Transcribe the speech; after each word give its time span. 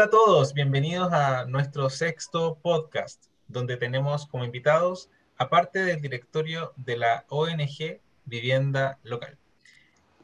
Hola 0.00 0.06
a 0.06 0.10
todos, 0.10 0.54
bienvenidos 0.54 1.12
a 1.12 1.44
nuestro 1.44 1.90
sexto 1.90 2.58
podcast, 2.62 3.26
donde 3.48 3.76
tenemos 3.76 4.26
como 4.26 4.46
invitados, 4.46 5.10
aparte 5.36 5.84
del 5.84 6.00
directorio 6.00 6.72
de 6.76 6.96
la 6.96 7.26
ONG 7.28 8.00
Vivienda 8.24 8.98
Local. 9.02 9.36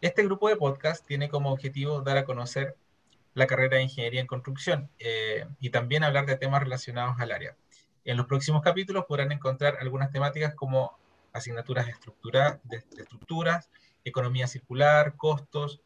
Este 0.00 0.24
grupo 0.24 0.48
de 0.48 0.56
podcast 0.56 1.06
tiene 1.06 1.28
como 1.28 1.52
objetivo 1.52 2.00
dar 2.00 2.16
a 2.16 2.24
conocer 2.24 2.74
la 3.34 3.46
carrera 3.46 3.76
de 3.76 3.82
Ingeniería 3.82 4.22
en 4.22 4.26
Construcción 4.26 4.88
eh, 4.98 5.46
y 5.60 5.68
también 5.68 6.04
hablar 6.04 6.24
de 6.24 6.38
temas 6.38 6.62
relacionados 6.62 7.20
al 7.20 7.32
área. 7.32 7.54
En 8.06 8.16
los 8.16 8.24
próximos 8.24 8.62
capítulos 8.62 9.04
podrán 9.06 9.30
encontrar 9.30 9.76
algunas 9.78 10.10
temáticas 10.10 10.54
como 10.54 10.98
asignaturas 11.34 11.84
de, 11.84 11.92
estructura, 11.92 12.60
de, 12.64 12.82
estructuras, 12.96 13.68
economía 14.06 14.46
circular, 14.46 15.16
costos, 15.16 15.82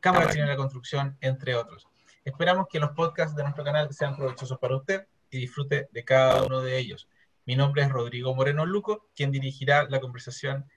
cámara 0.00 0.32
de 0.32 0.46
la 0.46 0.56
construcción, 0.56 1.18
entre 1.20 1.54
otros. 1.54 1.86
Esperamos 2.26 2.66
que 2.68 2.80
los 2.80 2.90
podcasts 2.90 3.36
de 3.36 3.44
nuestro 3.44 3.62
canal 3.62 3.94
sean 3.94 4.16
provechosos 4.16 4.58
para 4.58 4.76
usted 4.76 5.06
y 5.30 5.38
disfrute 5.38 5.88
de 5.92 6.04
cada 6.04 6.42
uno 6.42 6.60
de 6.60 6.76
ellos. 6.76 7.08
Mi 7.44 7.54
nombre 7.54 7.82
es 7.82 7.88
Rodrigo 7.88 8.34
Moreno 8.34 8.66
Luco, 8.66 9.08
quien 9.14 9.30
dirigirá 9.30 9.86
la 9.88 10.00
conversación 10.00 10.68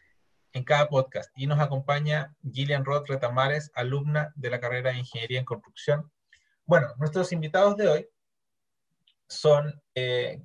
en 0.53 0.63
cada 0.63 0.87
podcast. 0.89 1.31
Y 1.35 1.47
nos 1.47 1.59
acompaña 1.59 2.35
Gillian 2.53 2.85
Roth 2.85 3.09
Retamares, 3.09 3.71
alumna 3.73 4.31
de 4.35 4.51
la 4.51 4.59
carrera 4.59 4.91
de 4.91 4.99
Ingeniería 4.99 5.39
en 5.39 5.45
Construcción. 5.45 6.11
Bueno, 6.67 6.89
nuestros 6.99 7.31
invitados 7.31 7.75
de 7.77 7.87
hoy 7.87 8.07
son 9.27 9.81
eh, 9.95 10.43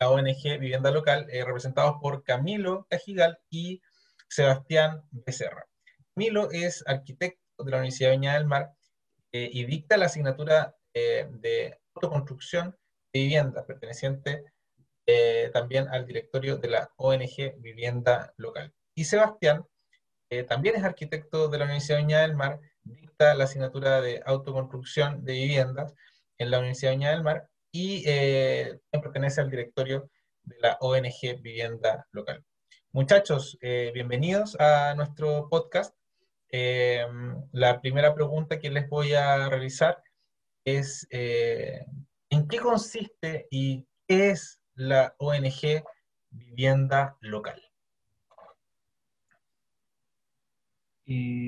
la 0.00 0.08
ONG 0.08 0.58
Vivienda 0.58 0.90
Local, 0.90 1.26
eh, 1.28 1.44
representados 1.44 1.96
por 2.00 2.24
Camilo 2.24 2.86
Cajigal 2.88 3.38
y 3.50 3.82
Sebastián 4.30 5.02
Becerra. 5.10 5.66
Camilo 6.14 6.50
es 6.50 6.82
arquitecto 6.86 7.64
de 7.64 7.70
la 7.70 7.76
Universidad 7.76 8.08
de 8.08 8.16
Viña 8.16 8.32
del 8.32 8.46
Mar 8.46 8.77
eh, 9.32 9.48
y 9.52 9.64
dicta 9.64 9.96
la 9.96 10.06
asignatura 10.06 10.74
de 10.94 11.78
autoconstrucción 11.94 12.76
de 13.12 13.20
vivienda, 13.20 13.64
perteneciente 13.64 14.42
también 15.52 15.86
al 15.88 16.06
directorio 16.06 16.56
de 16.56 16.68
la 16.68 16.90
ONG 16.96 17.54
Vivienda 17.58 18.34
Local. 18.36 18.74
Y 18.96 19.04
Sebastián 19.04 19.64
eh, 20.30 20.42
también 20.42 20.76
es 20.76 20.84
arquitecto 20.84 21.48
de 21.48 21.58
la 21.58 21.64
Universidad 21.64 21.96
de 21.96 22.02
Viña 22.02 22.20
del 22.20 22.36
Mar, 22.36 22.60
dicta 22.82 23.34
la 23.34 23.44
asignatura 23.44 24.02
de 24.02 24.22
autoconstrucción 24.26 25.24
de 25.24 25.32
viviendas 25.32 25.94
en 26.36 26.50
la 26.50 26.58
Universidad 26.58 26.90
de 26.90 26.96
Viña 26.98 27.10
del 27.12 27.22
Mar 27.22 27.48
y 27.72 28.02
eh, 28.06 28.78
pertenece 28.90 29.40
al 29.40 29.50
directorio 29.50 30.10
de 30.42 30.56
la 30.60 30.76
ONG 30.80 31.40
Vivienda 31.40 32.06
Local. 32.12 32.44
Muchachos, 32.92 33.56
eh, 33.62 33.90
bienvenidos 33.94 34.54
a 34.60 34.94
nuestro 34.94 35.48
podcast. 35.48 35.97
La 36.50 37.80
primera 37.80 38.14
pregunta 38.14 38.58
que 38.58 38.70
les 38.70 38.88
voy 38.88 39.12
a 39.12 39.48
realizar 39.48 40.02
es, 40.64 41.06
¿en 41.10 42.48
qué 42.48 42.58
consiste 42.58 43.46
y 43.50 43.86
qué 44.06 44.30
es 44.30 44.60
la 44.74 45.14
ONG 45.18 45.84
Vivienda 46.30 47.16
Local? 47.20 47.62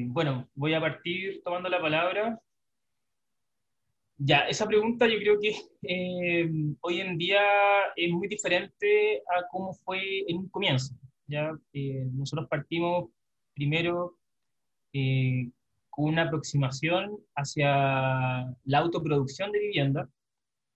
bueno, 0.09 0.49
voy 0.55 0.75
a 0.75 0.81
partir 0.81 1.43
tomando 1.45 1.69
la 1.69 1.81
palabra. 1.81 2.41
Ya, 4.17 4.41
esa 4.49 4.67
pregunta 4.67 5.07
yo 5.07 5.19
creo 5.19 5.41
que 5.41 5.55
eh, 5.83 6.51
hoy 6.81 7.01
en 7.01 7.17
día 7.17 7.41
es 7.97 8.11
muy 8.11 8.29
diferente 8.29 9.23
a 9.29 9.47
cómo 9.51 9.73
fue 9.73 10.01
en 10.29 10.39
un 10.39 10.49
comienzo. 10.49 10.95
¿ya? 11.27 11.51
Eh, 11.73 12.07
nosotros 12.13 12.47
partimos 12.49 13.11
primero 13.55 14.17
eh, 14.93 15.51
una 15.97 16.23
aproximación 16.23 17.19
hacia 17.37 18.47
la 18.65 18.79
autoproducción 18.79 19.53
de 19.53 19.61
vivienda 19.61 20.09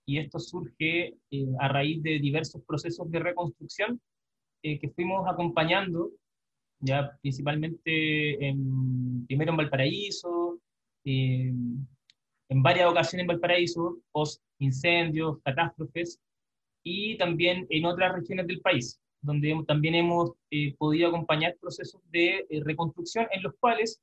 y 0.05 0.19
esto 0.19 0.39
surge 0.39 1.15
a 1.59 1.67
raíz 1.67 2.03
de 2.03 2.19
diversos 2.19 2.61
procesos 2.67 3.09
de 3.09 3.19
reconstrucción 3.19 3.99
que 4.61 4.91
fuimos 4.95 5.27
acompañando 5.27 6.11
ya 6.79 7.17
principalmente 7.21 8.47
en, 8.47 9.25
primero 9.25 9.51
en 9.51 9.57
Valparaíso, 9.57 10.59
en 11.03 11.87
varias 12.49 12.89
ocasiones 12.89 13.23
en 13.23 13.27
Valparaíso, 13.27 13.97
post 14.11 14.41
incendios, 14.59 15.39
catástrofes, 15.43 16.19
y 16.83 17.17
también 17.17 17.65
en 17.69 17.85
otras 17.85 18.13
regiones 18.13 18.47
del 18.47 18.61
país, 18.61 19.01
donde 19.25 19.63
también 19.67 19.95
hemos 19.95 20.31
eh, 20.51 20.75
podido 20.77 21.09
acompañar 21.09 21.55
procesos 21.59 22.01
de 22.11 22.45
eh, 22.49 22.61
reconstrucción 22.63 23.27
en 23.31 23.43
los 23.43 23.53
cuales 23.59 23.99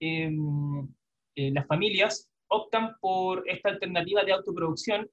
em, 0.00 0.88
eh, 1.36 1.50
las 1.52 1.66
familias 1.66 2.28
optan 2.48 2.96
por 3.00 3.44
esta 3.48 3.68
alternativa 3.70 4.24
de 4.24 4.32
autoproducción 4.32 5.08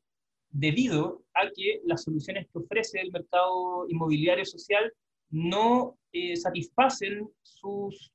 debido 0.49 1.23
a 1.33 1.49
que 1.55 1.81
las 1.85 2.03
soluciones 2.03 2.47
que 2.51 2.59
ofrece 2.59 2.99
el 2.99 3.11
mercado 3.11 3.85
inmobiliario 3.87 4.45
social 4.45 4.91
no 5.29 5.95
satisfacen 6.35 7.29
sus 7.43 8.11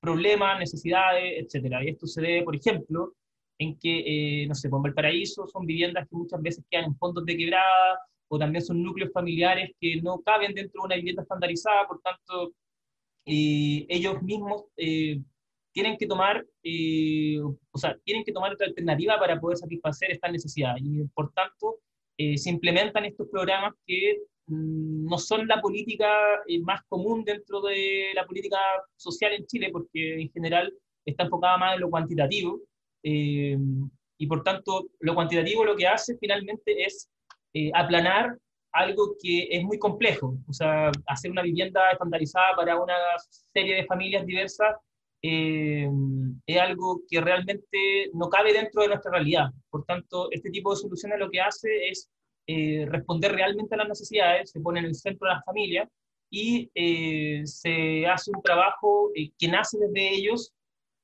problemas, 0.00 0.58
necesidades, 0.58 1.32
etc. 1.54 1.76
Y 1.82 1.88
esto 1.88 2.06
se 2.06 2.20
debe, 2.20 2.42
por 2.42 2.54
ejemplo, 2.54 3.14
en 3.58 3.78
que, 3.78 4.44
no 4.46 4.54
sé, 4.54 4.68
el 4.68 4.94
paraíso 4.94 5.46
son 5.46 5.64
viviendas 5.64 6.06
que 6.06 6.14
muchas 6.14 6.42
veces 6.42 6.62
quedan 6.70 6.84
en 6.84 6.98
fondos 6.98 7.24
de 7.24 7.38
quebrada, 7.38 7.98
o 8.28 8.38
también 8.38 8.64
son 8.64 8.82
núcleos 8.82 9.12
familiares 9.12 9.70
que 9.80 10.00
no 10.02 10.20
caben 10.20 10.54
dentro 10.54 10.82
de 10.82 10.86
una 10.86 10.96
vivienda 10.96 11.22
estandarizada, 11.22 11.86
por 11.86 12.00
tanto, 12.00 12.52
eh, 13.26 13.86
ellos 13.88 14.22
mismos 14.22 14.64
tienen 15.72 15.98
que 15.98 16.06
tomar, 16.06 16.42
o 16.42 17.78
sea, 17.78 17.98
tienen 18.04 18.24
que 18.24 18.32
tomar 18.32 18.52
otra 18.54 18.66
alternativa 18.66 19.18
para 19.18 19.38
poder 19.38 19.58
satisfacer 19.58 20.10
esta 20.10 20.28
necesidad. 20.30 20.74
Y 20.78 21.04
por 21.08 21.32
tanto, 21.32 21.80
se 22.16 22.48
implementan 22.50 23.04
estos 23.04 23.28
programas 23.28 23.74
que 23.86 24.22
Mm, 24.48 25.06
no 25.08 25.18
son 25.18 25.46
la 25.48 25.60
política 25.60 26.08
eh, 26.46 26.60
más 26.60 26.82
común 26.88 27.24
dentro 27.24 27.60
de 27.62 28.12
la 28.14 28.24
política 28.26 28.58
social 28.96 29.32
en 29.32 29.46
Chile, 29.46 29.70
porque 29.72 30.20
en 30.20 30.30
general 30.30 30.72
está 31.04 31.24
enfocada 31.24 31.58
más 31.58 31.74
en 31.74 31.80
lo 31.80 31.90
cuantitativo. 31.90 32.60
Eh, 33.02 33.58
y 34.18 34.26
por 34.26 34.42
tanto, 34.42 34.88
lo 35.00 35.14
cuantitativo 35.14 35.64
lo 35.64 35.76
que 35.76 35.86
hace 35.86 36.16
finalmente 36.18 36.84
es 36.84 37.08
eh, 37.56 37.70
aplanar 37.74 38.36
algo 38.72 39.16
que 39.22 39.48
es 39.50 39.64
muy 39.64 39.78
complejo. 39.78 40.36
O 40.48 40.52
sea, 40.52 40.90
hacer 41.06 41.30
una 41.30 41.42
vivienda 41.42 41.80
estandarizada 41.92 42.54
para 42.56 42.80
una 42.80 42.94
serie 43.52 43.76
de 43.76 43.86
familias 43.86 44.26
diversas 44.26 44.76
es 45.22 46.58
algo 46.60 47.00
que 47.08 47.20
realmente 47.20 48.10
no 48.12 48.28
cabe 48.28 48.52
dentro 48.52 48.82
de 48.82 48.88
nuestra 48.88 49.10
realidad. 49.10 49.50
Por 49.70 49.84
tanto, 49.84 50.28
este 50.30 50.50
tipo 50.50 50.70
de 50.70 50.76
soluciones 50.76 51.18
lo 51.18 51.30
que 51.30 51.40
hace 51.40 51.88
es 51.88 52.08
eh, 52.48 52.86
responder 52.88 53.32
realmente 53.32 53.74
a 53.74 53.78
las 53.78 53.88
necesidades, 53.88 54.52
se 54.52 54.60
pone 54.60 54.78
en 54.78 54.86
el 54.86 54.94
centro 54.94 55.26
de 55.26 55.34
las 55.34 55.44
familias 55.44 55.88
y 56.30 56.70
eh, 56.76 57.42
se 57.44 58.06
hace 58.06 58.30
un 58.30 58.40
trabajo 58.40 59.10
eh, 59.16 59.30
que 59.36 59.48
nace 59.48 59.78
desde 59.78 60.14
ellos 60.14 60.52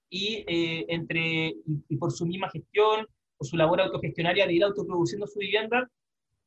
y, 0.08 0.44
entre, 0.46 1.54
y, 1.88 1.96
por 1.96 2.12
su 2.12 2.26
misma 2.26 2.48
gestión, 2.50 3.06
por 3.36 3.48
su 3.48 3.56
labor 3.56 3.80
autogestionaria 3.80 4.46
de 4.46 4.52
ir 4.52 4.62
autoproduciendo 4.62 5.26
su 5.26 5.38
vivienda, 5.38 5.90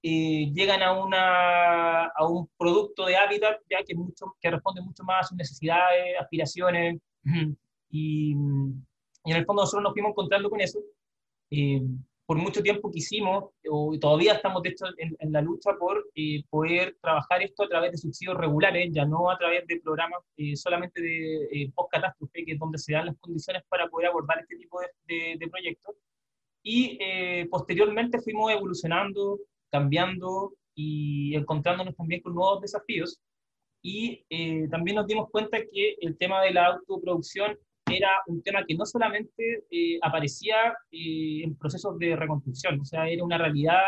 llegan 0.06 0.84
a, 0.84 0.94
una, 0.94 2.06
a 2.06 2.28
un 2.28 2.48
producto 2.58 3.06
de 3.06 3.18
hábitat 3.18 3.60
ya 3.70 3.84
que, 3.84 3.96
mucho, 3.96 4.36
que 4.40 4.52
responde 4.52 4.82
mucho 4.82 5.04
más 5.04 5.22
a 5.22 5.28
sus 5.30 5.38
necesidades, 5.38 6.20
aspiraciones 6.20 7.02
y, 7.90 8.36
y 9.26 9.32
en 9.32 9.38
el 9.38 9.46
fondo 9.46 9.64
nosotros 9.64 9.84
nos 9.84 9.94
fuimos 9.94 10.12
encontrando 10.12 10.50
con 10.50 10.62
eso 10.62 10.80
por 12.26 12.38
mucho 12.38 12.64
tiempo 12.64 12.92
quisimos, 12.92 13.52
o 13.70 13.98
todavía 14.00 14.34
estamos 14.34 14.64
de 14.64 14.70
hecho 14.70 14.86
en, 14.98 15.32
la 15.32 15.42
lucha 15.42 15.72
por 15.78 16.10
eh, 16.16 16.44
poder 16.50 16.98
trabajar 17.00 17.44
esto 17.44 17.64
a 17.64 17.68
través 17.68 17.92
de 17.92 17.98
subsidios 17.98 18.36
regulares, 18.38 18.90
ya 18.92 19.06
no 19.06 19.30
a 19.30 19.38
través 19.38 19.66
de 19.68 19.80
programas 19.80 20.22
eh, 20.38 20.56
solamente 20.56 21.02
de 21.02 21.46
eh, 21.52 21.72
post-catástrofe, 21.76 22.44
que 22.44 22.54
es 22.54 22.60
donde 22.60 22.80
se 22.80 22.94
dan 22.94 23.08
las 23.08 23.18
condiciones 23.20 23.64
para 23.70 23.88
poder 23.90 24.08
abordar 24.08 24.40
este 24.40 24.58
tipo 24.58 24.80
de, 25.08 25.38
de 25.38 25.48
proyectos. 25.48 25.96
Y 26.68 26.98
posteriormente 27.52 28.20
fuimos 28.22 28.52
evolucionando, 28.52 29.38
cambiando 29.76 30.54
y 30.76 31.36
encontrándonos 31.36 31.96
también 31.96 32.22
con 32.22 32.34
nuevos 32.34 32.62
desafíos. 32.62 33.20
Y 33.82 34.24
también 34.70 34.96
nos 34.96 35.06
dimos 35.06 35.30
cuenta 35.30 35.60
que 35.72 35.96
el 36.02 36.18
tema 36.18 36.42
de 36.42 36.52
la 36.52 36.68
autoproducción 36.68 37.56
era 37.94 38.10
un 38.28 38.42
tema 38.42 38.66
que 38.66 38.76
no 38.76 38.86
solamente 38.86 39.66
eh, 39.70 40.00
aparecía 40.02 40.74
eh, 40.92 41.44
en 41.44 41.56
procesos 41.56 41.98
de 42.00 42.16
reconstrucción, 42.16 42.80
o 42.80 42.86
sea, 42.86 43.08
era 43.08 43.24
una 43.24 43.38
realidad 43.38 43.82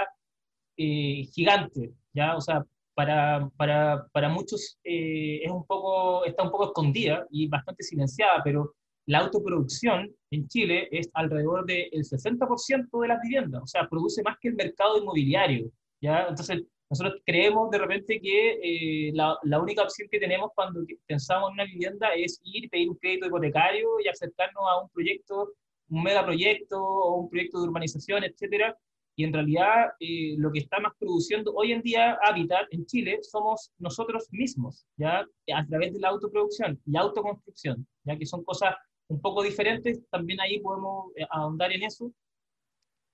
eh, 0.78 1.24
gigante, 1.34 1.94
¿ya? 2.13 2.36
O 2.36 2.42
sea, 2.42 2.63
para, 2.94 3.50
para, 3.57 4.07
para 4.12 4.30
muchos 4.30 4.80
es 4.83 5.51
un 5.51 5.66
poco, 5.66 6.25
está 6.25 6.44
un 6.44 6.51
poco 6.51 6.66
escondida 6.66 7.25
y 7.30 7.48
bastante 7.48 7.83
silenciada, 7.83 8.42
pero 8.44 8.74
la 9.06 9.19
autoproducción 9.19 10.13
en 10.31 10.48
Chile 10.48 10.88
es 10.92 11.10
alrededor 11.13 11.66
del 11.66 11.90
60% 11.92 13.01
de 13.01 13.07
las 13.07 13.22
viviendas, 13.22 13.63
o 13.63 13.68
sea, 13.68 13.88
produce 13.88 14.22
más 14.24 14.38
que 14.42 14.50
el 14.50 14.56
mercado 14.56 14.98
inmobiliario, 14.98 15.72
¿ya? 16.01 16.27
Entonces, 16.29 16.63
nosotros 16.89 17.21
creemos 17.25 17.69
de 17.69 17.79
repente 17.79 18.19
que 18.19 19.09
eh, 19.09 19.11
la, 19.13 19.38
la, 19.44 19.59
única 19.59 19.83
opción 19.83 20.07
que 20.09 20.19
tenemos 20.19 20.51
cuando 20.55 20.81
pensamos 21.05 21.49
en 21.49 21.53
una 21.55 21.65
vivienda 21.65 22.09
es 22.15 22.39
ir, 22.44 22.69
pedir 22.69 22.89
un 22.89 22.95
crédito 22.95 23.27
hipotecario 23.27 23.99
y 24.03 24.07
acercarnos 24.07 24.63
a 24.69 24.81
un 24.81 24.89
proyecto, 24.89 25.53
un 25.89 26.03
megaproyecto 26.03 26.81
o 26.81 27.21
un 27.21 27.29
proyecto 27.29 27.59
de 27.59 27.67
urbanización, 27.67 28.23
etcétera, 28.23 28.77
y 29.19 29.23
en 29.23 29.33
realidad 29.33 29.88
eh, 29.99 30.35
lo 30.38 30.51
que 30.51 30.59
está 30.59 30.79
más 30.79 30.94
produciendo 30.99 31.51
hoy 31.55 31.71
en 31.71 31.81
día 31.81 32.19
Habitat 32.21 32.67
en 32.69 32.85
Chile 32.85 33.17
somos 33.23 33.71
nosotros 33.79 34.27
mismos, 34.31 34.85
¿ya? 34.95 35.25
A 35.55 35.65
través 35.65 35.91
de 35.94 35.99
la 35.99 36.09
autoproducción 36.09 36.79
y 36.85 36.95
autoconstrucción, 36.95 37.88
ya 38.03 38.15
que 38.15 38.27
son 38.27 38.44
cosas 38.44 38.75
un 39.07 39.19
poco 39.19 39.41
diferentes, 39.41 40.07
también 40.11 40.39
ahí 40.39 40.59
podemos 40.59 41.11
eh, 41.15 41.25
ahondar 41.31 41.71
en 41.71 41.83
eso. 41.83 42.13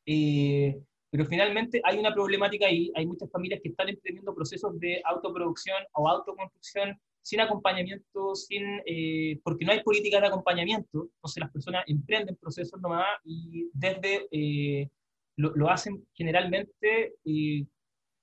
Eh, 0.05 0.77
pero 1.13 1.27
finalmente 1.27 1.79
hay 1.83 1.99
una 1.99 2.11
problemática 2.11 2.65
ahí, 2.65 2.91
hay 2.95 3.05
muchas 3.05 3.29
familias 3.29 3.61
que 3.61 3.69
están 3.69 3.87
emprendiendo 3.87 4.33
procesos 4.33 4.79
de 4.79 4.99
autoproducción 5.05 5.77
o 5.93 6.09
autoconstrucción 6.09 6.99
sin 7.21 7.39
acompañamiento, 7.39 8.33
sin, 8.33 8.81
porque 9.43 9.63
no 9.63 9.73
hay 9.73 9.83
política 9.83 10.19
de 10.19 10.25
acompañamiento, 10.25 11.09
entonces 11.15 11.39
las 11.39 11.51
personas 11.51 11.83
emprenden 11.85 12.35
procesos 12.35 12.81
nomás 12.81 13.05
y 13.23 13.69
desde 13.73 14.27
lo, 15.35 15.69
hacen 15.69 16.05
generalmente 16.13 17.15
eh, 17.25 17.65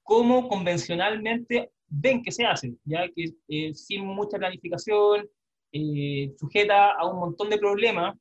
como 0.03 0.49
convencionalmente 0.49 1.71
ven 1.89 2.23
que 2.23 2.33
se 2.33 2.45
hace, 2.45 2.75
ya 2.85 3.09
que 3.15 3.35
eh, 3.49 3.75
sin 3.75 4.05
mucha 4.05 4.39
planificación, 4.39 5.29
eh, 5.73 6.33
sujeta 6.37 6.93
a 6.93 7.07
un 7.07 7.21
montón 7.21 7.49
de 7.51 7.59
problemas 7.59 8.17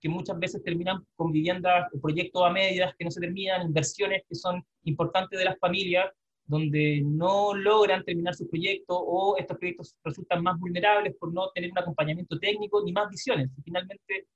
que 0.00 0.08
muchas 0.08 0.38
veces 0.38 0.62
terminan 0.62 1.04
con 1.16 1.32
viviendas, 1.32 1.88
proyectos 2.00 2.42
a 2.44 2.50
medias 2.50 2.94
que 2.98 3.04
no 3.04 3.10
se 3.10 3.20
terminan, 3.20 3.66
inversiones 3.66 4.22
que 4.28 4.34
son 4.34 4.62
importantes 4.84 5.38
de 5.38 5.44
las 5.44 5.58
familias, 5.58 6.06
donde 6.44 7.02
no 7.04 7.54
logran 7.54 8.04
terminar 8.04 8.34
sus 8.34 8.48
proyectos 8.48 8.96
o 9.00 9.36
estos 9.36 9.58
proyectos 9.58 9.96
resultan 10.04 10.42
más 10.42 10.58
vulnerables 10.60 11.14
por 11.18 11.32
no 11.32 11.50
tener 11.54 11.72
un 11.72 11.78
acompañamiento 11.78 12.38
técnico 12.38 12.82
ni 12.84 12.92
más 12.92 13.10
visiones. 13.10 13.50
finalmente 13.64 14.26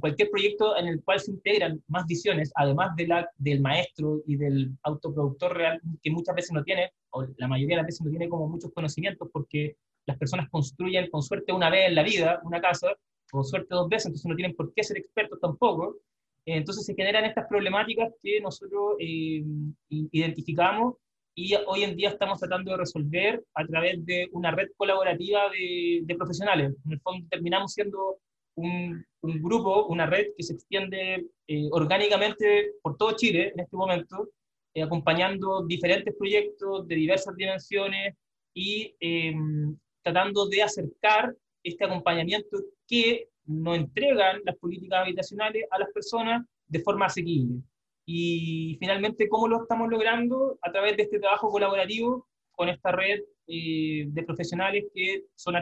cualquier 0.00 0.30
proyecto 0.30 0.76
en 0.76 0.88
el 0.88 1.02
cual 1.02 1.20
se 1.20 1.30
integran 1.30 1.82
más 1.88 2.06
visiones, 2.06 2.52
además 2.54 2.94
de 2.96 3.06
la, 3.06 3.30
del 3.36 3.60
maestro 3.60 4.22
y 4.26 4.36
del 4.36 4.72
autoproductor 4.82 5.56
real, 5.56 5.80
que 6.02 6.10
muchas 6.10 6.34
veces 6.34 6.52
no 6.52 6.62
tiene, 6.62 6.90
o 7.10 7.24
la 7.36 7.48
mayoría 7.48 7.76
de 7.76 7.82
las 7.82 7.86
veces 7.86 8.02
no 8.02 8.10
tiene 8.10 8.28
como 8.28 8.48
muchos 8.48 8.72
conocimientos, 8.72 9.28
porque 9.32 9.76
las 10.06 10.18
personas 10.18 10.48
construyen 10.50 11.10
con 11.10 11.22
suerte 11.22 11.52
una 11.52 11.70
vez 11.70 11.88
en 11.88 11.94
la 11.94 12.02
vida 12.02 12.40
una 12.44 12.60
casa, 12.60 12.88
con 13.30 13.44
suerte 13.44 13.74
dos 13.74 13.88
veces, 13.88 14.06
entonces 14.06 14.28
no 14.28 14.36
tienen 14.36 14.56
por 14.56 14.72
qué 14.74 14.82
ser 14.82 14.98
expertos 14.98 15.40
tampoco. 15.40 15.96
Entonces 16.44 16.86
se 16.86 16.94
generan 16.94 17.26
estas 17.26 17.46
problemáticas 17.46 18.12
que 18.22 18.40
nosotros 18.40 18.96
eh, 18.98 19.44
identificamos 19.88 20.94
y 21.34 21.54
hoy 21.66 21.84
en 21.84 21.94
día 21.94 22.08
estamos 22.08 22.40
tratando 22.40 22.70
de 22.70 22.78
resolver 22.78 23.44
a 23.54 23.66
través 23.66 24.04
de 24.06 24.28
una 24.32 24.50
red 24.50 24.68
colaborativa 24.76 25.50
de, 25.50 26.00
de 26.04 26.14
profesionales. 26.14 26.74
En 26.86 26.92
el 26.92 27.00
fondo 27.00 27.26
terminamos 27.30 27.72
siendo 27.74 28.18
un, 28.58 29.04
grupo, 29.22 29.86
una 29.86 30.06
red 30.06 30.28
que 30.36 30.42
se 30.42 30.54
extiende 30.54 31.26
eh, 31.46 31.68
orgánicamente 31.70 32.72
por 32.82 32.96
todo 32.96 33.16
Chile 33.16 33.52
en 33.54 33.60
este 33.60 33.76
momento, 33.76 34.30
eh, 34.74 34.82
acompañando 34.82 35.64
diferentes 35.64 36.14
proyectos 36.16 36.86
de 36.86 36.94
diversas 36.94 37.36
dimensiones 37.36 38.14
y 38.54 38.94
em, 39.00 39.76
tratando 40.02 40.48
de 40.48 40.62
acercar 40.62 41.34
este 41.62 41.84
acompañamiento 41.84 42.58
que 42.88 43.28
nos 43.46 43.76
entregan 43.76 44.40
las 44.44 44.56
políticas 44.56 45.00
habitacionales 45.02 45.64
a 45.70 45.78
las 45.78 45.90
personas 45.92 46.44
de 46.66 46.80
forma 46.80 47.06
asequible. 47.06 47.62
Y 48.04 48.76
finalmente, 48.80 49.28
¿cómo 49.28 49.48
lo 49.48 49.62
estamos 49.62 49.88
logrando? 49.90 50.58
A 50.62 50.72
través 50.72 50.96
de 50.96 51.04
este 51.04 51.18
trabajo 51.18 51.50
colaborativo 51.50 52.26
con 52.52 52.68
esta 52.68 52.90
red 52.90 53.20
eh, 53.46 54.06
de 54.08 54.22
profesionales 54.24 54.84
que 54.94 55.24
son, 55.34 55.54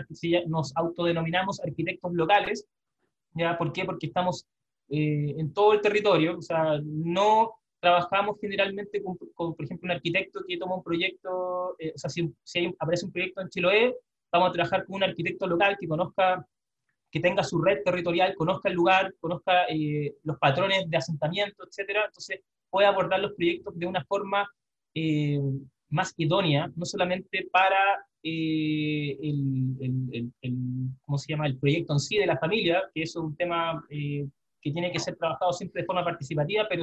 nos 0.46 0.76
autodenominamos 0.76 1.60
arquitectos 1.60 2.12
locales, 2.14 2.66
¿ya? 3.34 3.58
¿Por 3.58 3.72
qué? 3.72 3.84
Porque 3.84 4.06
estamos 4.06 4.46
eh, 4.88 5.34
en 5.36 5.52
todo 5.52 5.72
el 5.74 5.80
territorio, 5.80 6.38
o 6.38 6.42
sea, 6.42 6.80
no 6.84 7.52
trabajamos 7.80 8.38
generalmente 8.40 9.02
con, 9.02 9.16
por 9.18 9.64
ejemplo, 9.64 9.86
un 9.86 9.92
arquitecto 9.92 10.40
que 10.46 10.56
toma 10.56 10.76
un 10.76 10.82
proyecto, 10.82 11.76
eh, 11.78 11.92
o 11.94 11.98
sea, 11.98 12.10
si, 12.10 12.32
si 12.42 12.74
aparece 12.78 13.06
un 13.06 13.12
proyecto 13.12 13.40
en 13.40 13.48
Chiloé, 13.48 13.96
vamos 14.32 14.48
a 14.48 14.52
trabajar 14.52 14.86
con 14.86 14.96
un 14.96 15.04
arquitecto 15.04 15.46
local 15.46 15.76
que 15.78 15.86
conozca, 15.86 16.46
que 17.10 17.20
tenga 17.20 17.42
su 17.42 17.60
red 17.60 17.82
territorial, 17.84 18.34
conozca 18.34 18.68
el 18.68 18.74
lugar, 18.74 19.14
conozca 19.20 19.64
eh, 19.68 20.14
los 20.24 20.38
patrones 20.38 20.88
de 20.88 20.96
asentamiento, 20.96 21.64
etcétera, 21.66 22.04
entonces 22.06 22.40
puede 22.70 22.86
abordar 22.86 23.20
los 23.20 23.32
proyectos 23.34 23.78
de 23.78 23.86
una 23.86 24.04
forma 24.04 24.48
más 25.90 26.14
idónea, 26.16 26.70
no 26.74 26.84
solamente 26.84 27.48
para 27.52 27.78
eh, 28.22 29.16
el, 29.22 30.32
¿cómo 31.04 31.16
se 31.18 31.32
llama? 31.32 31.46
el 31.46 31.58
proyecto 31.58 31.92
en 31.92 32.00
sí 32.00 32.18
de 32.18 32.26
la 32.26 32.38
familia, 32.38 32.82
que 32.92 33.02
es 33.02 33.14
un 33.14 33.36
tema 33.36 33.84
eh, 33.88 34.26
que 34.60 34.72
tiene 34.72 34.90
que 34.90 34.98
ser 34.98 35.16
trabajado 35.16 35.52
siempre 35.52 35.82
de 35.82 35.86
forma 35.86 36.04
participativa, 36.04 36.66
pero, 36.68 36.82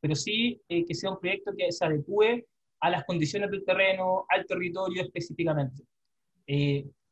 pero 0.00 0.14
sí 0.16 0.60
eh, 0.68 0.84
que 0.84 0.94
sea 0.94 1.12
un 1.12 1.20
proyecto 1.20 1.52
que 1.56 1.70
se 1.70 1.84
adecue 1.84 2.44
a 2.80 2.90
las 2.90 3.04
condiciones 3.04 3.50
del 3.50 3.64
terreno, 3.64 4.24
al 4.28 4.44
territorio 4.46 5.02
específicamente. 5.02 5.84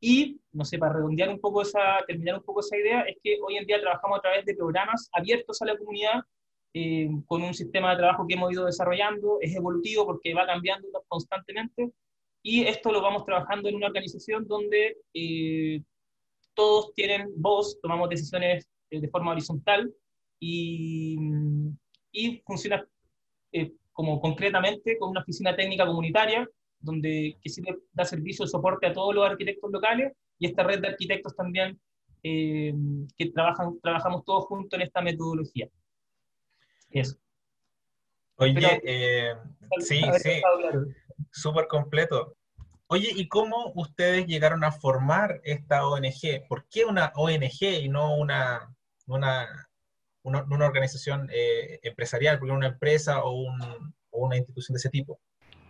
Y, 0.00 0.40
no 0.52 0.64
sé, 0.64 0.78
para 0.78 0.94
redondear 0.94 1.28
un 1.28 1.40
poco 1.40 1.62
esa, 1.62 1.98
terminar 2.06 2.36
un 2.36 2.44
poco 2.44 2.60
esa 2.60 2.76
idea, 2.76 3.02
es 3.02 3.16
que 3.22 3.38
hoy 3.44 3.56
en 3.56 3.66
día 3.66 3.80
trabajamos 3.80 4.18
a 4.18 4.22
través 4.22 4.44
de 4.44 4.54
programas 4.54 5.08
abiertos 5.12 5.60
a 5.62 5.66
la 5.66 5.76
comunidad, 5.76 6.22
con 7.26 7.42
un 7.42 7.54
sistema 7.54 7.90
de 7.90 7.96
trabajo 7.96 8.26
que 8.26 8.34
hemos 8.34 8.52
ido 8.52 8.64
desarrollando, 8.64 9.38
es 9.40 9.54
evolutivo 9.56 10.06
porque 10.06 10.34
va 10.34 10.46
cambiando 10.46 10.86
constantemente, 11.08 11.90
y 12.42 12.64
esto 12.64 12.92
lo 12.92 13.02
vamos 13.02 13.24
trabajando 13.24 13.68
en 13.68 13.76
una 13.76 13.88
organización 13.88 14.46
donde 14.46 14.96
eh, 15.12 15.82
todos 16.54 16.94
tienen 16.94 17.30
voz, 17.36 17.80
tomamos 17.80 18.08
decisiones 18.08 18.66
eh, 18.90 19.00
de 19.00 19.08
forma 19.08 19.32
horizontal 19.32 19.92
y, 20.40 21.16
y 22.12 22.40
funciona 22.46 22.86
eh, 23.52 23.72
como 23.92 24.20
concretamente 24.20 24.96
con 24.98 25.10
una 25.10 25.20
oficina 25.20 25.56
técnica 25.56 25.84
comunitaria 25.84 26.48
donde 26.80 27.36
que 27.42 27.48
sirve, 27.48 27.78
da 27.92 28.04
servicio 28.04 28.44
de 28.44 28.50
soporte 28.50 28.86
a 28.86 28.92
todos 28.92 29.14
los 29.14 29.28
arquitectos 29.28 29.70
locales 29.70 30.12
y 30.38 30.46
esta 30.46 30.62
red 30.62 30.80
de 30.80 30.88
arquitectos 30.88 31.34
también 31.34 31.80
que 32.22 33.30
trabajan, 33.32 33.78
trabajamos 33.80 34.25
todos 34.25 34.44
juntos 34.46 34.78
en 34.78 34.86
esta 34.86 35.00
metodología. 35.00 35.69
Eso. 36.90 37.16
Oye, 38.36 38.80
sí, 39.80 40.02
sí 40.22 40.42
súper 41.30 41.66
completo. 41.66 42.36
Oye, 42.86 43.10
¿y 43.14 43.28
cómo 43.28 43.72
ustedes 43.74 44.26
llegaron 44.26 44.64
a 44.64 44.72
formar 44.72 45.40
esta 45.44 45.86
ONG? 45.86 46.46
¿Por 46.48 46.66
qué 46.69 46.84
una 46.84 47.12
ONG 47.14 47.62
y 47.82 47.88
no 47.88 48.16
una, 48.16 48.74
una, 49.06 49.69
una, 50.22 50.67
organización 50.67 51.29
eh, 51.32 51.81
empresarial, 51.82 52.38
porque 52.38 52.53
una 52.53 52.69
empresa 52.69 53.24
o, 53.24 53.46
una 54.10 54.36
institución 54.36 54.74
de 54.74 54.79
ese 54.79 54.91
tipo? 54.91 55.20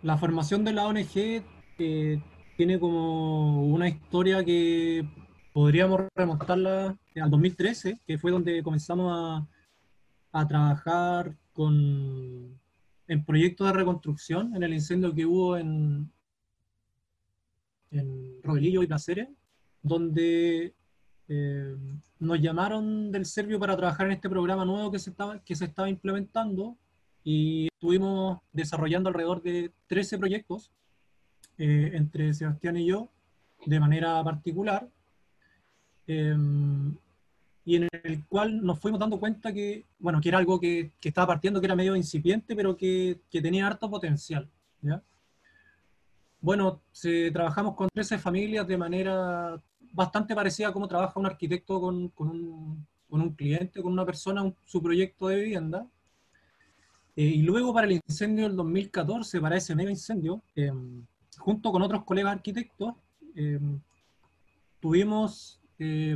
La 0.01 0.17
formación 0.17 0.63
de 0.63 0.71
la 0.71 0.87
ONG 0.87 1.43
eh, 1.77 2.21
tiene 2.55 2.79
como 2.79 3.63
una 3.63 3.89
historia 3.89 4.45
que 4.45 5.05
podríamos 5.51 6.03
remontarla 6.15 6.97
al 7.21 7.29
2013, 7.29 7.99
que 8.07 8.17
fue 8.17 8.31
donde 8.31 8.63
comenzamos 8.63 9.45
a, 10.31 10.47
trabajar 10.47 11.35
con 11.53 12.57
en 13.07 13.25
proyectos 13.25 13.67
de 13.67 13.73
reconstrucción 13.73 14.55
en 14.55 14.63
el 14.63 14.73
incendio 14.73 15.13
que 15.13 15.25
hubo 15.25 15.57
en, 15.57 16.09
en 17.91 18.41
Rodelillo 18.43 18.83
y 18.83 18.87
Placeres, 18.87 19.27
donde 19.81 20.75
eh, 21.27 21.75
nos 22.19 22.39
llamaron 22.39 23.11
del 23.11 23.25
Servio 23.25 23.59
para 23.59 23.75
trabajar 23.75 24.05
en 24.05 24.13
este 24.13 24.29
programa 24.29 24.63
nuevo 24.63 24.91
que 24.91 24.99
se 24.99 25.09
estaba, 25.09 25.43
que 25.43 25.55
se 25.55 25.65
estaba 25.65 25.89
implementando 25.89 26.77
y 27.23 27.67
estuvimos 27.67 28.39
desarrollando 28.51 29.09
alrededor 29.09 29.41
de 29.41 29.71
13 29.87 30.17
proyectos 30.17 30.71
eh, 31.57 31.91
entre 31.93 32.33
Sebastián 32.33 32.77
y 32.77 32.85
yo 32.85 33.09
de 33.65 33.79
manera 33.79 34.23
particular. 34.23 34.89
Eh, 36.07 36.35
y 37.65 37.75
en 37.75 37.87
el 38.03 38.25
cual 38.25 38.65
nos 38.65 38.79
fuimos 38.79 38.99
dando 38.99 39.19
cuenta 39.19 39.53
que, 39.53 39.85
bueno, 39.99 40.19
que 40.21 40.29
era 40.29 40.39
algo 40.39 40.59
que, 40.59 40.91
que 40.99 41.09
estaba 41.09 41.27
partiendo, 41.27 41.59
que 41.59 41.67
era 41.67 41.75
medio 41.75 41.95
incipiente, 41.95 42.55
pero 42.55 42.75
que, 42.75 43.19
que 43.29 43.41
tenía 43.41 43.67
harto 43.67 43.89
potencial. 43.89 44.49
¿ya? 44.81 45.03
Bueno, 46.41 46.81
trabajamos 47.33 47.75
con 47.75 47.89
13 47.93 48.17
familias 48.17 48.67
de 48.67 48.77
manera 48.77 49.61
bastante 49.91 50.33
parecida 50.33 50.69
a 50.69 50.73
cómo 50.73 50.87
trabaja 50.87 51.19
un 51.19 51.25
arquitecto 51.25 51.81
con, 51.81 52.09
con, 52.09 52.29
un, 52.29 52.87
con 53.09 53.21
un, 53.21 53.35
cliente, 53.35 53.81
con 53.81 53.91
una 53.91 54.05
persona, 54.05 54.51
su 54.65 54.81
proyecto 54.81 55.27
de 55.27 55.35
vivienda. 55.35 55.85
Eh, 57.19 57.23
y 57.23 57.41
luego 57.41 57.73
para 57.73 57.85
el 57.85 57.99
incendio 58.07 58.47
del 58.47 58.55
2014, 58.55 59.41
para 59.41 59.57
ese 59.57 59.75
mega 59.75 59.89
incendio, 59.89 60.41
eh, 60.55 60.71
junto 61.37 61.69
con 61.69 61.81
otros 61.81 62.05
colegas 62.05 62.31
arquitectos, 62.31 62.93
eh, 63.35 63.59
tuvimos 64.79 65.59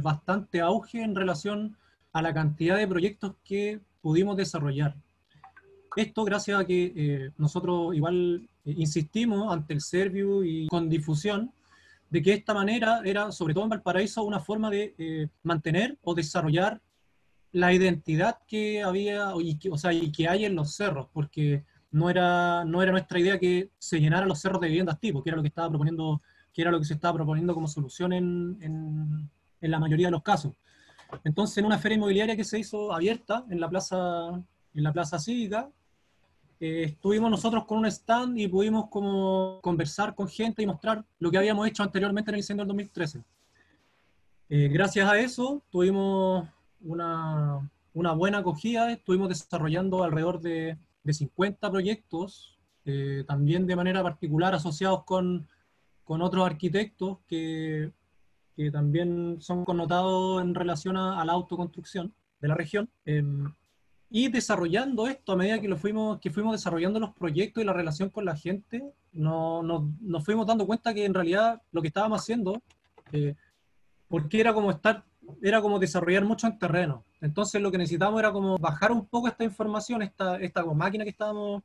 bastante 0.02 0.60
auge 0.60 1.02
en 1.02 1.16
relación 1.16 1.78
a 2.12 2.22
la 2.22 2.34
cantidad 2.34 2.78
de 2.78 2.88
proyectos 2.88 3.36
que 3.46 3.80
pudimos 4.02 4.36
desarrollar. 4.36 4.96
Esto 5.96 6.26
gracias 6.26 6.60
a 6.60 6.66
que 6.66 7.32
nosotros 7.38 7.96
igual 7.96 8.50
insistimos 8.66 9.54
ante 9.54 9.74
el 9.74 9.80
Servio 9.80 10.44
y 10.44 10.68
con 10.68 10.90
difusión 10.90 11.52
de 12.10 12.22
que 12.22 12.34
esta 12.34 12.54
manera 12.54 13.02
era, 13.06 13.32
sobre 13.32 13.54
todo 13.54 13.64
en 13.64 13.70
Valparaíso, 13.70 14.24
una 14.24 14.42
forma 14.42 14.70
de 14.70 15.30
mantener 15.44 15.98
o 16.02 16.14
desarrollar 16.14 16.82
la 17.54 17.72
identidad 17.72 18.40
que 18.48 18.84
había, 18.84 19.32
y 19.40 19.58
que, 19.58 19.70
o 19.70 19.78
sea, 19.78 19.94
y 19.94 20.12
que 20.12 20.28
hay 20.28 20.44
en 20.46 20.56
los 20.56 20.76
cerros, 20.76 21.08
porque 21.14 21.64
no 21.92 22.10
era, 22.10 22.66
no 22.66 22.82
era 22.82 22.92
nuestra 22.92 23.20
idea 23.20 23.40
que 23.40 23.70
se 23.78 24.00
llenaran 24.00 24.28
los 24.28 24.42
cerros 24.42 24.60
de 24.60 24.68
viviendas 24.68 25.00
tipo, 25.00 25.24
que 25.24 25.30
era 25.30 25.38
lo 25.38 25.44
que 25.44 25.50
estaba 25.50 25.70
proponiendo, 25.70 26.22
que 26.52 26.62
era 26.64 26.72
lo 26.72 26.80
que 26.80 26.86
se 26.86 26.96
estaba 26.96 27.14
proponiendo 27.14 27.54
como 27.54 27.68
solución 27.68 28.12
en, 28.12 28.58
en, 28.60 29.30
en 29.62 29.72
la 29.72 29.80
mayoría 29.80 30.08
de 30.08 30.12
los 30.12 30.24
casos. 30.24 30.54
Entonces, 31.24 31.58
en 31.60 31.66
una 31.66 31.78
feria 31.78 31.98
inmobiliaria 31.98 32.36
que 32.36 32.44
se 32.44 32.58
hizo 32.60 32.92
abierta 32.92 33.46
en 33.50 33.62
la 33.62 33.70
plaza, 33.70 34.30
en 34.74 34.84
la 34.84 34.92
plaza 34.92 35.20
cívica, 35.20 35.70
eh, 36.60 36.84
estuvimos 36.86 37.30
nosotros 37.30 37.66
con 37.66 37.80
un 37.80 37.86
stand 37.86 38.40
y 38.40 38.48
pudimos 38.48 38.90
como 38.90 39.60
conversar 39.62 40.16
con 40.16 40.28
gente 40.28 40.64
y 40.64 40.66
mostrar 40.66 41.06
lo 41.20 41.30
que 41.30 41.38
habíamos 41.38 41.68
hecho 41.68 41.84
anteriormente 41.84 42.32
en 42.32 42.36
el 42.36 42.40
incendio 42.40 42.62
del 42.62 42.70
2013. 42.70 43.24
Eh, 44.50 44.70
gracias 44.70 45.10
a 45.10 45.20
eso 45.20 45.62
tuvimos 45.70 46.48
una, 46.84 47.70
una, 47.94 48.12
buena 48.14 48.40
acogida, 48.40 48.92
estuvimos 48.92 49.30
desarrollando 49.30 50.04
alrededor 50.04 50.42
de, 50.42 50.78
de 51.04 51.14
50 51.14 51.72
proyectos, 51.72 52.60
eh, 52.86 53.24
también 53.28 53.66
de 53.66 53.76
manera 53.76 54.04
particular 54.04 54.54
asociados 54.54 55.04
con, 55.04 55.48
con 56.04 56.22
otros 56.22 56.46
arquitectos 56.46 57.20
que, 57.28 57.92
que, 58.56 58.72
también 58.72 59.38
son 59.40 59.66
connotados 59.66 60.42
en 60.42 60.54
relación 60.54 60.98
a, 60.98 61.22
a 61.22 61.26
la 61.26 61.34
autoconstrucción 61.34 62.14
de 62.40 62.48
la 62.48 62.56
región. 62.56 62.90
Em, 63.06 63.52
y 64.16 64.28
desarrollando 64.28 65.08
esto 65.08 65.32
a 65.32 65.36
medida 65.36 65.60
que, 65.60 65.68
lo 65.68 65.76
fuimos, 65.76 66.20
que 66.20 66.30
fuimos 66.30 66.52
desarrollando 66.52 67.00
los 67.00 67.16
proyectos 67.16 67.64
y 67.64 67.66
la 67.66 67.74
relación 67.74 68.10
con 68.10 68.26
la 68.26 68.36
gente, 68.36 68.94
no, 69.12 69.64
no, 69.64 69.92
nos 70.02 70.24
fuimos 70.24 70.46
dando 70.46 70.68
cuenta 70.68 70.94
que 70.94 71.04
en 71.04 71.16
realidad 71.16 71.64
lo 71.72 71.82
que 71.82 71.88
estábamos 71.88 72.22
haciendo, 72.22 72.62
eh, 73.12 73.34
porque 74.08 74.40
era 74.40 74.54
como 74.54 74.70
estar, 74.70 75.04
era 75.42 75.62
como 75.62 75.80
desarrollar 75.80 76.24
mucho 76.24 76.48
en 76.48 76.58
terreno. 76.58 77.04
Entonces 77.22 77.62
lo 77.62 77.72
que 77.72 77.78
necesitábamos 77.78 78.20
era 78.20 78.32
como 78.32 78.58
bajar 78.58 78.92
un 78.92 79.06
poco 79.06 79.28
esta 79.28 79.44
información, 79.44 80.02
esta, 80.02 80.38
esta 80.38 80.64
máquina 80.66 81.04
que 81.04 81.12
estábamos, 81.12 81.64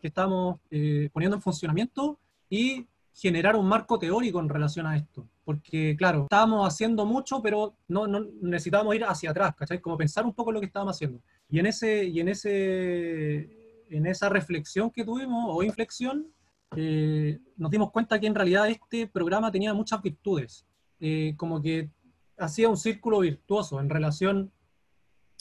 que 0.00 0.08
estábamos 0.08 0.60
eh, 0.70 1.08
poniendo 1.12 1.36
en 1.36 1.42
funcionamiento 1.42 2.18
y 2.48 2.86
generar 3.14 3.56
un 3.56 3.66
marco 3.66 3.98
teórico 3.98 4.38
en 4.40 4.48
relación 4.48 4.86
a 4.86 4.96
esto. 4.96 5.26
Porque, 5.44 5.96
claro, 5.96 6.24
estábamos 6.24 6.66
haciendo 6.66 7.04
mucho, 7.04 7.42
pero 7.42 7.74
no, 7.88 8.06
no 8.06 8.26
necesitábamos 8.42 8.94
ir 8.94 9.04
hacia 9.04 9.30
atrás, 9.30 9.54
¿cachai? 9.56 9.80
Como 9.80 9.96
pensar 9.96 10.24
un 10.24 10.34
poco 10.34 10.52
lo 10.52 10.60
que 10.60 10.66
estábamos 10.66 10.96
haciendo. 10.96 11.20
Y 11.48 11.58
en, 11.58 11.66
ese, 11.66 12.04
y 12.04 12.20
en, 12.20 12.28
ese, 12.28 13.48
en 13.90 14.06
esa 14.06 14.28
reflexión 14.28 14.90
que 14.90 15.04
tuvimos, 15.04 15.46
o 15.48 15.62
inflexión, 15.62 16.26
eh, 16.76 17.38
nos 17.56 17.70
dimos 17.70 17.90
cuenta 17.90 18.20
que 18.20 18.26
en 18.26 18.34
realidad 18.34 18.68
este 18.68 19.06
programa 19.06 19.50
tenía 19.50 19.74
muchas 19.74 20.00
virtudes. 20.02 20.64
Eh, 21.00 21.34
como 21.36 21.62
que 21.62 21.90
hacía 22.38 22.68
un 22.68 22.76
círculo 22.76 23.20
virtuoso 23.20 23.80
en 23.80 23.88
relación 23.88 24.52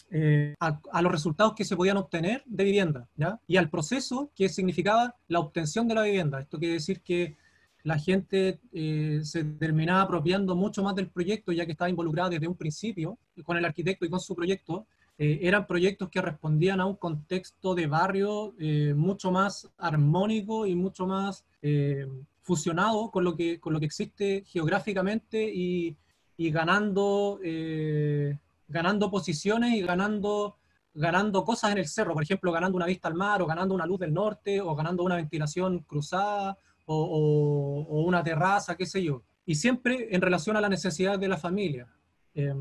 eh, 0.10 0.56
a, 0.60 0.80
a, 0.92 1.01
los 1.01 1.12
resultados 1.12 1.54
que 1.54 1.66
se 1.66 1.75
podían 1.75 1.98
obtener 1.98 2.44
de 2.46 2.63
vivienda, 2.63 3.10
¿ya? 3.16 3.39
Y 3.46 3.58
al 3.58 3.70
proceso 3.70 4.32
que 4.36 4.48
significaba 4.48 5.16
la 5.27 5.39
obtención 5.39 5.88
de 5.88 5.96
la 5.96 6.04
vivienda. 6.04 6.39
Esto 6.39 6.60
quiere 6.60 6.75
decir 6.75 7.01
que 7.01 7.36
la 7.84 7.98
gente 7.98 8.60
eh, 8.74 9.22
se 9.24 9.44
terminaba 9.44 10.01
apropiando 10.01 10.56
mucho 10.56 10.84
más 10.84 10.94
del 10.96 11.10
proyecto, 11.10 11.51
ya 11.54 11.66
que 11.66 11.72
estaba 11.72 11.89
involucrada 11.89 12.30
desde 12.30 12.48
un 12.48 12.56
principio 12.56 13.18
con 13.46 13.56
el 13.56 13.63
arquitecto 13.63 14.06
y 14.06 14.10
con 14.10 14.20
su 14.20 14.36
proyecto. 14.36 14.86
Eh, 15.18 15.39
eran 15.44 15.66
proyectos 15.66 16.10
que 16.10 16.22
respondían 16.22 16.80
a 16.80 16.86
un 16.86 16.96
contexto 16.96 17.74
de 17.75 17.88
barrio 17.88 18.54
eh, 18.60 18.94
mucho 18.96 19.32
más 19.32 19.70
armónico 19.77 20.68
y 20.68 20.75
mucho 20.75 21.08
más 21.08 21.46
eh, 21.62 22.06
fusionado 22.42 23.10
con 23.10 23.24
lo, 23.24 23.36
que, 23.36 23.60
con 23.60 23.74
lo 23.74 23.80
que 23.80 23.86
existe 23.86 24.44
geográficamente 24.46 25.50
y, 25.51 25.96
y 26.38 26.51
ganando, 26.51 27.39
eh, 27.44 28.38
ganando 28.67 29.10
posiciones 29.10 29.74
y 29.74 29.82
ganando, 29.82 30.58
ganando 30.94 31.44
cosas 31.44 31.72
en 31.72 31.79
el 31.79 31.88
cerro, 31.88 32.13
por 32.13 32.24
ejemplo, 32.24 32.51
ganando 32.51 32.77
una 32.77 32.86
vista 32.86 33.08
al 33.08 33.15
mar 33.15 33.41
o 33.41 33.48
ganando 33.48 33.74
una 33.74 33.86
luz 33.86 34.00
del 34.00 34.13
norte 34.13 34.62
o 34.62 34.75
ganando 34.75 35.03
una 35.03 35.15
ventilación 35.15 35.79
cruzada 35.79 36.58
o, 36.86 36.96
o, 36.96 37.82
o 37.84 38.01
una 38.03 38.24
terraza, 38.24 38.77
qué 38.77 38.86
sé 38.86 39.03
yo. 39.03 39.24
Y 39.46 39.56
siempre 39.56 40.10
en 40.15 40.22
relación 40.22 40.56
a 40.56 40.62
la 40.62 40.70
necesidad 40.70 41.17
de 41.17 41.27
la 41.27 41.38
familia. 41.38 41.88
Eh, 42.36 42.53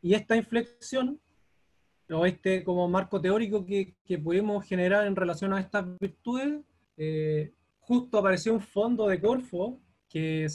y 0.00 0.14
esta 0.14 0.36
inflexión 0.36 1.20
o 2.10 2.24
este 2.24 2.64
como 2.64 2.88
marco 2.88 3.20
teórico 3.20 3.64
que, 3.66 3.94
que 4.04 4.18
pudimos 4.18 4.64
generar 4.64 5.06
en 5.06 5.16
relación 5.16 5.52
a 5.52 5.60
estas 5.60 5.84
virtudes, 5.98 6.60
eh, 6.96 7.52
justo 7.80 8.18
apareció 8.18 8.54
un 8.54 8.60
fondo 8.60 9.08
de 9.08 9.20
Corfo 9.20 9.78
que 10.08 10.48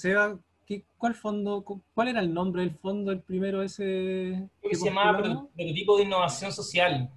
sea 0.68 0.80
¿Cuál 0.98 1.16
fondo? 1.16 1.64
¿Cuál 1.94 2.08
era 2.08 2.20
el 2.22 2.34
nombre 2.34 2.62
del 2.62 2.76
fondo, 2.76 3.12
el 3.12 3.22
primero 3.22 3.62
ese? 3.62 4.50
Que 4.62 4.76
se 4.76 4.86
llamaba 4.86 5.18
Prototipo 5.22 5.98
de 5.98 6.04
Innovación 6.04 6.52
Social. 6.52 7.10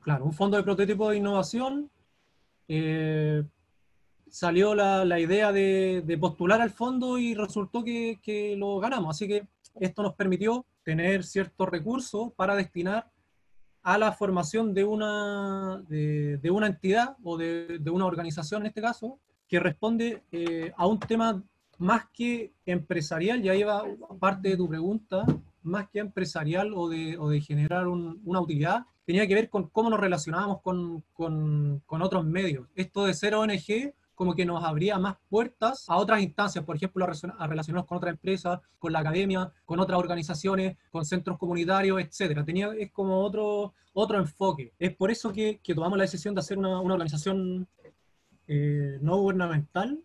Claro, 0.00 0.24
un 0.24 0.32
fondo 0.32 0.56
de 0.56 0.64
prototipo 0.64 1.10
de 1.10 1.16
innovación. 1.16 1.90
Eh, 2.68 3.44
salió 4.28 4.74
la, 4.74 5.04
la 5.04 5.20
idea 5.20 5.52
de, 5.52 6.02
de, 6.04 6.18
postular 6.18 6.60
al 6.60 6.70
fondo 6.70 7.18
y 7.18 7.34
resultó 7.34 7.84
que, 7.84 8.18
que, 8.22 8.56
lo 8.56 8.80
ganamos. 8.80 9.16
Así 9.16 9.28
que 9.28 9.46
esto 9.78 10.02
nos 10.02 10.14
permitió 10.14 10.64
tener 10.82 11.22
ciertos 11.22 11.68
recursos 11.68 12.32
para 12.34 12.56
destinar 12.56 13.10
a 13.82 13.98
la 13.98 14.12
formación 14.12 14.74
de 14.74 14.84
una, 14.84 15.82
de, 15.88 16.38
de 16.38 16.50
una 16.50 16.66
entidad 16.66 17.16
o 17.22 17.36
de, 17.36 17.78
de, 17.78 17.90
una 17.90 18.06
organización 18.06 18.62
en 18.62 18.68
este 18.68 18.80
caso, 18.80 19.18
que 19.52 19.60
responde 19.60 20.22
eh, 20.32 20.72
a 20.78 20.86
un 20.86 20.98
tema 20.98 21.42
más 21.76 22.06
que 22.10 22.54
empresarial, 22.64 23.42
ya 23.42 23.54
iba 23.54 23.84
parte 24.18 24.48
de 24.48 24.56
tu 24.56 24.66
pregunta, 24.66 25.26
más 25.62 25.90
que 25.90 25.98
empresarial 25.98 26.72
o 26.74 26.88
de, 26.88 27.18
o 27.18 27.28
de 27.28 27.38
generar 27.42 27.86
un, 27.86 28.22
una 28.24 28.40
utilidad, 28.40 28.86
tenía 29.04 29.26
que 29.26 29.34
ver 29.34 29.50
con 29.50 29.68
cómo 29.68 29.90
nos 29.90 30.00
relacionábamos 30.00 30.62
con, 30.62 31.04
con, 31.12 31.82
con 31.84 32.00
otros 32.00 32.24
medios. 32.24 32.66
Esto 32.74 33.04
de 33.04 33.12
ser 33.12 33.34
ONG 33.34 33.92
como 34.14 34.34
que 34.34 34.46
nos 34.46 34.64
abría 34.64 34.98
más 34.98 35.16
puertas 35.28 35.84
a 35.86 35.98
otras 35.98 36.22
instancias, 36.22 36.64
por 36.64 36.76
ejemplo, 36.76 37.04
a 37.04 37.46
relacionarnos 37.46 37.86
con 37.86 37.98
otras 37.98 38.14
empresas, 38.14 38.58
con 38.78 38.90
la 38.90 39.00
academia, 39.00 39.52
con 39.66 39.80
otras 39.80 39.98
organizaciones, 39.98 40.78
con 40.90 41.04
centros 41.04 41.36
comunitarios, 41.36 42.00
etcétera. 42.00 42.42
Tenía, 42.42 42.70
es 42.78 42.90
como 42.90 43.20
otro, 43.20 43.74
otro 43.92 44.16
enfoque. 44.16 44.72
Es 44.78 44.96
por 44.96 45.10
eso 45.10 45.30
que, 45.30 45.60
que 45.62 45.74
tomamos 45.74 45.98
la 45.98 46.04
decisión 46.04 46.34
de 46.34 46.40
hacer 46.40 46.56
una, 46.56 46.80
una 46.80 46.94
organización 46.94 47.68
eh, 48.54 48.98
no 49.00 49.16
gubernamental 49.16 49.98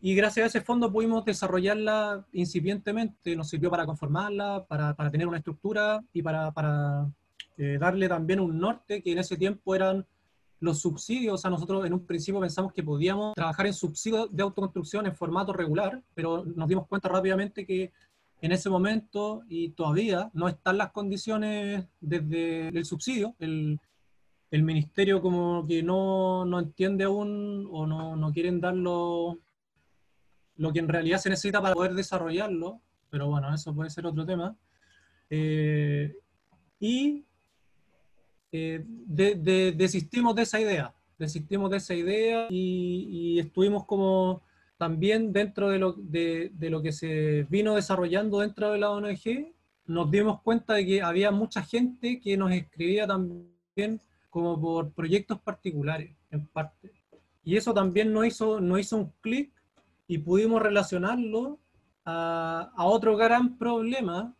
y 0.00 0.16
gracias 0.16 0.44
a 0.44 0.46
ese 0.48 0.60
fondo 0.62 0.90
pudimos 0.90 1.24
desarrollarla 1.24 2.26
incipientemente, 2.32 3.36
nos 3.36 3.48
sirvió 3.48 3.70
para 3.70 3.86
conformarla, 3.86 4.64
para, 4.66 4.94
para 4.94 5.12
tener 5.12 5.28
una 5.28 5.36
estructura 5.36 6.02
y 6.12 6.22
para, 6.22 6.50
para 6.50 7.08
eh, 7.56 7.78
darle 7.78 8.08
también 8.08 8.40
un 8.40 8.58
norte, 8.58 9.00
que 9.00 9.12
en 9.12 9.18
ese 9.18 9.36
tiempo 9.36 9.76
eran 9.76 10.04
los 10.58 10.80
subsidios, 10.80 11.34
o 11.34 11.38
sea, 11.38 11.50
nosotros 11.50 11.86
en 11.86 11.92
un 11.92 12.04
principio 12.04 12.40
pensamos 12.40 12.72
que 12.72 12.82
podíamos 12.82 13.34
trabajar 13.36 13.66
en 13.66 13.74
subsidios 13.74 14.28
de 14.34 14.42
autoconstrucción 14.42 15.06
en 15.06 15.14
formato 15.14 15.52
regular, 15.52 16.02
pero 16.14 16.44
nos 16.44 16.68
dimos 16.68 16.88
cuenta 16.88 17.08
rápidamente 17.08 17.64
que 17.64 17.92
en 18.42 18.50
ese 18.50 18.70
momento 18.70 19.42
y 19.48 19.70
todavía 19.70 20.30
no 20.32 20.48
están 20.48 20.78
las 20.78 20.90
condiciones 20.90 21.86
desde 22.00 22.68
el 22.68 22.84
subsidio. 22.84 23.36
El, 23.38 23.78
el 24.50 24.62
ministerio 24.62 25.20
como 25.20 25.66
que 25.66 25.82
no, 25.82 26.44
no 26.44 26.58
entiende 26.58 27.04
aún 27.04 27.68
o 27.70 27.86
no, 27.86 28.16
no 28.16 28.32
quieren 28.32 28.60
darlo 28.60 29.38
lo 30.56 30.72
que 30.72 30.80
en 30.80 30.88
realidad 30.88 31.18
se 31.18 31.30
necesita 31.30 31.62
para 31.62 31.74
poder 31.74 31.94
desarrollarlo, 31.94 32.80
pero 33.08 33.28
bueno, 33.28 33.54
eso 33.54 33.74
puede 33.74 33.90
ser 33.90 34.06
otro 34.06 34.26
tema. 34.26 34.56
Eh, 35.30 36.14
y 36.78 37.24
eh, 38.52 38.84
de, 38.86 39.36
de, 39.36 39.72
desistimos 39.72 40.34
de 40.34 40.42
esa 40.42 40.60
idea, 40.60 40.92
desistimos 41.18 41.70
de 41.70 41.76
esa 41.76 41.94
idea 41.94 42.46
y, 42.50 43.06
y 43.10 43.38
estuvimos 43.38 43.86
como 43.86 44.42
también 44.76 45.32
dentro 45.32 45.68
de 45.68 45.78
lo, 45.78 45.92
de, 45.92 46.50
de 46.54 46.70
lo, 46.70 46.82
que 46.82 46.90
se 46.90 47.46
vino 47.50 47.74
desarrollando 47.74 48.40
dentro 48.40 48.72
de 48.72 48.78
la 48.78 48.90
ONG, 48.90 49.54
nos 49.86 50.10
dimos 50.10 50.40
cuenta 50.42 50.74
de 50.74 50.86
que 50.86 51.02
había 51.02 51.30
mucha 51.30 51.62
gente 51.62 52.18
que 52.18 52.36
nos 52.36 52.50
escribía 52.52 53.06
también 53.06 54.00
como 54.30 54.60
por 54.60 54.92
proyectos 54.92 55.40
particulares, 55.40 56.16
en 56.30 56.46
parte. 56.46 56.92
Y 57.42 57.56
eso 57.56 57.74
también 57.74 58.12
nos 58.12 58.26
hizo, 58.26 58.60
nos 58.60 58.80
hizo 58.80 58.96
un 58.96 59.12
clic 59.20 59.52
y 60.06 60.18
pudimos 60.18 60.62
relacionarlo 60.62 61.58
a, 62.04 62.70
a 62.74 62.84
otro 62.84 63.16
gran 63.16 63.58
problema 63.58 64.34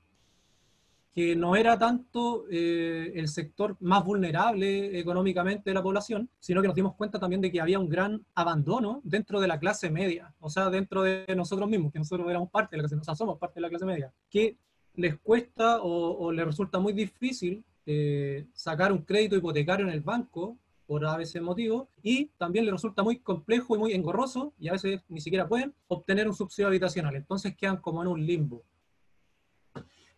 que 1.13 1.35
no 1.35 1.57
era 1.57 1.79
tanto 1.79 2.45
eh, 2.51 3.13
el 3.17 3.29
sector 3.29 3.77
más 3.81 4.05
vulnerable 4.05 4.99
económicamente 4.99 5.71
de 5.71 5.75
la 5.75 5.83
población, 5.83 6.31
sino 6.39 6.63
que 6.63 6.69
nos 6.69 6.77
dimos 6.77 6.95
cuenta 6.95 7.19
también 7.19 7.41
de 7.41 7.51
que 7.51 7.61
había 7.61 7.81
un 7.81 7.89
gran 7.89 8.25
abandono 8.35 9.01
dentro 9.03 9.41
de 9.41 9.49
la 9.49 9.59
clase 9.59 9.91
media, 9.91 10.33
o 10.39 10.49
sea, 10.49 10.71
dentro 10.71 11.03
de 11.03 11.27
nosotros 11.37 11.69
mismos, 11.69 11.93
que 11.93 11.99
nosotros 11.99 12.29
éramos 12.31 12.51
parte 12.51 12.77
de 12.77 12.83
la 12.83 12.89
clase 12.89 13.01
o 13.01 13.05
sea, 13.05 13.17
somos 13.17 13.39
parte 13.39 13.57
de 13.57 13.63
la 13.63 13.69
clase 13.69 13.87
media, 13.87 14.13
que 14.29 14.57
les 14.95 15.19
cuesta 15.19 15.81
o, 15.83 16.17
o 16.17 16.33
les 16.33 16.47
resulta 16.47 16.79
muy 16.79 16.93
difícil 16.93 17.65
eh, 17.87 18.47
sacar 18.53 18.93
un 18.93 19.03
crédito 19.03 19.37
hipotecario 19.37 19.87
en 19.87 19.93
el 19.93 20.01
banco 20.01 20.59
por 20.87 21.07
a 21.07 21.17
veces 21.17 21.41
motivo, 21.41 21.89
y 22.03 22.27
también 22.37 22.65
les 22.65 22.73
resulta 22.75 23.05
muy 23.05 23.21
complejo 23.21 23.77
y 23.77 23.79
muy 23.79 23.93
engorroso, 23.93 24.55
y 24.59 24.69
a 24.69 24.73
veces 24.73 25.01
ni 25.09 25.21
siquiera 25.21 25.49
pueden 25.49 25.73
obtener 25.87 26.27
un 26.27 26.35
subsidio 26.35 26.67
habitacional. 26.67 27.15
Entonces 27.15 27.57
quedan 27.57 27.77
como 27.77 28.03
en 28.03 28.09
un 28.09 28.27
limbo. 28.27 28.65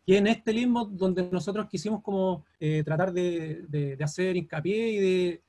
y 0.06 0.16
en 0.16 0.26
este 0.26 0.52
limbo 0.52 0.86
donde 0.86 1.28
nosotros 1.30 1.68
quisimos 1.68 2.02
como 2.02 2.44
eh, 2.58 2.82
tratar 2.84 3.12
de, 3.12 3.66
de, 3.68 4.02
hacer 4.02 4.36
hincapié 4.36 4.92
y 4.92 4.98
de, 4.98 5.42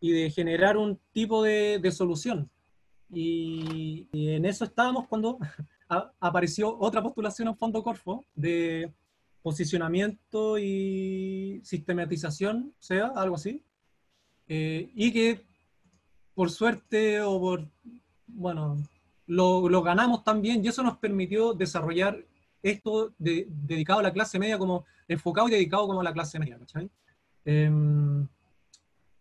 y 0.00 0.12
de 0.12 0.30
generar 0.30 0.76
un 0.76 1.00
tipo 1.12 1.42
de, 1.42 1.80
de 1.80 1.90
solución. 1.90 2.48
Y, 3.14 4.08
en 4.12 4.44
eso 4.44 4.64
estábamos 4.64 5.06
cuando 5.08 5.38
apareció 6.20 6.76
otra 6.78 7.02
postulación 7.02 7.48
a 7.48 7.54
Fondo 7.54 7.82
Corfo 7.82 8.24
de 8.34 8.92
posicionamiento 9.44 10.58
y 10.58 11.60
sistematización, 11.62 12.72
sea, 12.78 13.08
algo 13.14 13.34
así, 13.34 13.62
eh, 14.48 14.90
y 14.94 15.12
que 15.12 15.44
por 16.34 16.50
suerte 16.50 17.20
o 17.20 17.38
por, 17.38 17.68
bueno, 18.26 18.78
lo, 19.26 19.82
ganamos 19.82 20.24
también 20.24 20.64
y 20.64 20.68
eso 20.68 20.82
nos 20.82 20.96
permitió 20.96 21.52
desarrollar 21.52 22.24
esto 22.62 23.12
dedicado 23.18 24.00
a 24.00 24.04
la 24.04 24.14
clase 24.14 24.38
media, 24.38 24.56
como 24.56 24.86
enfocado 25.08 25.48
y 25.48 25.50
dedicado 25.50 25.86
como 25.88 26.00
a 26.00 26.04
la 26.04 26.14
clase 26.14 26.38
media, 26.38 26.58
em, 27.44 28.26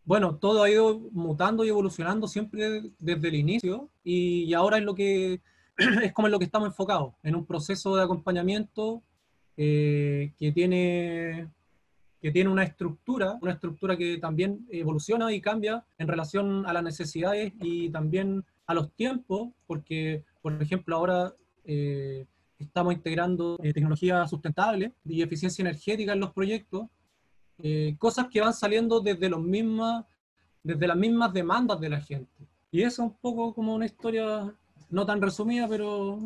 bueno, 0.05 0.37
todo 0.37 0.63
ha 0.63 0.69
ido 0.69 1.01
mutando 1.11 1.65
y 1.65 1.67
evolucionando 1.67 2.29
siempre 2.29 2.93
desde 2.97 3.27
el 3.27 3.35
inicio 3.35 3.89
y, 4.05 4.53
ahora 4.53 4.77
es 4.77 4.85
lo 4.85 4.95
que 4.95 5.41
es 6.01 6.13
como 6.13 6.29
en 6.29 6.31
lo 6.31 6.39
que 6.39 6.45
estamos 6.45 6.69
enfocados, 6.69 7.13
en 7.23 7.35
un 7.35 7.45
proceso 7.45 7.97
de 7.97 8.03
acompañamiento 8.03 9.03
eh, 9.57 10.31
que 10.37 10.51
tiene 10.51 11.47
que 12.23 12.31
tiene 12.31 12.49
una 12.49 12.63
estructura, 12.63 13.37
una 13.41 13.51
estructura 13.51 13.97
que 13.97 14.17
también 14.17 14.65
evoluciona 14.71 15.33
y 15.33 15.41
cambia 15.41 15.83
en 15.97 16.07
relación 16.07 16.65
a 16.65 16.71
las 16.71 16.81
necesidades 16.81 17.51
y 17.59 17.89
también 17.89 18.45
a 18.65 18.73
los 18.73 18.93
tiempos, 18.93 19.49
porque, 19.67 20.23
por 20.41 20.53
ejemplo, 20.63 20.95
ahora 20.95 21.33
eh, 21.65 22.25
estamos 22.59 22.93
integrando 22.93 23.59
eh, 23.61 23.73
tecnología 23.73 24.25
sustentable 24.25 24.93
y 25.03 25.21
eficiencia 25.21 25.63
energética 25.63 26.13
en 26.13 26.21
los 26.21 26.31
proyectos, 26.31 26.87
eh, 27.61 27.95
cosas 27.97 28.27
que 28.31 28.39
van 28.39 28.53
saliendo 28.53 29.01
desde, 29.01 29.27
los 29.27 29.41
mismas, 29.41 30.05
desde 30.63 30.87
las 30.87 30.95
mismas 30.95 31.33
demandas 31.33 31.77
de 31.81 31.89
la 31.89 31.99
gente. 31.99 32.47
Y 32.71 32.83
eso 32.83 33.03
es 33.03 33.09
un 33.09 33.17
poco 33.17 33.53
como 33.53 33.75
una 33.75 33.85
historia 33.85 34.49
no 34.89 35.05
tan 35.05 35.21
resumida, 35.21 35.67
pero 35.67 36.19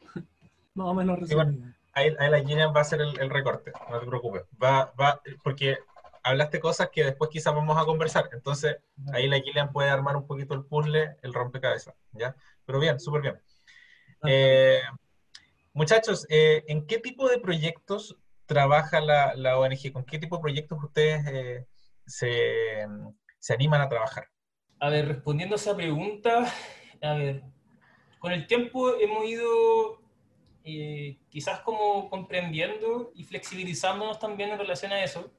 más 0.74 0.86
o 0.86 0.94
menos 0.94 1.18
resumida. 1.18 1.76
Ahí, 1.94 2.10
la 2.10 2.40
Gillian 2.40 2.74
va 2.74 2.78
a 2.78 2.82
hacer 2.82 3.00
el, 3.00 3.30
recorte, 3.30 3.72
no 3.90 4.00
te 4.00 4.06
preocupes. 4.06 4.42
Va, 4.62 4.92
va, 5.00 5.20
porque 5.42 5.78
hablaste 6.22 6.60
cosas 6.60 6.90
que 6.92 7.04
después 7.04 7.30
quizás 7.30 7.54
vamos 7.54 7.76
a 7.80 7.84
conversar. 7.84 8.28
Entonces, 8.32 8.76
ahí 9.12 9.28
la 9.28 9.40
Gillian 9.40 9.72
puede 9.72 9.90
armar 9.90 10.16
un 10.16 10.26
poquito 10.26 10.54
el 10.54 10.64
puzzle, 10.64 11.16
el 11.22 11.34
rompecabezas, 11.34 11.94
¿ya? 12.12 12.34
Pero 12.64 12.78
bien, 12.80 12.98
súper 13.00 13.22
bien. 13.22 13.40
Eh, 14.26 14.80
Muchachos, 15.76 16.24
eh, 16.30 16.62
¿en 16.68 16.86
qué 16.86 17.00
tipo 17.00 17.28
de 17.28 17.40
proyectos 17.40 18.16
trabaja 18.46 19.00
la, 19.00 19.34
la, 19.34 19.58
ONG? 19.58 19.92
¿Con 19.92 20.04
qué 20.04 20.20
tipo 20.20 20.36
de 20.36 20.42
proyectos 20.42 20.78
ustedes 20.80 21.26
eh, 21.26 21.66
se, 22.06 22.86
se, 23.40 23.54
animan 23.54 23.80
a 23.80 23.88
trabajar? 23.88 24.28
A 24.78 24.88
ver, 24.88 25.08
respondiendo 25.08 25.56
a 25.56 25.58
esa 25.58 25.74
pregunta, 25.74 26.44
a 27.02 27.14
ver, 27.14 27.42
con 28.20 28.30
el 28.30 28.46
tiempo 28.46 28.94
hemos 29.00 29.24
ido 29.24 30.00
eh, 30.64 31.16
quizás 31.28 31.60
como 31.60 32.08
comprendiendo 32.08 33.12
y 33.14 33.24
flexibilizándonos 33.24 34.18
también 34.18 34.50
en 34.50 34.58
relación 34.58 34.92
a 34.92 35.04
eso. 35.04 35.30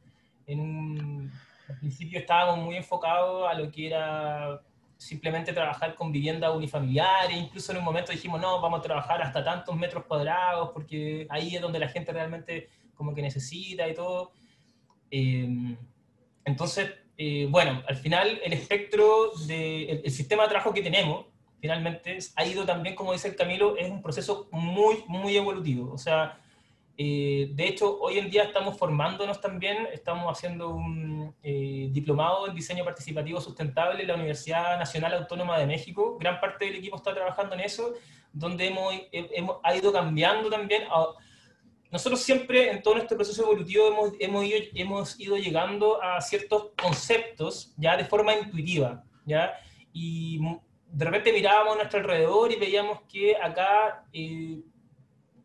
En 0.46 1.32
al 1.68 1.80
principio 1.80 2.20
estábamos 2.20 2.64
muy 2.64 2.76
enfocados 2.76 3.50
a 3.50 3.54
lo 3.54 3.72
que 3.72 3.88
era 3.88 4.62
simplemente 4.98 5.52
trabajar 5.52 5.96
con 5.96 6.12
viviendas 6.12 6.56
unifamiliares, 6.56 7.36
incluso 7.36 7.72
en 7.72 7.80
un 7.80 7.84
momento 7.84 8.12
dijimos, 8.12 8.40
no, 8.40 8.62
vamos 8.62 8.80
a 8.80 8.84
trabajar 8.84 9.22
hasta 9.22 9.44
tantos 9.44 9.76
metros 9.76 10.06
cuadrados, 10.06 10.72
porque 10.72 11.28
ahí 11.30 11.56
es 11.56 11.62
donde 11.62 11.80
la 11.80 11.90
gente 11.90 12.12
realmente 12.12 12.70
como 12.94 13.14
que 13.14 13.22
necesita 13.22 13.88
y 13.88 13.94
todo. 13.94 14.32
Eh, 15.12 15.76
entonces, 16.46 16.94
eh, 17.18 17.48
bueno, 17.50 17.84
al 17.88 17.96
final 17.98 18.40
el 18.44 18.54
espectro 18.54 19.32
del 19.48 20.02
el 20.04 20.12
sistema 20.12 20.44
de 20.44 20.50
trabajo 20.50 20.74
que 20.74 20.82
tenemos, 20.82 21.26
finalmente, 21.66 22.20
ha 22.36 22.46
ido 22.46 22.64
también, 22.64 22.94
como 22.94 23.12
dice 23.12 23.30
el 23.30 23.36
Camilo, 23.36 23.76
es 23.76 23.90
un 23.90 24.00
proceso 24.00 24.48
muy, 24.52 25.04
muy 25.08 25.36
evolutivo. 25.36 25.92
O 25.92 25.98
sea, 25.98 26.38
eh, 26.96 27.50
de 27.54 27.68
hecho, 27.68 28.00
hoy 28.00 28.20
en 28.20 28.30
día 28.30 28.44
estamos 28.44 28.78
formándonos 28.78 29.42
también, 29.42 29.88
estamos 29.92 30.32
haciendo 30.32 30.70
un 30.70 31.34
eh, 31.42 31.90
diplomado 31.92 32.48
en 32.48 32.54
diseño 32.54 32.86
participativo 32.86 33.42
sustentable 33.42 34.04
en 34.04 34.10
la 34.10 34.14
Universidad 34.14 34.78
Nacional 34.78 35.16
Autónoma 35.16 35.58
de 35.58 35.66
México. 35.66 36.18
Gran 36.20 36.40
parte 36.40 36.66
del 36.66 36.76
equipo 36.76 36.98
está 36.98 37.16
trabajando 37.16 37.56
en 37.56 37.62
eso, 37.62 37.94
donde 38.32 38.68
hemos, 38.68 38.94
hemos 39.12 39.58
ha 39.64 39.76
ido 39.76 39.92
cambiando 39.92 40.48
también. 40.48 40.84
nosotros 41.90 42.22
siempre 42.22 42.70
en 42.70 42.84
todo 42.84 42.94
nuestro 42.94 43.18
proceso 43.18 43.42
evolutivo 43.42 43.88
hemos, 43.88 44.12
hemos, 44.20 44.46
ido, 44.46 44.60
hemos 44.76 45.20
ido 45.20 45.36
llegando 45.36 46.00
a 46.00 46.22
ciertos 46.22 46.68
conceptos 46.80 47.74
ya 47.76 47.98
de 47.98 48.06
forma 48.06 48.36
intuitiva, 48.36 49.04
¿ya? 49.26 49.52
Y 49.92 50.40
de 50.96 51.06
repente 51.06 51.34
mirábamos 51.34 51.74
a 51.74 51.78
nuestro 51.78 52.00
alrededor 52.00 52.52
y 52.52 52.56
veíamos 52.56 53.02
que 53.10 53.36
acá... 53.36 54.06
Eh, 54.14 54.62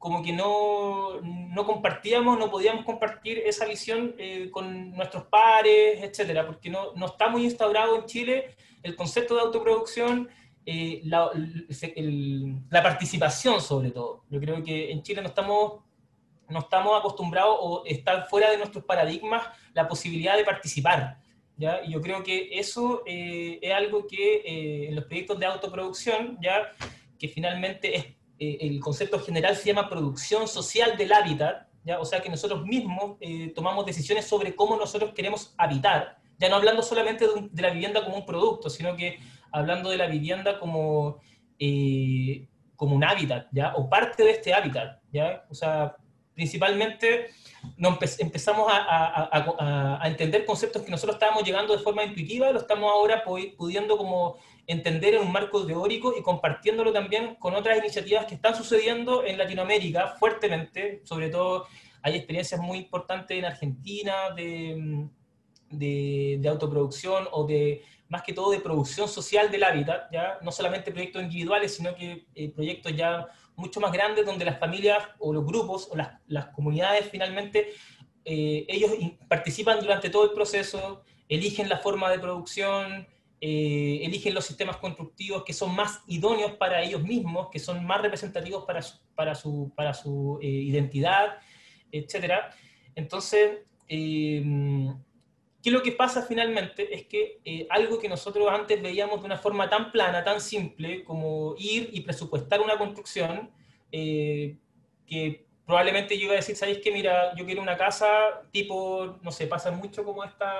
como 0.00 0.22
que 0.22 0.32
no, 0.32 1.20
no, 1.20 1.66
compartíamos, 1.66 2.38
no 2.38 2.50
podíamos 2.50 2.86
compartir 2.86 3.42
esa 3.44 3.66
visión 3.66 4.14
eh, 4.16 4.48
con 4.50 4.92
nuestros 4.92 5.24
pares, 5.24 6.02
etcétera, 6.02 6.46
porque 6.46 6.70
no, 6.70 6.94
no, 6.94 7.04
está 7.04 7.28
muy 7.28 7.44
instaurado 7.44 7.96
en 7.96 8.06
Chile 8.06 8.56
el 8.82 8.96
concepto 8.96 9.34
de 9.34 9.42
autoproducción, 9.42 10.30
eh, 10.64 11.02
la, 11.04 11.30
la, 12.70 12.82
participación 12.82 13.60
sobre 13.60 13.90
todo. 13.90 14.24
Yo 14.30 14.40
creo 14.40 14.62
que 14.64 14.90
en 14.90 15.02
Chile 15.02 15.20
no 15.20 15.28
estamos, 15.28 15.82
no 16.48 16.60
estamos 16.60 16.98
acostumbrados 16.98 17.58
o 17.60 17.82
está 17.84 18.22
fuera 18.22 18.50
de 18.50 18.56
nuestros 18.56 18.84
paradigmas 18.84 19.46
la 19.74 19.86
posibilidad 19.86 20.34
de 20.34 20.44
participar. 20.44 21.18
¿Ya? 21.60 21.80
Y 21.84 21.92
yo 21.92 22.00
creo 22.00 22.24
que 22.24 22.58
eso 22.58 23.02
eh, 23.06 23.60
es 23.62 23.72
algo 23.72 24.08
que 24.08 24.88
en 24.88 24.96
los 24.96 25.04
proyectos 25.04 25.38
de 25.38 25.46
autoproducción, 25.46 26.36
ya 26.40 26.72
que 27.16 27.28
finalmente 27.28 27.96
es 27.96 28.06
eh, 28.42 28.56
el 28.62 28.80
concepto 28.80 29.20
general 29.20 29.54
se 29.54 29.66
llama 29.66 29.90
producción 29.90 30.48
social 30.48 30.96
del 30.96 31.12
hábitat, 31.12 31.68
¿ya? 31.84 32.00
o 32.00 32.06
sea 32.06 32.22
que 32.22 32.30
nosotros 32.30 32.64
mismos 32.64 33.18
eh, 33.20 33.52
tomamos 33.54 33.84
decisiones 33.84 34.24
sobre 34.26 34.56
cómo 34.56 34.78
nosotros 34.78 35.12
queremos 35.12 35.54
habitar, 35.58 36.16
ya 36.38 36.48
no 36.48 36.56
hablando 36.56 36.82
solamente 36.82 37.26
de, 37.26 37.62
la 37.62 37.68
vivienda 37.68 38.02
como 38.02 38.16
un 38.16 38.24
producto, 38.24 38.70
sino 38.70 38.96
que 38.96 39.18
hablando 39.52 39.90
de 39.90 39.98
la 39.98 40.06
vivienda 40.06 40.58
como, 40.58 41.20
eh, 41.58 42.48
como 42.76 42.96
un 42.96 43.04
hábitat, 43.04 43.48
¿ya? 43.52 43.74
o 43.76 43.90
parte 43.90 44.24
de 44.24 44.30
este 44.30 44.54
hábitat. 44.54 45.02
¿ya? 45.12 45.44
O 45.50 45.54
sea, 45.54 45.94
principalmente 46.34 47.30
empezamos 48.18 48.66
a, 48.70 50.00
entender 50.04 50.44
conceptos 50.44 50.82
que 50.82 50.90
nosotros 50.90 51.16
estábamos 51.16 51.44
llegando 51.44 51.76
de 51.76 51.82
forma 51.82 52.04
intuitiva, 52.04 52.50
lo 52.50 52.58
estamos 52.58 52.90
ahora 52.90 53.22
pudiendo 53.22 53.96
como 53.96 54.38
entender 54.66 55.14
en 55.14 55.22
un 55.22 55.32
marco 55.32 55.66
teórico 55.66 56.14
y 56.16 56.22
compartiéndolo 56.22 56.92
también 56.92 57.34
con 57.36 57.54
otras 57.54 57.78
iniciativas 57.78 58.26
que 58.26 58.36
están 58.36 58.54
sucediendo 58.54 59.24
en 59.24 59.36
Latinoamérica 59.36 60.16
fuertemente, 60.18 61.02
sobre 61.04 61.28
todo 61.28 61.66
hay 62.02 62.16
experiencias 62.16 62.60
muy 62.60 62.78
importantes 62.78 63.36
en 63.36 63.44
Argentina 63.44 64.30
de, 64.34 65.08
de, 65.70 66.48
autoproducción 66.48 67.28
o 67.32 67.46
de, 67.46 67.82
más 68.08 68.22
que 68.22 68.32
todo, 68.32 68.50
de 68.50 68.60
producción 68.60 69.08
social 69.08 69.50
del 69.50 69.64
hábitat, 69.64 70.10
¿ya? 70.12 70.38
no 70.42 70.50
solamente 70.50 70.92
proyectos 70.92 71.22
individuales, 71.22 71.74
sino 71.74 71.94
que 71.94 72.26
eh, 72.34 72.50
proyectos 72.50 72.96
ya 72.96 73.28
mucho 73.60 73.80
más 73.80 73.92
grandes 73.92 74.26
donde 74.26 74.44
las 74.44 74.58
familias 74.58 75.04
o 75.18 75.32
los 75.32 75.44
grupos 75.44 75.88
o 75.90 75.96
las, 75.96 76.46
comunidades 76.54 77.08
finalmente, 77.10 77.72
eh, 78.24 78.66
ellos 78.68 78.92
participan 79.28 79.80
durante 79.80 80.10
todo 80.10 80.24
el 80.24 80.32
proceso, 80.32 81.04
eligen 81.28 81.68
la 81.68 81.78
forma 81.78 82.10
de 82.10 82.18
producción, 82.18 83.06
eh, 83.40 84.00
eligen 84.02 84.34
los 84.34 84.44
sistemas 84.44 84.76
constructivos 84.76 85.44
que 85.44 85.52
son 85.52 85.74
más 85.74 86.02
idóneos 86.06 86.52
para 86.52 86.82
ellos 86.82 87.02
mismos, 87.02 87.48
que 87.50 87.58
son 87.58 87.84
más 87.84 88.02
representativos 88.02 88.64
para 88.64 88.82
su, 88.82 88.98
para 89.14 89.34
su, 89.34 89.72
para 89.74 89.94
su 89.94 90.38
eh, 90.42 90.46
identidad, 90.46 91.38
etc. 91.92 92.34
Entonces, 92.94 93.60
eh, 95.60 95.62
¿qué 95.62 95.68
es 95.68 95.72
lo 95.72 95.82
que 95.82 95.92
pasa 95.92 96.22
finalmente? 96.22 96.94
Es 96.94 97.04
que 97.06 97.66
algo 97.70 97.98
que 97.98 98.08
nosotros 98.08 98.46
antes 98.50 98.80
veíamos 98.82 99.20
de 99.20 99.26
una 99.26 99.38
forma 99.38 99.68
tan 99.68 99.92
plana, 99.92 100.24
tan 100.24 100.40
simple, 100.40 101.04
como 101.04 101.54
ir 101.58 101.90
y 101.92 102.00
presupuestar 102.00 102.60
una 102.60 102.78
construcción, 102.78 103.50
que 103.90 105.44
probablemente 105.66 106.18
yo 106.18 106.24
iba 106.24 106.32
a 106.32 106.36
decir, 106.36 106.56
¿sabéis 106.56 106.78
qué? 106.78 106.90
Mira, 106.90 107.34
yo 107.36 107.44
quiero 107.46 107.62
una 107.62 107.76
casa 107.76 108.42
tipo, 108.50 109.18
no 109.22 109.30
sé, 109.30 109.46
pasa 109.46 109.70
mucho 109.70 110.04
como 110.04 110.24
esta 110.24 110.52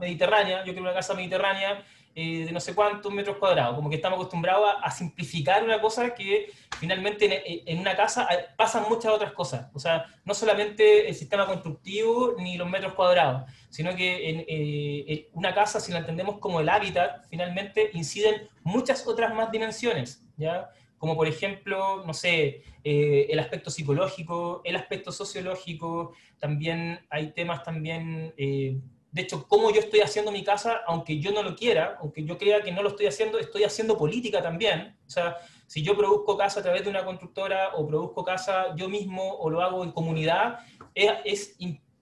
mediterránea, 0.00 0.58
yo 0.58 0.72
quiero 0.72 0.82
una 0.82 0.94
casa 0.94 1.14
mediterránea 1.14 1.84
eh, 2.14 2.44
de 2.44 2.52
no 2.52 2.60
sé 2.60 2.74
cuántos 2.74 3.12
metros 3.12 3.36
cuadrados, 3.36 3.74
como 3.74 3.88
que 3.90 3.96
estamos 3.96 4.16
acostumbrados 4.16 4.68
a, 4.82 4.90
simplificar 4.90 5.64
una 5.64 5.80
cosa 5.80 6.14
que 6.14 6.52
finalmente 6.78 7.70
en, 7.70 7.78
una 7.78 7.96
casa 7.96 8.28
pasan 8.56 8.84
muchas 8.88 9.12
otras 9.12 9.32
cosas, 9.32 9.70
o 9.72 9.78
sea, 9.78 10.06
no 10.24 10.34
solamente 10.34 11.08
el 11.08 11.14
sistema 11.14 11.46
constructivo 11.46 12.34
ni 12.38 12.56
los 12.56 12.68
metros 12.68 12.94
cuadrados, 12.94 13.50
sino 13.70 13.94
que 13.96 14.30
en, 14.30 14.44
eh, 14.48 15.28
una 15.32 15.54
casa, 15.54 15.80
si 15.80 15.92
la 15.92 15.98
entendemos 16.00 16.38
como 16.38 16.60
el 16.60 16.68
hábitat, 16.68 17.24
finalmente 17.28 17.90
inciden 17.94 18.48
muchas 18.62 19.06
otras 19.06 19.34
más 19.34 19.50
dimensiones, 19.50 20.24
¿ya? 20.36 20.70
como 21.02 21.16
por 21.16 21.26
ejemplo, 21.26 22.04
no 22.06 22.14
sé, 22.14 22.62
eh, 22.84 23.26
el 23.28 23.40
aspecto 23.40 23.72
psicológico, 23.72 24.60
el 24.62 24.76
aspecto 24.76 25.10
sociológico, 25.10 26.12
también 26.38 27.00
hay 27.10 27.32
temas 27.32 27.64
también, 27.64 28.32
eh, 28.36 28.78
de 29.12 29.22
hecho, 29.22 29.46
cómo 29.46 29.70
yo 29.70 29.80
estoy 29.80 30.00
haciendo 30.00 30.32
mi 30.32 30.42
casa, 30.42 30.80
aunque 30.86 31.20
yo 31.20 31.32
no 31.32 31.42
lo 31.42 31.54
quiera, 31.54 31.98
aunque 32.00 32.24
yo 32.24 32.38
crea 32.38 32.62
que 32.62 32.72
no 32.72 32.82
lo 32.82 32.88
estoy 32.88 33.06
haciendo, 33.06 33.38
estoy 33.38 33.62
haciendo 33.62 33.98
política 33.98 34.42
también. 34.42 34.96
O 35.06 35.10
sea, 35.10 35.36
si 35.66 35.82
yo 35.82 35.94
produzco 35.94 36.38
casa 36.38 36.60
a 36.60 36.62
través 36.62 36.82
de 36.82 36.88
una 36.88 37.04
constructora 37.04 37.74
o 37.74 37.86
produzco 37.86 38.24
casa 38.24 38.74
yo 38.74 38.88
mismo 38.88 39.22
o 39.22 39.50
lo 39.50 39.60
hago 39.60 39.84
en 39.84 39.92
comunidad, 39.92 40.60
es, 40.94 41.54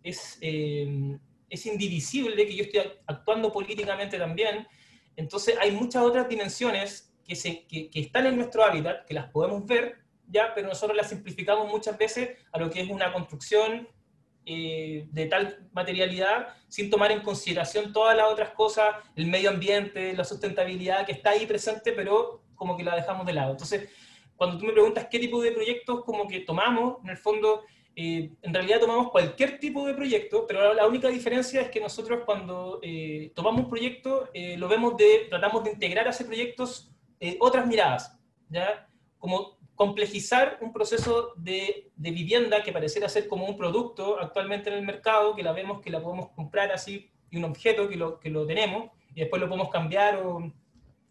es, 0.04 0.38
eh, 0.40 1.18
es 1.48 1.66
indivisible 1.66 2.46
que 2.46 2.54
yo 2.54 2.62
estoy 2.62 2.82
actuando 3.08 3.52
políticamente 3.52 4.16
también. 4.16 4.68
Entonces 5.16 5.56
hay 5.60 5.72
muchas 5.72 6.04
otras 6.04 6.28
dimensiones 6.28 7.12
que, 7.24 7.34
se, 7.34 7.66
que, 7.66 7.90
están 7.92 8.26
en 8.26 8.36
nuestro 8.36 8.64
hábitat, 8.64 9.04
que 9.04 9.14
las 9.14 9.28
podemos 9.30 9.66
ver, 9.66 9.96
ya, 10.28 10.54
pero 10.54 10.68
nosotros 10.68 10.96
las 10.96 11.08
simplificamos 11.08 11.68
muchas 11.68 11.98
veces 11.98 12.38
a 12.52 12.58
lo 12.60 12.70
que 12.70 12.82
es 12.82 12.88
una 12.88 13.12
construcción 13.12 13.88
eh, 14.52 15.06
de 15.12 15.26
tal 15.26 15.68
materialidad, 15.72 16.48
sin 16.66 16.90
tomar 16.90 17.12
en 17.12 17.20
consideración 17.20 17.92
todas 17.92 18.16
las 18.16 18.26
otras 18.26 18.50
cosas, 18.50 18.96
el 19.14 19.28
medio 19.28 19.48
ambiente, 19.48 20.12
la 20.12 20.24
sustentabilidad 20.24 21.06
que 21.06 21.12
está 21.12 21.30
ahí 21.30 21.46
presente, 21.46 21.92
pero 21.92 22.42
como 22.56 22.76
que 22.76 22.82
la 22.82 22.96
dejamos 22.96 23.24
de 23.26 23.32
lado. 23.32 23.52
Entonces, 23.52 23.88
cuando 24.34 24.58
tú 24.58 24.64
me 24.64 24.72
preguntas 24.72 25.06
qué 25.08 25.20
tipo 25.20 25.40
de 25.40 25.52
proyectos 25.52 26.02
como 26.04 26.26
que 26.26 26.40
tomamos, 26.40 26.96
en 27.04 27.10
el 27.10 27.16
fondo, 27.16 27.62
eh, 27.94 28.32
en 28.42 28.52
realidad 28.52 28.80
tomamos 28.80 29.12
cualquier 29.12 29.60
tipo 29.60 29.86
de 29.86 29.94
proyecto, 29.94 30.44
pero 30.48 30.74
la 30.74 30.84
única 30.88 31.06
diferencia 31.06 31.60
es 31.60 31.70
que 31.70 31.78
nosotros 31.78 32.22
cuando 32.26 32.80
eh, 32.82 33.30
tomamos 33.36 33.62
un 33.62 33.70
proyecto, 33.70 34.30
lo 34.34 34.66
vemos 34.66 34.96
de, 34.96 35.28
tratamos 35.30 35.62
de 35.62 35.70
integrar 35.70 36.08
a 36.08 36.10
ese 36.10 36.24
proyecto 36.24 36.68
otras 37.38 37.68
miradas, 37.68 38.18
¿ya? 38.48 38.88
Como 39.16 39.59
complejizar 39.80 40.58
un 40.60 40.74
proceso 40.74 41.32
de, 41.36 41.90
de, 41.96 42.10
vivienda 42.10 42.62
que 42.62 42.70
pareciera 42.70 43.08
ser 43.08 43.26
como 43.26 43.46
un 43.46 43.56
producto 43.56 44.20
actualmente 44.20 44.68
en 44.68 44.76
el 44.76 44.84
mercado, 44.84 45.34
que 45.34 45.42
la 45.42 45.52
vemos 45.52 45.80
que 45.80 45.88
la 45.88 46.02
podemos 46.02 46.28
comprar 46.32 46.70
así, 46.70 47.08
y 47.30 47.38
un 47.38 47.44
objeto 47.44 47.88
que 47.88 47.96
lo, 47.96 48.20
que 48.20 48.28
lo 48.28 48.44
tenemos, 48.46 48.90
y 49.14 49.20
después 49.20 49.40
lo 49.40 49.48
podemos 49.48 49.70
cambiar 49.70 50.16
o, 50.16 50.52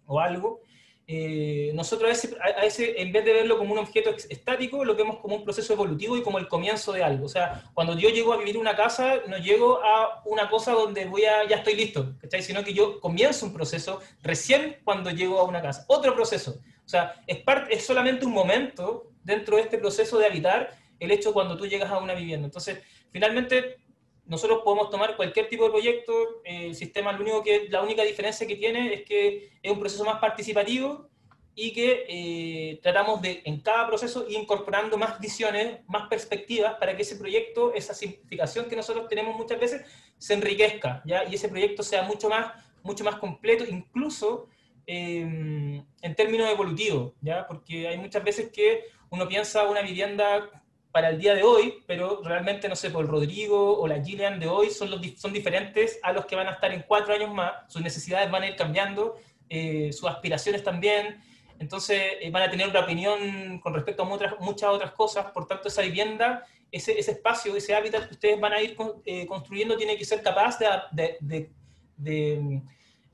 o 0.06 0.20
algo, 0.20 0.62
eh, 1.08 1.72
nosotros 1.74 2.12
a 2.12 2.14
ese, 2.14 2.38
a 2.40 2.64
ese, 2.64 3.02
en 3.02 3.12
vez 3.12 3.26
de 3.26 3.34
verlo 3.34 3.58
como 3.58 3.74
un 3.74 3.80
objeto 3.80 4.12
estático, 4.12 4.86
lo 4.86 4.96
vemos 4.96 5.18
como 5.18 5.38
un 5.38 5.44
proceso 5.44 5.74
evolutivo 5.74 6.16
y 6.16 6.22
como 6.22 6.38
el 6.38 6.48
comienzo 6.48 6.92
de 6.92 7.02
algo. 7.02 7.26
O 7.26 7.30
sea, 7.30 7.72
cuando 7.74 7.98
yo 7.98 8.10
llego 8.10 8.34
a 8.34 8.38
vivir 8.38 8.56
una 8.56 8.76
casa, 8.76 9.16
no 9.28 9.40
llego 9.40 9.84
a 9.84 10.22
una 10.26 10.48
cosa 10.48 10.74
donde 10.74 11.06
voy 11.06 11.26
a, 11.26 11.48
ya 11.48 11.56
estoy 11.56 11.74
listo, 11.74 12.14
¿cachai? 12.22 12.44
Sino 12.44 12.64
que 12.64 12.76
yo 12.76 13.00
comienzo 13.00 13.48
un 13.48 13.54
proceso 13.54 14.00
recién 14.22 14.78
cuando 14.84 15.10
llego 15.10 15.40
a 15.40 15.46
una 15.46 15.64
casa. 15.64 15.86
Otro 15.88 16.14
proceso. 16.14 16.60
O 16.90 16.92
sea, 16.92 17.22
es, 17.28 17.38
parte, 17.44 17.72
es 17.72 17.86
solamente 17.86 18.26
un 18.26 18.32
momento 18.32 19.12
dentro 19.24 19.58
de 19.58 19.62
este 19.62 19.78
proceso 19.78 20.18
de 20.18 20.26
habitar 20.26 20.76
el 21.00 21.12
hecho 21.12 21.34
cuando 21.34 21.56
tú 21.56 21.68
llegas 21.68 21.92
a 21.92 22.00
una 22.00 22.16
vivienda. 22.16 22.48
Entonces, 22.48 22.80
finalmente, 23.12 23.78
nosotros 24.26 24.62
podemos 24.64 24.90
tomar 24.90 25.16
cualquier 25.16 25.48
tipo 25.48 25.66
de 25.66 25.70
proyecto, 25.70 26.42
eh, 26.44 26.66
el 26.70 26.76
sistema 26.76 27.12
lo 27.12 27.22
único 27.22 27.44
que, 27.44 27.68
la 27.70 27.84
única 27.84 28.02
diferencia 28.02 28.48
que 28.48 28.56
tiene 28.56 28.92
es 28.92 29.04
que 29.04 29.52
es 29.62 29.72
un 29.72 29.80
proceso 29.80 30.04
más 30.04 30.18
participativo 30.18 31.08
y 31.54 31.74
que 31.74 32.06
eh, 32.10 32.80
tratamos 32.82 33.22
de 33.22 33.44
en 33.46 33.62
cada 33.62 33.86
proceso 33.86 34.26
ir 34.28 34.40
incorporando 34.40 34.98
más 34.98 35.20
visiones, 35.20 35.82
más 35.88 36.10
perspectivas 36.10 36.74
para 36.80 36.96
que 36.96 37.04
ese 37.04 37.18
proyecto, 37.18 37.72
esa 37.72 37.94
simplificación 37.94 38.68
que 38.68 38.76
nosotros 38.76 39.08
tenemos 39.08 39.38
muchas 39.38 39.60
veces, 39.60 39.86
se 40.18 40.34
enriquezca 40.34 41.04
¿ya? 41.06 41.24
y 41.26 41.36
ese 41.36 41.50
proyecto 41.50 41.84
sea 41.84 42.02
mucho 42.02 42.30
más, 42.30 42.52
mucho 42.82 43.04
más 43.04 43.18
completo, 43.18 43.64
incluso 43.64 44.48
eh, 44.92 45.84
en 46.02 46.16
términos 46.16 46.50
evolutivos, 46.50 47.14
¿ya? 47.22 47.46
porque 47.46 47.88
hay 47.88 48.00
muchas 48.00 48.24
veces 48.24 48.50
que 48.52 48.86
uno 49.12 49.28
piensa 49.28 49.70
una 49.70 49.84
vivienda 49.84 50.50
para 50.92 51.10
el 51.10 51.20
día 51.20 51.36
de 51.36 51.44
hoy, 51.44 51.84
pero 51.86 52.24
realmente, 52.24 52.68
no 52.68 52.76
sé, 52.76 52.90
por 52.90 53.06
el 53.06 53.12
Rodrigo 53.12 53.80
o 53.80 53.88
la 53.88 54.04
Gillian 54.04 54.40
de 54.40 54.48
hoy 54.48 54.72
son, 54.72 54.90
los, 54.90 55.00
son 55.18 55.32
diferentes 55.32 56.00
a 56.02 56.12
los 56.12 56.26
que 56.26 56.36
van 56.36 56.48
a 56.48 56.54
estar 56.54 56.72
en 56.74 56.82
cuatro 56.88 57.14
años 57.14 57.32
más, 57.32 57.52
sus 57.68 57.84
necesidades 57.84 58.32
van 58.32 58.42
a 58.42 58.48
ir 58.48 58.56
cambiando, 58.56 59.18
eh, 59.48 59.94
sus 59.94 60.10
aspiraciones 60.10 60.64
también, 60.64 61.22
entonces 61.60 62.02
eh, 62.20 62.32
van 62.32 62.42
a 62.42 62.50
tener 62.50 62.68
una 62.68 62.80
opinión 62.80 63.60
con 63.60 63.76
respecto 63.76 64.02
a 64.02 64.10
otras, 64.10 64.40
muchas 64.40 64.72
otras 64.72 64.94
cosas, 64.94 65.28
por 65.32 65.46
tanto 65.46 65.68
esa 65.68 65.84
vivienda, 65.84 66.48
ese, 66.72 66.98
ese 66.98 67.12
espacio, 67.12 67.56
ese 67.56 67.76
hábitat 67.76 68.08
que 68.08 68.16
ustedes 68.16 68.40
van 68.40 68.54
a 68.54 68.62
ir 68.64 68.76
eh, 69.06 69.28
construyendo 69.28 69.78
tiene 69.78 69.96
que 69.98 70.06
ser 70.06 70.24
capaz 70.24 70.58
de, 70.58 71.16
de, 71.22 71.52
de, 71.96 72.62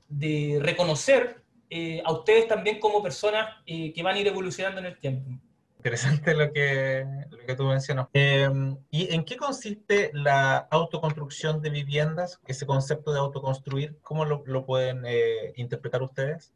de 0.08 0.58
reconocer 0.62 1.44
a 2.04 2.12
ustedes 2.12 2.48
también 2.48 2.78
como 2.78 3.02
personas 3.02 3.48
que 3.66 4.02
van 4.02 4.16
a 4.16 4.20
ir 4.20 4.26
evolucionando 4.26 4.80
en 4.80 4.86
el 4.86 4.98
tiempo 4.98 5.30
interesante 5.86 6.34
lo 6.34 6.52
que, 6.52 7.06
lo 7.30 7.46
que 7.46 7.54
tú 7.54 7.64
mencionas. 7.64 8.08
Em, 8.12 8.76
¿Y 8.90 9.14
en 9.14 9.24
qué 9.24 9.36
consiste 9.36 10.10
la 10.14 10.66
autoconstrucción 10.70 11.62
de 11.62 11.70
viviendas? 11.70 12.40
Ese 12.46 12.66
concepto 12.66 13.12
de 13.12 13.20
autoconstruir, 13.20 13.96
¿cómo 14.02 14.24
lo, 14.24 14.42
lo 14.46 14.66
pueden 14.66 15.04
eh, 15.06 15.52
interpretar 15.56 16.02
ustedes? 16.02 16.52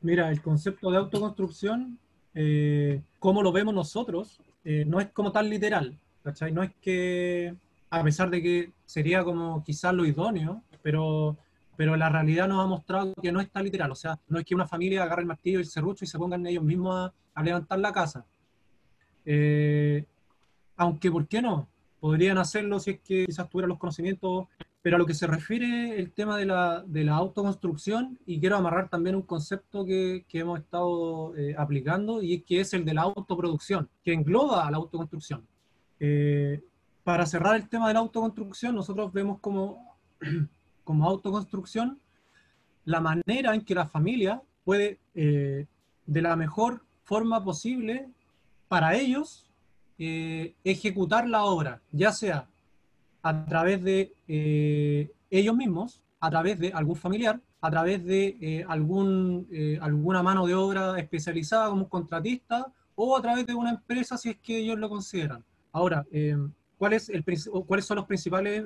Mira, 0.00 0.30
el 0.30 0.40
concepto 0.40 0.90
de 0.90 0.96
autoconstrucción, 0.96 1.98
eh, 2.34 3.02
como 3.18 3.42
lo 3.42 3.52
vemos 3.52 3.74
nosotros, 3.74 4.40
eh, 4.64 4.84
no 4.86 5.00
es 5.00 5.08
como 5.10 5.32
tan 5.32 5.50
literal, 5.50 5.98
¿cachai? 6.24 6.50
No 6.50 6.62
es 6.62 6.70
que, 6.80 7.54
a 7.90 8.02
pesar 8.02 8.30
de 8.30 8.42
que 8.42 8.72
sería 8.86 9.22
como 9.22 9.62
quizás 9.64 9.92
lo 9.92 10.06
idóneo, 10.06 10.62
pero 10.80 11.36
pero 11.76 11.96
la 11.96 12.08
realidad 12.08 12.48
nos 12.48 12.64
ha 12.64 12.66
mostrado 12.66 13.14
que 13.20 13.32
no 13.32 13.40
está 13.40 13.62
literal, 13.62 13.90
o 13.90 13.94
sea, 13.94 14.18
no 14.28 14.38
es 14.38 14.44
que 14.44 14.54
una 14.54 14.66
familia 14.66 15.02
agarre 15.02 15.22
el 15.22 15.28
martillo 15.28 15.58
y 15.58 15.62
el 15.62 15.68
serrucho 15.68 16.04
y 16.04 16.08
se 16.08 16.18
pongan 16.18 16.46
ellos 16.46 16.64
mismos 16.64 17.10
a 17.34 17.42
levantar 17.42 17.78
la 17.78 17.92
casa, 17.92 18.24
eh, 19.24 20.04
aunque, 20.76 21.10
¿por 21.10 21.26
qué 21.28 21.42
no? 21.42 21.68
Podrían 22.00 22.38
hacerlo 22.38 22.80
si 22.80 22.90
es 22.92 23.00
que 23.00 23.26
quizás 23.26 23.48
tuvieran 23.48 23.68
los 23.68 23.78
conocimientos, 23.78 24.46
pero 24.82 24.96
a 24.96 24.98
lo 24.98 25.06
que 25.06 25.14
se 25.14 25.28
refiere 25.28 25.98
el 25.98 26.10
tema 26.10 26.36
de 26.36 26.46
la, 26.46 26.82
de 26.84 27.04
la 27.04 27.14
autoconstrucción, 27.14 28.18
y 28.26 28.40
quiero 28.40 28.56
amarrar 28.56 28.88
también 28.88 29.14
un 29.14 29.22
concepto 29.22 29.84
que, 29.84 30.24
que 30.28 30.40
hemos 30.40 30.58
estado 30.58 31.36
eh, 31.36 31.54
aplicando, 31.56 32.20
y 32.20 32.34
es 32.34 32.42
que 32.42 32.60
es 32.60 32.74
el 32.74 32.84
de 32.84 32.94
la 32.94 33.02
autoproducción, 33.02 33.88
que 34.02 34.12
engloba 34.12 34.66
a 34.66 34.70
la 34.70 34.78
autoconstrucción. 34.78 35.46
Eh, 36.00 36.60
para 37.04 37.26
cerrar 37.26 37.54
el 37.54 37.68
tema 37.68 37.88
de 37.88 37.94
la 37.94 38.00
autoconstrucción, 38.00 38.74
nosotros 38.74 39.12
vemos 39.12 39.38
como, 39.40 39.96
como 40.84 41.08
autoconstrucción 41.08 42.00
la 42.84 43.00
manera 43.00 43.54
en 43.54 43.64
que 43.64 43.74
la 43.74 43.86
familia 43.86 44.42
puede, 44.64 44.98
de 45.14 45.66
la 46.22 46.36
mejor 46.36 46.82
forma 47.02 47.42
posible, 47.44 48.08
para 48.68 48.94
ellos 48.94 49.46
eh, 49.98 50.54
ejecutar 50.64 51.28
la 51.28 51.44
obra, 51.44 51.82
ya 51.92 52.10
sea 52.10 52.48
a 53.22 53.44
través 53.44 53.84
de 53.84 54.14
eh, 54.26 55.12
ellos 55.30 55.54
mismos, 55.54 56.02
a 56.18 56.30
través 56.30 56.58
de 56.58 56.72
algún 56.72 56.96
familiar, 56.96 57.40
a 57.60 57.70
través 57.70 58.04
de 58.04 58.36
eh, 58.40 58.64
algún, 58.66 59.46
alguna 59.80 60.22
mano 60.22 60.46
de 60.46 60.54
obra 60.54 60.98
especializada 60.98 61.68
como 61.68 61.82
un 61.82 61.88
contratista 61.88 62.66
o 62.94 63.16
a 63.16 63.22
través 63.22 63.46
de 63.46 63.54
una 63.54 63.70
empresa 63.70 64.16
si 64.16 64.30
es 64.30 64.36
que 64.38 64.58
ellos 64.58 64.78
lo 64.78 64.88
consideran. 64.88 65.44
Ahora, 65.70 66.04
¿cuál 66.82 66.94
es 66.94 67.08
el, 67.10 67.24
¿cuáles 67.64 67.86
son 67.86 67.98
los 67.98 68.06
principales 68.06 68.64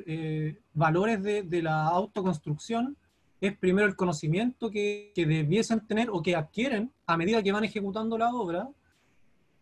valores 0.73 1.23
de, 1.23 1.43
de, 1.43 1.61
la 1.61 1.85
autoconstrucción? 1.85 2.97
Es 3.43 3.55
primero 3.59 3.87
el 3.87 3.95
conocimiento 3.95 4.71
que, 4.71 5.13
que 5.15 5.27
debiesen 5.27 5.87
tener 5.87 6.09
o 6.09 6.23
que 6.23 6.35
adquieren 6.35 6.91
a 7.07 7.19
medida 7.19 7.43
que 7.43 7.53
van 7.53 7.65
ejecutando 7.65 8.17
la 8.17 8.35
obra, 8.35 8.71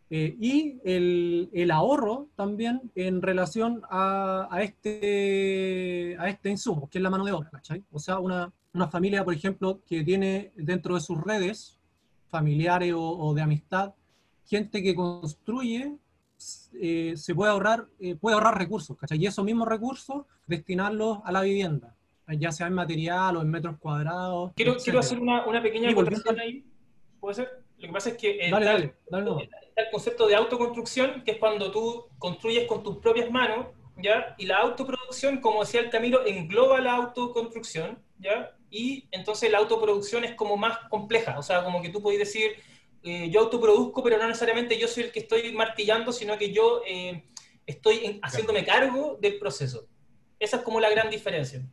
eh, 0.09 0.37
y 0.39 0.79
el, 0.85 1.51
el, 1.53 1.73
ahorro 1.73 2.29
también 2.37 2.93
en 2.95 3.23
relación 3.23 3.83
a, 3.91 4.47
a, 4.49 4.63
este, 4.63 6.17
a 6.21 6.29
este 6.29 6.51
insumo, 6.51 6.89
que 6.89 6.99
es 6.99 7.03
la 7.03 7.11
mano 7.11 7.25
de 7.25 7.33
obra, 7.33 7.51
¿cachai? 7.51 7.83
O 7.91 7.99
sea, 7.99 8.21
una, 8.21 8.53
una 8.73 8.87
familia, 8.87 9.25
por 9.25 9.35
ejemplo, 9.35 9.81
que 9.85 10.05
tiene 10.05 10.53
dentro 10.55 10.95
de 10.95 11.01
sus 11.01 11.21
redes 11.21 11.81
familiares 12.29 12.93
o, 12.93 13.03
o 13.03 13.35
de 13.35 13.43
amistad, 13.43 13.95
gente 14.47 14.81
que 14.81 14.95
construye, 14.95 15.97
eh, 16.81 17.15
se 17.17 17.35
puede 17.35 17.51
ahorrar, 17.51 17.87
eh, 18.01 18.17
puede 18.17 18.35
ahorrar 18.35 18.59
recursos, 18.59 18.97
¿cachai? 18.97 19.19
Y 19.19 19.27
esos 19.27 19.45
mismos 19.45 19.69
recursos 19.69 20.27
destinarlos 20.47 21.19
a 21.25 21.33
la 21.33 21.43
vivienda, 21.43 21.97
ya 22.29 22.53
sea 22.53 22.67
en 22.67 22.75
material 22.75 23.37
o 23.37 23.43
en 23.43 23.51
metros 23.51 23.77
cuadrados. 23.79 24.53
Quiero, 24.57 24.77
quiero 24.77 24.99
hacer 24.99 25.19
una, 25.19 25.47
una 25.47 25.63
pequeña 25.63 25.91
acotación 25.91 26.39
ahí, 26.39 26.65
¿puede 27.21 27.35
ser? 27.35 27.65
Lo 27.79 27.89
que 27.89 27.93
pasa 27.93 28.11
es 28.11 28.17
que 28.17 28.51
dale, 28.51 28.67
dale, 28.67 28.95
dale, 29.11 29.49
el 29.77 29.91
concepto 29.91 30.27
de 30.27 30.37
autoconstrucción, 30.37 31.23
que 31.25 31.33
es 31.33 31.39
cuando 31.39 31.71
tú 31.71 32.07
construyes 32.19 32.67
con 32.67 32.83
tus 32.83 32.99
propias 32.99 33.31
manos, 33.31 33.67
¿ya? 33.97 34.35
Y 34.39 34.47
la 34.47 34.59
autoproducción, 34.59 35.41
como 35.41 35.61
decía 35.61 35.81
el 35.81 35.91
Camilo, 35.91 36.25
engloba 36.27 36.81
la 36.81 36.95
autoconstrucción, 36.95 37.99
¿ya? 38.19 38.57
Y 38.71 39.07
entonces 39.11 39.51
la 39.51 39.59
autoproducción 39.59 40.25
es 40.25 40.35
como 40.35 40.57
más 40.57 40.79
compleja, 40.89 41.39
o 41.39 41.43
sea, 41.43 41.65
como 41.65 41.83
que 41.83 41.91
tú 41.91 42.03
puedes 42.03 42.19
decir, 42.19 42.53
eh, 43.05 43.31
yo 43.31 43.41
autoproduzco, 43.41 44.03
pero 44.03 44.19
no 44.19 44.27
necesariamente 44.27 44.79
yo 44.79 44.89
soy 44.89 45.05
el 45.05 45.13
que 45.13 45.21
estoy 45.21 45.53
martillando, 45.53 46.13
sino 46.13 46.37
que 46.39 46.53
yo 46.53 46.83
eh, 46.87 47.25
estoy 47.67 48.19
haciéndome 48.23 48.65
cargo 48.65 49.19
del 49.21 49.39
proceso. 49.39 49.87
Esa 50.39 50.59
es 50.59 50.63
como 50.63 50.81
la 50.81 50.91
gran 50.91 51.11
diferencia. 51.11 51.65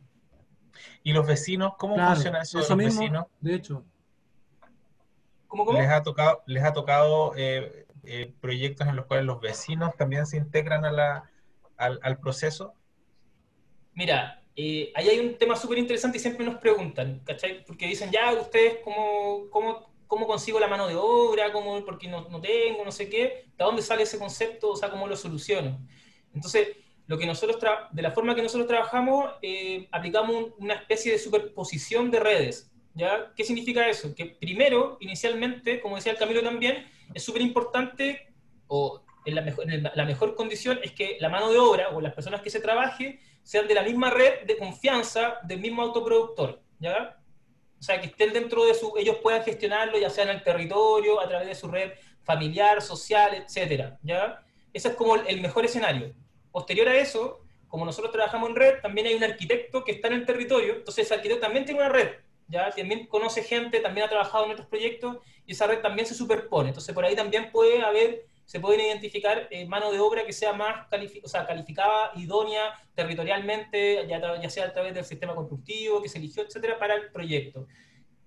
¿Y 1.02 1.12
los 1.12 1.26
vecinos? 1.26 1.74
¿Cómo 1.78 1.96
funciona 1.96 2.42
eso, 2.42 2.60
eso 2.60 2.76
mismo, 2.76 3.28
De 3.40 3.54
hecho, 3.54 3.84
¿Les 5.74 5.88
ha 5.88 6.02
tocado, 6.02 6.42
les 6.46 6.64
ha 6.64 6.72
tocado 6.72 7.34
eh, 7.36 7.86
eh, 8.04 8.32
proyectos 8.40 8.86
en 8.86 8.96
los 8.96 9.06
cuales 9.06 9.26
los 9.26 9.40
vecinos 9.40 9.94
también 9.96 10.24
se 10.26 10.38
integran 10.38 10.84
a 10.84 10.92
la, 10.92 11.30
al, 11.76 12.18
proceso? 12.18 12.74
Mira, 13.92 14.42
eh, 14.56 14.90
ahí 14.94 15.08
hay 15.08 15.18
un 15.18 15.36
tema 15.36 15.56
súper 15.56 15.78
interesante 15.78 16.16
y 16.16 16.20
siempre 16.20 16.46
nos 16.46 16.56
preguntan, 16.56 17.20
¿cachai? 17.24 17.64
Porque 17.64 17.86
dicen, 17.86 18.10
ya, 18.10 18.32
ustedes, 18.32 18.78
¿cómo, 18.82 19.50
cómo, 19.50 19.91
cómo 20.12 20.26
consigo 20.26 20.60
la 20.60 20.68
mano 20.68 20.86
de 20.88 20.94
obra? 20.94 21.50
¿Cómo, 21.54 21.82
porque 21.86 22.06
no, 22.06 22.28
no 22.28 22.38
tengo, 22.38 22.84
no 22.84 22.92
sé 22.92 23.08
qué? 23.08 23.46
¿De 23.56 23.64
dónde 23.64 23.80
sale 23.80 24.02
ese 24.02 24.18
concepto? 24.18 24.72
O 24.72 24.76
sea, 24.76 24.90
¿cómo 24.90 25.06
lo 25.06 25.16
soluciono? 25.16 25.80
Entonces, 26.34 26.76
lo 27.06 27.16
que 27.16 27.24
nosotros 27.24 27.56
de 27.90 28.02
la 28.02 28.10
forma 28.10 28.34
que 28.34 28.42
nosotros 28.42 28.68
trabajamos, 28.68 29.32
eh, 29.40 29.88
aplicamos 29.90 30.48
una 30.58 30.74
especie 30.74 31.12
de 31.12 31.18
superposición 31.18 32.10
de 32.10 32.20
redes. 32.20 32.70
¿ya? 32.92 33.32
¿Qué 33.34 33.42
significa 33.42 33.88
eso? 33.88 34.14
Que 34.14 34.26
primero, 34.26 34.98
inicialmente, 35.00 35.80
como 35.80 35.96
decía 35.96 36.12
el 36.12 36.18
Camilo 36.18 36.42
también, 36.42 36.86
es 37.14 37.24
súper 37.24 37.40
importante, 37.40 38.34
o 38.66 39.02
en 39.24 39.34
la, 39.34 39.40
mejor, 39.40 39.64
la 39.94 40.04
mejor 40.04 40.34
condición 40.34 40.78
es 40.82 40.92
que 40.92 41.16
la 41.20 41.30
mano 41.30 41.50
de 41.50 41.56
obra 41.56 41.88
o 41.88 42.02
las 42.02 42.12
personas 42.12 42.42
que 42.42 42.50
se 42.50 42.60
trabaje 42.60 43.18
sean 43.42 43.66
de 43.66 43.72
la 43.72 43.82
misma 43.82 44.10
red 44.10 44.42
de 44.46 44.58
confianza 44.58 45.38
del 45.44 45.60
mismo 45.60 45.80
autoproductor. 45.80 46.60
¿ya? 46.80 47.18
O 47.82 47.84
sea, 47.84 48.00
que 48.00 48.06
estén 48.06 48.32
dentro 48.32 48.64
de 48.64 48.74
su, 48.74 48.96
ellos 48.96 49.16
puedan 49.16 49.42
gestionarlo, 49.42 49.98
ya 49.98 50.08
sea 50.08 50.22
en 50.22 50.30
el 50.30 50.44
territorio, 50.44 51.20
a 51.20 51.26
través 51.26 51.48
de 51.48 51.56
su 51.56 51.66
red 51.66 51.90
familiar, 52.22 52.80
social, 52.80 53.34
etcétera, 53.34 53.98
¿ya? 54.04 54.40
Ese 54.72 54.90
es 54.90 54.94
como 54.94 55.16
el 55.16 55.40
mejor 55.40 55.64
escenario. 55.64 56.14
Posterior 56.52 56.88
a 56.88 56.96
eso, 56.96 57.40
como 57.66 57.84
nosotros 57.84 58.12
trabajamos 58.12 58.50
en 58.50 58.54
red, 58.54 58.80
también 58.80 59.08
hay 59.08 59.14
un 59.14 59.24
arquitecto 59.24 59.82
que 59.82 59.90
está 59.90 60.06
en 60.06 60.14
el 60.14 60.26
territorio, 60.26 60.74
entonces 60.76 61.06
ese 61.06 61.14
arquitecto 61.14 61.44
también 61.44 61.64
tiene 61.64 61.80
una 61.80 61.88
red, 61.88 62.10
¿ya? 62.46 62.70
También 62.70 63.08
conoce 63.08 63.42
gente, 63.42 63.80
también 63.80 64.06
ha 64.06 64.08
trabajado 64.08 64.44
en 64.44 64.52
otros 64.52 64.68
proyectos, 64.68 65.16
y 65.44 65.50
esa 65.50 65.66
red 65.66 65.80
también 65.80 66.06
se 66.06 66.14
superpone. 66.14 66.68
Entonces 66.68 66.94
por 66.94 67.04
ahí 67.04 67.16
también 67.16 67.50
puede 67.50 67.82
haber, 67.82 68.26
se 68.52 68.60
pueden 68.60 68.82
identificar 68.82 69.48
eh, 69.50 69.64
mano 69.64 69.90
de 69.90 69.98
obra 69.98 70.26
que 70.26 70.32
sea 70.34 70.52
más 70.52 70.86
o 71.22 71.26
sea, 71.26 71.46
calificada, 71.46 72.12
idónea 72.16 72.78
territorialmente, 72.94 74.06
ya, 74.06 74.20
ya 74.38 74.50
sea 74.50 74.66
a 74.66 74.72
través 74.74 74.92
del 74.92 75.06
sistema 75.06 75.34
constructivo 75.34 76.02
que 76.02 76.10
se 76.10 76.18
eligió, 76.18 76.42
etcétera, 76.42 76.78
para 76.78 76.96
el 76.96 77.10
proyecto. 77.10 77.66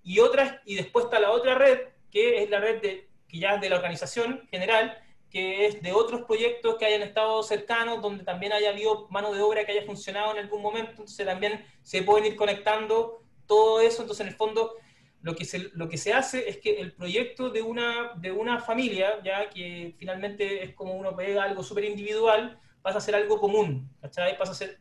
Y 0.01 0.17
otras, 0.21 0.55
y 0.65 0.73
después 0.73 1.05
está 1.05 1.19
la 1.19 1.29
otra 1.29 1.53
red, 1.53 1.77
que 2.09 2.41
es 2.41 2.49
la 2.49 2.59
red 2.59 2.81
de, 2.81 3.07
que 3.27 3.37
ya 3.37 3.53
es 3.53 3.61
de 3.61 3.69
la 3.69 3.75
organización 3.75 4.47
general, 4.49 4.97
que 5.29 5.67
es 5.67 5.83
de 5.83 5.93
otros 5.93 6.23
proyectos 6.23 6.77
que 6.79 6.87
hayan 6.87 7.03
estado 7.03 7.43
cercanos, 7.43 8.01
donde 8.01 8.23
también 8.23 8.51
haya 8.51 8.71
habido 8.71 9.07
mano 9.11 9.31
de 9.31 9.43
obra 9.43 9.63
que 9.63 9.73
haya 9.73 9.85
funcionado 9.85 10.31
en 10.31 10.39
algún 10.39 10.63
momento, 10.63 10.89
entonces 10.89 11.23
también 11.23 11.63
se 11.83 12.01
pueden 12.01 12.25
ir 12.25 12.35
conectando 12.35 13.21
todo 13.45 13.79
eso, 13.79 14.01
entonces 14.01 14.25
en 14.25 14.31
el 14.31 14.35
fondo 14.35 14.73
lo 15.25 15.35
que 15.35 15.43
se, 15.43 15.71
lo 15.73 15.89
que 15.89 15.97
se 15.97 16.13
hace 16.13 16.47
es 16.47 16.57
que 16.57 16.79
el 16.79 16.93
proyecto 16.93 17.49
de 17.49 17.63
una, 17.63 18.11
de 18.15 18.31
una 18.31 18.59
familia, 18.59 19.23
ya 19.23 19.49
que 19.49 19.95
finalmente 19.97 20.63
es 20.63 20.75
como 20.75 20.93
uno 20.93 21.15
ve 21.15 21.39
algo 21.39 21.63
súper 21.63 21.85
individual, 21.85 22.59
pasa 22.83 22.99
a 22.99 23.01
ser 23.01 23.15
algo 23.15 23.39
común, 23.39 23.89
¿cachai? 23.99 24.37
Pasa 24.37 24.51
a 24.51 24.53
ser, 24.53 24.77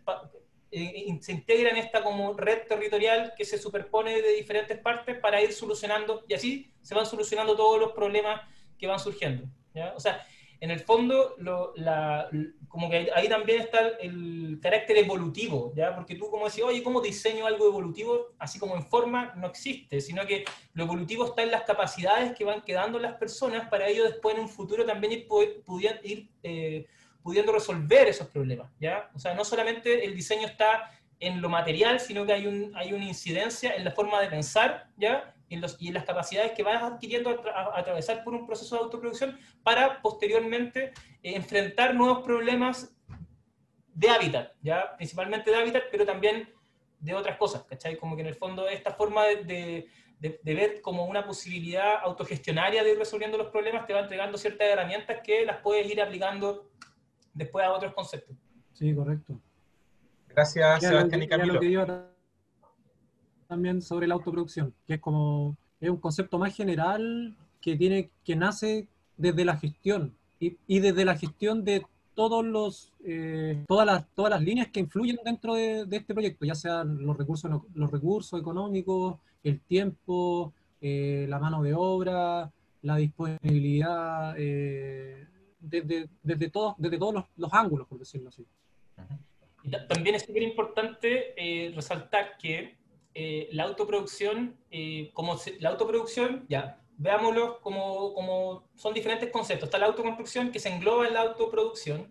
eh, 0.70 1.18
se 1.22 1.32
integra 1.32 1.70
en 1.70 1.78
esta 1.78 2.02
como 2.02 2.34
red 2.34 2.66
territorial 2.68 3.32
que 3.34 3.46
se 3.46 3.56
superpone 3.56 4.20
de 4.20 4.34
diferentes 4.34 4.78
partes 4.80 5.18
para 5.18 5.40
ir 5.40 5.50
solucionando, 5.54 6.26
y 6.28 6.34
así 6.34 6.70
se 6.82 6.94
van 6.94 7.06
solucionando 7.06 7.56
todos 7.56 7.80
los 7.80 7.92
problemas 7.92 8.42
que 8.76 8.86
van 8.86 8.98
surgiendo. 8.98 9.46
¿ya? 9.72 9.94
O 9.96 10.00
sea, 10.00 10.26
en 10.64 10.70
el 10.70 10.80
fondo, 10.80 11.36
como 12.68 12.88
que 12.88 13.10
ahí 13.14 13.28
también 13.28 13.60
está 13.60 13.86
el 14.00 14.58
carácter 14.62 14.96
evolutivo, 14.96 15.74
¿ya? 15.76 15.94
Porque 15.94 16.14
tú 16.14 16.30
como 16.30 16.46
decías, 16.46 16.66
oye, 16.66 16.82
¿cómo 16.82 17.02
diseño 17.02 17.46
algo 17.46 17.68
evolutivo? 17.68 18.28
Así 18.38 18.58
como 18.58 18.74
en 18.74 18.82
forma 18.82 19.34
no 19.36 19.46
existe, 19.46 20.00
sino 20.00 20.24
que 20.26 20.46
lo 20.72 20.84
evolutivo 20.84 21.26
está 21.26 21.42
en 21.42 21.50
las 21.50 21.64
capacidades 21.64 22.34
que 22.34 22.46
van 22.46 22.62
quedando 22.62 22.98
las 22.98 23.16
personas 23.16 23.68
para 23.68 23.88
ello 23.88 24.04
después 24.04 24.36
en 24.36 24.40
un 24.40 24.48
futuro 24.48 24.86
también 24.86 25.12
ir, 25.12 25.28
ir 26.02 26.30
eh, 26.42 26.86
pudiendo 27.22 27.52
resolver 27.52 28.08
esos 28.08 28.28
problemas, 28.28 28.72
¿ya? 28.80 29.10
O 29.14 29.18
sea, 29.18 29.34
no 29.34 29.44
solamente 29.44 30.02
el 30.02 30.16
diseño 30.16 30.46
está 30.46 30.90
en 31.20 31.42
lo 31.42 31.50
material, 31.50 32.00
sino 32.00 32.24
que 32.24 32.32
hay, 32.32 32.46
un, 32.46 32.72
hay 32.74 32.94
una 32.94 33.04
incidencia 33.04 33.74
en 33.74 33.84
la 33.84 33.90
forma 33.90 34.18
de 34.22 34.28
pensar, 34.28 34.88
¿ya? 34.96 35.33
Y 35.48 35.88
en 35.88 35.94
las 35.94 36.04
capacidades 36.04 36.52
que 36.52 36.62
vas 36.62 36.82
adquiriendo 36.82 37.30
a, 37.30 37.78
atravesar 37.78 38.24
por 38.24 38.34
un 38.34 38.46
proceso 38.46 38.76
de 38.76 38.82
autoproducción 38.82 39.38
para 39.62 40.00
posteriormente 40.00 40.92
eh, 41.22 41.34
enfrentar 41.36 41.94
nuevos 41.94 42.24
problemas 42.24 42.94
de 43.92 44.08
hábitat, 44.10 44.52
¿ya? 44.62 44.96
principalmente 44.96 45.50
de 45.50 45.56
hábitat, 45.56 45.84
pero 45.90 46.04
también 46.04 46.48
de 46.98 47.14
otras 47.14 47.36
cosas, 47.36 47.64
¿cachai? 47.64 47.96
Como 47.96 48.16
que 48.16 48.22
en 48.22 48.28
el 48.28 48.34
fondo 48.34 48.66
esta 48.66 48.92
forma 48.92 49.24
de, 49.24 49.86
de, 50.18 50.54
ver 50.54 50.80
como 50.80 51.04
una 51.04 51.26
posibilidad 51.26 51.96
autogestionaria 52.02 52.82
de 52.82 52.92
ir 52.92 52.98
resolviendo 52.98 53.36
los 53.36 53.48
problemas 53.48 53.86
te 53.86 53.92
va 53.92 54.00
entregando 54.00 54.38
ciertas 54.38 54.68
herramientas 54.68 55.20
que 55.22 55.44
las 55.44 55.58
puedes 55.58 55.86
ir 55.90 56.00
aplicando 56.00 56.70
después 57.34 57.64
a 57.64 57.72
otros 57.72 57.92
conceptos. 57.92 58.36
Sí, 58.72 58.94
correcto. 58.94 59.38
Gracias, 60.28 60.80
Sebastián 60.80 61.22
y 61.22 61.28
Camilo 61.28 61.60
también 63.46 63.82
sobre 63.82 64.06
la 64.06 64.14
autoproducción, 64.14 64.74
que 64.86 64.94
es 64.94 65.00
como 65.00 65.56
es 65.80 65.90
un 65.90 65.98
concepto 65.98 66.38
más 66.38 66.54
general 66.54 67.34
que 67.60 67.76
tiene 67.76 68.10
que 68.24 68.36
nace 68.36 68.88
desde 69.16 69.44
la 69.44 69.56
gestión 69.56 70.14
y, 70.40 70.80
desde 70.80 71.04
la 71.04 71.16
gestión 71.16 71.64
de 71.64 71.86
todos 72.14 72.44
los 72.44 72.92
eh, 73.04 73.64
todas 73.66 73.86
las 73.86 74.06
todas 74.14 74.30
las 74.30 74.42
líneas 74.42 74.68
que 74.68 74.80
influyen 74.80 75.18
dentro 75.24 75.54
de, 75.54 75.86
este 75.90 76.12
proyecto, 76.14 76.44
ya 76.44 76.54
sean 76.54 77.04
los 77.04 77.16
recursos 77.16 77.50
los 77.74 77.90
recursos 77.90 78.38
económicos, 78.38 79.16
el 79.42 79.60
tiempo, 79.60 80.52
eh, 80.80 81.26
la 81.28 81.38
mano 81.38 81.62
de 81.62 81.74
obra, 81.74 82.50
la 82.82 82.96
disponibilidad, 82.96 84.34
eh, 84.36 85.26
desde, 85.58 86.08
desde, 86.22 86.50
todos, 86.50 86.74
desde 86.76 86.98
todos 86.98 87.14
los, 87.14 87.24
los, 87.36 87.52
ángulos, 87.52 87.88
por 87.88 87.98
decirlo 87.98 88.28
así. 88.28 88.44
También 89.88 90.16
es 90.16 90.24
súper 90.26 90.42
importante 90.42 91.72
resaltar 91.74 92.36
que 92.38 92.76
eh, 93.14 93.48
la 93.52 93.64
autoproducción, 93.64 94.56
eh, 94.70 95.10
como 95.12 95.38
la 95.60 95.70
autoproducción, 95.70 96.46
ya, 96.48 96.80
veámoslo 96.96 97.60
como, 97.60 98.12
como, 98.14 98.68
son 98.74 98.92
diferentes 98.92 99.30
conceptos. 99.30 99.68
Está 99.68 99.78
la 99.78 99.86
autoconstrucción 99.86 100.50
que 100.50 100.58
se 100.58 100.68
engloba 100.68 101.06
en 101.06 101.14
la 101.14 101.20
autoproducción 101.20 102.08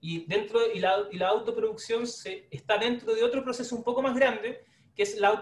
y, 0.00 0.26
dentro 0.26 0.60
y, 0.72 0.80
la, 0.80 1.06
y 1.10 1.18
la 1.18 1.28
autoproducción 1.28 2.06
se, 2.06 2.48
está 2.50 2.78
dentro 2.78 3.14
de 3.14 3.22
otro 3.22 3.44
proceso 3.44 3.76
un 3.76 3.84
poco 3.84 4.02
más 4.02 4.14
grande 4.14 4.64
que 4.94 5.04
es, 5.04 5.18
la, 5.18 5.40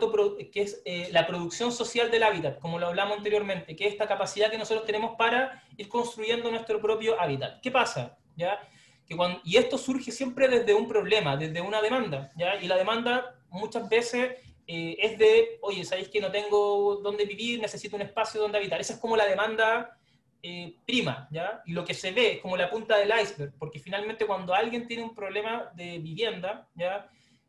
que 0.53 0.63
es 0.63 0.83
eh, 0.85 1.09
la 1.11 1.27
producción 1.27 1.73
social 1.73 2.11
del 2.11 2.23
hábitat, 2.23 2.59
como 2.59 2.79
lo 2.79 2.89
hablamos 2.89 3.17
anteriormente, 3.17 3.75
que 3.75 3.87
es 3.87 3.93
esta 3.93 4.07
capacidad 4.07 4.51
que 4.51 4.59
nosotros 4.59 4.87
tenemos 4.87 5.17
para 5.17 5.65
ir 5.77 5.89
construyendo 5.89 6.51
nuestro 6.51 6.81
propio 6.81 7.21
hábitat. 7.21 7.61
¿Qué 7.61 7.71
pasa? 7.71 8.19
¿Ya? 8.37 8.61
Que 9.07 9.17
cuando, 9.17 9.41
y 9.45 9.57
esto 9.57 9.79
surge 9.79 10.13
siempre 10.13 10.49
desde 10.49 10.75
un 10.75 10.87
problema, 10.87 11.37
desde 11.37 11.61
una 11.61 11.81
demanda, 11.81 12.31
¿ya? 12.37 12.57
y 12.61 12.69
la 12.69 12.77
demanda 12.77 13.37
muchas 13.49 13.89
veces 13.89 14.37
eh, 14.71 14.99
es 15.01 15.19
de, 15.19 15.59
oye, 15.63 15.83
¿sabéis 15.83 16.11
que 16.11 16.21
no 16.21 16.31
tengo 16.31 16.97
dónde 16.97 17.25
vivir, 17.25 17.59
necesito 17.59 17.97
un 17.97 18.03
espacio 18.03 18.39
donde 18.39 18.59
habitar? 18.59 18.79
Esa 18.79 18.93
es 18.93 18.99
como 18.99 19.17
la 19.17 19.25
demanda 19.25 19.99
eh, 20.43 20.77
prima, 20.87 21.27
¿ya? 21.31 21.63
Y 21.65 21.73
lo 21.73 21.87
que 21.87 21.95
se 21.95 22.13
ve 22.13 22.33
es 22.33 22.41
como 22.41 22.55
la 22.55 22.69
punta 22.69 22.99
del 22.99 23.11
iceberg, 23.19 23.55
porque 23.59 23.79
finalmente 23.79 24.27
cuando 24.27 24.53
alguien 24.53 24.87
tiene 24.87 25.05
un 25.05 25.15
problema 25.15 25.71
de 25.75 25.99
vivienda, 26.01 26.69
¿ya? 26.75 27.09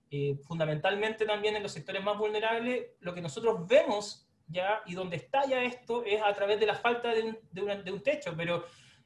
Eh, 0.10 0.38
fundamentalmente 0.48 1.26
también 1.26 1.58
en 1.58 1.64
los 1.64 1.74
sectores 1.74 2.02
más 2.02 2.18
vulnerables, 2.18 2.88
lo 3.02 3.14
que 3.14 3.20
nosotros 3.20 3.68
vemos, 3.68 4.26
¿ya? 4.48 4.82
Y 4.86 4.94
donde 4.94 5.18
está 5.18 5.46
ya 5.46 5.62
esto 5.62 6.06
es 6.06 6.22
a 6.22 6.34
través 6.34 6.58
de 6.58 6.68
la 6.68 6.76
falta 6.76 7.14
de 7.14 7.92
un 7.92 8.02
techo, 8.02 8.34
pero 8.38 8.64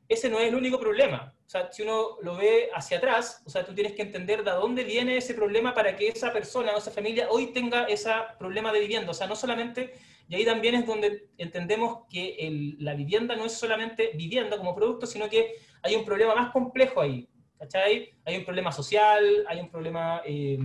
ese 0.07 0.29
no 0.29 0.39
es 0.39 0.47
el 0.47 0.55
único 0.55 0.79
problema. 0.79 1.33
O 1.45 1.49
sea, 1.49 1.71
si 1.71 1.83
uno 1.83 2.17
lo 2.21 2.35
ve 2.35 2.69
hacia 2.73 2.97
atrás, 2.97 3.41
o 3.45 3.49
sea, 3.49 3.65
tú 3.65 3.73
tienes 3.73 3.93
que 3.93 4.01
entender 4.01 4.43
de 4.43 4.51
dónde 4.51 4.83
viene 4.83 5.17
ese 5.17 5.33
problema 5.33 5.73
para 5.73 5.95
que 5.95 6.07
esa 6.07 6.33
persona 6.33 6.73
o 6.73 6.77
esa 6.77 6.91
familia 6.91 7.27
hoy 7.29 7.47
tenga 7.47 7.85
ese 7.85 8.11
problema 8.39 8.71
de 8.71 8.79
vivienda. 8.79 9.11
O 9.11 9.13
sea, 9.13 9.27
no 9.27 9.35
solamente, 9.35 9.93
y 10.27 10.35
ahí 10.35 10.45
también 10.45 10.75
es 10.75 10.85
donde 10.85 11.27
entendemos 11.37 12.05
que 12.09 12.75
la 12.79 12.95
vivienda 12.95 13.35
no 13.35 13.45
es 13.45 13.53
solamente 13.53 14.11
vivienda 14.15 14.57
como 14.57 14.75
producto, 14.75 15.05
sino 15.05 15.29
que 15.29 15.55
hay 15.81 15.95
un 15.95 16.05
problema 16.05 16.35
más 16.35 16.51
complejo 16.51 17.01
ahí. 17.01 17.27
¿Cachai? 17.59 18.13
Hay 18.25 18.35
un 18.35 18.43
problema 18.43 18.71
social, 18.71 19.45
hay 19.47 19.59
un 19.61 19.69
problema 19.69 20.21
eh, 20.25 20.59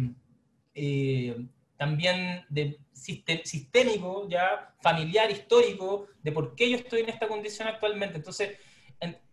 eh, 0.74 1.36
también 1.76 2.44
de 2.48 2.78
sistémico, 2.92 4.28
ya 4.28 4.74
familiar, 4.80 5.30
histórico, 5.30 6.06
de 6.22 6.32
por 6.32 6.56
qué 6.56 6.70
yo 6.70 6.76
estoy 6.76 7.02
en 7.02 7.08
esta 7.08 7.28
condición 7.28 7.68
actualmente. 7.68 8.16
Entonces, 8.16 8.58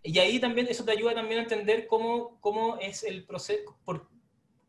y 0.06 0.20
ahí 0.20 0.40
también 0.40 0.68
eso 0.68 0.86
te 0.86 0.92
ayuda 0.92 1.16
también 1.16 1.40
a 1.40 1.44
entender 1.44 1.88
cómo, 1.88 2.40
cómo 2.40 2.78
es 2.78 3.04
el 3.04 3.26
proceso. 3.26 3.76
Por, 3.84 4.08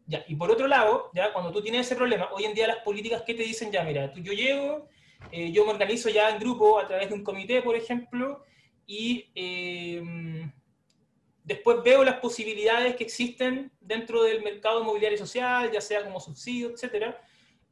ya, 0.06 0.24
y 0.26 0.34
por 0.34 0.50
otro 0.50 0.66
lado, 0.66 1.10
ya 1.14 1.32
cuando 1.32 1.52
tú 1.52 1.62
tienes 1.62 1.86
ese 1.86 1.94
problema, 1.94 2.30
hoy 2.32 2.44
en 2.44 2.54
día 2.54 2.66
las 2.66 2.78
políticas 2.78 3.22
que 3.22 3.34
te 3.34 3.42
dicen, 3.42 3.70
ya 3.70 3.84
mira, 3.84 4.10
tú, 4.10 4.20
yo 4.20 4.32
llego, 4.32 4.88
eh, 5.30 5.52
yo 5.52 5.64
me 5.66 5.72
organizo 5.72 6.08
ya 6.08 6.30
en 6.30 6.38
grupo 6.38 6.78
a 6.78 6.86
través 6.86 7.08
de 7.08 7.14
un 7.14 7.22
comité, 7.22 7.60
por 7.60 7.76
ejemplo, 7.76 8.44
y 8.86 9.30
eh, 9.34 10.02
después 11.44 11.82
veo 11.84 12.02
las 12.02 12.18
posibilidades 12.18 12.96
que 12.96 13.04
existen 13.04 13.70
dentro 13.80 14.22
del 14.22 14.42
mercado 14.42 14.80
inmobiliario 14.80 15.18
social, 15.18 15.70
ya 15.70 15.82
sea 15.82 16.02
como 16.02 16.18
subsidio, 16.18 16.70
etcétera, 16.70 17.20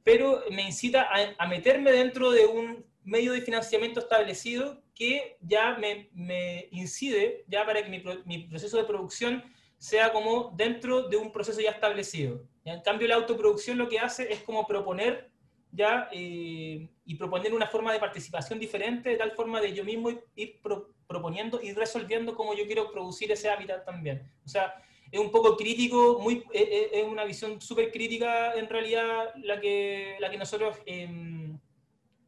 pero 0.03 0.45
me 0.51 0.63
incita 0.63 1.09
a, 1.11 1.35
a 1.39 1.49
meterme 1.49 1.93
dentro 1.93 2.31
de 2.31 2.45
un 2.45 2.85
medio 3.05 3.33
de 3.33 3.43
financiamiento 3.43 4.01
establecido 4.01 4.83
que 4.95 5.37
ya 5.41 5.77
me, 5.77 6.09
me 6.13 6.69
incide, 6.71 7.45
ya 7.49 7.65
para 7.65 7.83
que 7.83 7.91
mi, 7.91 8.03
mi, 8.25 8.47
proceso 8.47 8.77
de 8.77 8.85
producción 8.85 9.43
sea 9.79 10.13
como 10.13 10.53
dentro 10.57 11.09
de 11.09 11.17
un 11.17 11.31
proceso 11.31 11.61
ya 11.61 11.71
establecido. 11.71 12.43
En 12.65 12.81
cambio, 12.81 13.09
la 13.09 13.17
autoproducción 13.17 13.77
lo 13.77 13.89
que 13.89 13.99
hace 13.99 14.33
es 14.33 14.41
como 14.41 14.67
proponer 14.67 15.31
ya 15.71 16.09
eh, 16.13 16.89
y 17.05 17.15
proponer 17.17 17.53
una 17.53 17.67
forma 17.67 17.93
de 17.93 17.99
participación 17.99 18.59
diferente, 18.59 19.11
de 19.11 19.17
tal 19.17 19.33
forma 19.33 19.61
de 19.61 19.75
yo 19.75 19.85
mismo 19.85 20.11
ir 20.37 20.61
proponiendo 21.07 21.61
y 21.61 21.73
resolviendo 21.73 22.35
cómo 22.35 22.55
yo 22.55 22.65
quiero 22.65 22.91
producir 22.93 23.31
ese 23.33 23.51
hábitat 23.51 23.85
también. 23.85 24.31
O 24.45 24.49
sea, 24.49 24.75
es 25.11 25.21
un 25.21 25.31
poco 25.31 25.57
crítico, 25.57 26.19
muy, 26.21 26.45
es, 26.53 27.05
una 27.05 27.25
visión 27.25 27.61
súper 27.61 27.91
crítica 27.91 28.55
en 28.55 28.69
realidad 28.69 29.35
la 29.43 29.61
que, 29.61 30.17
la 30.21 30.31
que 30.31 30.39
nosotros 30.39 30.77
em, 30.87 31.59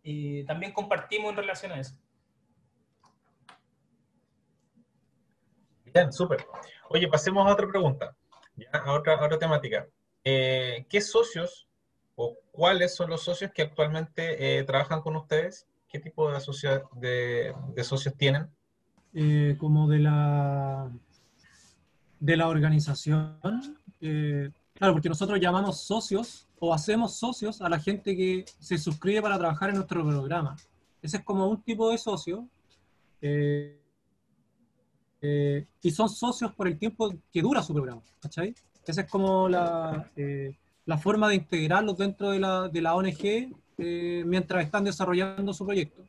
eh, 0.08 0.44
también 0.46 0.72
compartimos 0.72 1.30
en 1.30 1.36
relación 1.36 1.72
a 1.72 1.80
eso. 1.80 1.96
Bien, 5.92 6.12
súper. 6.12 6.46
Oye, 6.90 7.08
pasemos 7.08 7.44
a 7.44 7.52
otra 7.52 7.66
pregunta, 7.66 8.16
a, 8.72 8.92
otra, 8.92 9.16
otra 9.24 9.36
temática. 9.36 9.88
Eh, 10.22 10.86
¿Qué 10.88 11.00
socios 11.00 11.66
o 12.14 12.36
cuáles 12.52 12.94
son 12.94 13.10
los 13.10 13.24
socios 13.24 13.50
que 13.52 13.62
actualmente 13.62 14.58
eh, 14.58 14.62
trabajan 14.62 15.00
con 15.00 15.16
ustedes? 15.16 15.66
¿Qué 15.88 15.98
tipo 15.98 16.30
de, 16.30 17.54
de, 17.74 17.84
socios 17.84 18.16
tienen? 18.16 18.48
Eh, 19.12 19.56
como 19.58 19.88
de 19.88 19.98
la, 19.98 20.88
de 22.20 22.36
la 22.36 22.46
organización. 22.46 23.40
claro, 23.40 24.92
porque 24.92 25.08
nosotros 25.08 25.40
llamamos 25.40 25.84
socios 25.84 26.45
o 26.58 26.72
hacemos 26.72 27.16
socios 27.16 27.60
a 27.60 27.68
la 27.68 27.78
gente 27.78 28.16
que 28.16 28.44
se 28.58 28.78
suscribe 28.78 29.22
para 29.22 29.38
trabajar 29.38 29.70
en 29.70 29.76
nuestro 29.76 30.04
programa. 30.04 30.56
Ese 31.02 31.18
es 31.18 31.24
como 31.24 31.48
un 31.48 31.62
tipo 31.62 31.90
de 31.90 31.98
socio. 31.98 32.48
Eh, 33.20 33.78
y 35.82 35.90
son 35.90 36.08
socios 36.08 36.54
por 36.54 36.68
el 36.68 36.78
tiempo 36.78 37.12
que 37.32 37.42
dura 37.42 37.62
su 37.62 37.72
programa, 37.72 38.02
¿cachai? 38.20 38.54
Esa 38.86 39.00
es 39.00 39.10
como 39.10 39.48
la, 39.48 40.08
eh, 40.14 40.54
la 40.84 40.98
forma 40.98 41.28
de 41.28 41.36
integrarlos 41.36 41.96
dentro 41.96 42.30
de 42.30 42.38
la, 42.38 42.68
de 42.68 42.80
la 42.80 42.94
ONG 42.94 43.50
eh, 43.78 44.22
mientras 44.24 44.64
están 44.64 44.84
desarrollando 44.84 45.52
su 45.52 45.66
proyecto. 45.66 46.02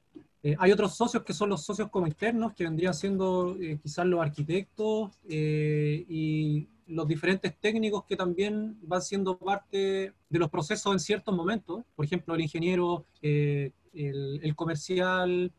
hay 0.60 0.72
otros 0.72 0.96
socios 0.96 1.24
que 1.24 1.34
son 1.34 1.50
los 1.50 1.66
socios 1.66 1.90
como 1.90 2.06
internos, 2.06 2.54
que 2.54 2.64
vendrían 2.64 2.94
siendo 2.94 3.58
quizás 3.82 4.06
los 4.06 4.22
arquitectos 4.22 5.12
y 5.28 6.68
los 6.88 7.08
diferentes 7.08 7.56
técnicos 7.60 8.06
que 8.06 8.16
también 8.16 8.78
van 8.82 9.02
siendo 9.02 9.38
parte 9.38 10.14
de 10.30 10.40
los 10.40 10.50
procesos 10.50 10.94
en 10.94 11.00
ciertos 11.00 11.36
momentos. 11.36 11.84
Por 11.96 12.06
ejemplo, 12.06 12.36
el 12.36 12.42
ingeniero, 12.42 13.06
el, 13.22 13.74
el, 13.94 14.56
comercial, 14.56 15.52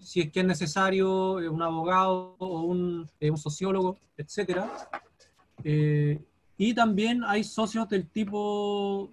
si 0.00 0.20
es 0.20 0.32
que 0.32 0.40
es 0.40 0.46
necesario, 0.46 1.40
eh, 1.40 1.48
un 1.48 1.62
abogado 1.62 2.36
o 2.38 2.62
un, 2.62 3.08
eh, 3.20 3.30
un 3.30 3.36
sociólogo, 3.36 3.98
etc. 4.16 4.62
Eh, 5.64 6.20
y 6.56 6.74
también 6.74 7.22
hay 7.24 7.44
socios 7.44 7.88
del 7.88 8.08
tipo, 8.08 9.10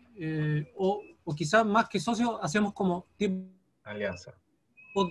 o, 0.78 1.02
o, 1.24 1.36
quizás 1.36 1.66
más 1.66 1.88
que 1.90 2.00
socios, 2.00 2.38
hacemos 2.42 2.74
como 2.74 3.06
tipo 3.18 3.48
alianza. 3.84 4.34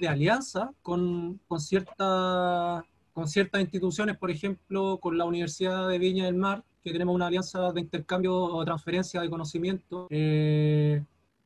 de 0.00 0.08
alianza 0.08 0.72
con, 0.82 1.40
con, 1.46 1.60
cierta, 1.60 2.84
con 3.14 3.28
ciertas 3.28 3.62
instituciones, 3.62 4.18
por 4.18 4.30
ejemplo, 4.30 4.98
con 5.00 5.16
la 5.16 5.24
Universidad 5.24 5.88
de 5.88 5.98
Viña 5.98 6.26
del 6.26 6.34
Mar, 6.34 6.64
que 6.82 6.92
tenemos 6.92 7.14
una 7.14 7.28
alianza 7.28 7.72
de 7.72 7.80
intercambio 7.80 8.34
o 8.36 8.62
transferencia 8.64 9.22
de 9.22 9.30
conocimiento. 9.30 10.06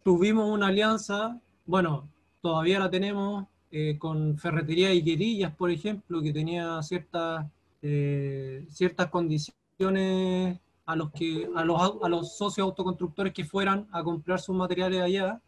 tuvimos 0.02 0.50
una 0.50 0.68
alianza, 0.68 1.40
bueno, 1.64 2.08
todavía 2.40 2.80
la 2.80 2.90
tenemos 2.90 3.46
eh, 3.70 3.98
con 3.98 4.38
Ferretería 4.38 4.94
y 4.94 5.02
Guerillas, 5.02 5.54
por 5.54 5.70
ejemplo, 5.70 6.22
que 6.22 6.32
tenía 6.32 6.82
ciertas, 6.82 7.46
eh, 7.82 8.66
ciertas 8.70 9.08
condiciones 9.08 10.58
a 10.86 10.96
los, 10.96 11.10
que, 11.12 11.46
a, 11.54 11.64
los, 11.64 11.78
a 12.02 12.08
los 12.08 12.36
socios 12.38 12.64
autoconstructores 12.64 13.34
que 13.34 13.44
fueran 13.44 13.86
a 13.92 14.02
comprar 14.02 14.40
sus 14.40 14.56
materiales 14.56 15.02
allá. 15.02 15.42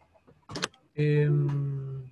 Em, 0.93 2.11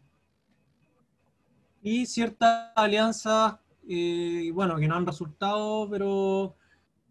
y 1.84 2.08
ciertas 2.08 2.72
alianzas, 2.76 3.58
eh, 3.90 4.52
bueno, 4.54 4.78
que 4.78 4.88
no 4.88 4.96
han 4.96 5.06
resultado, 5.06 5.90
pero 5.90 6.56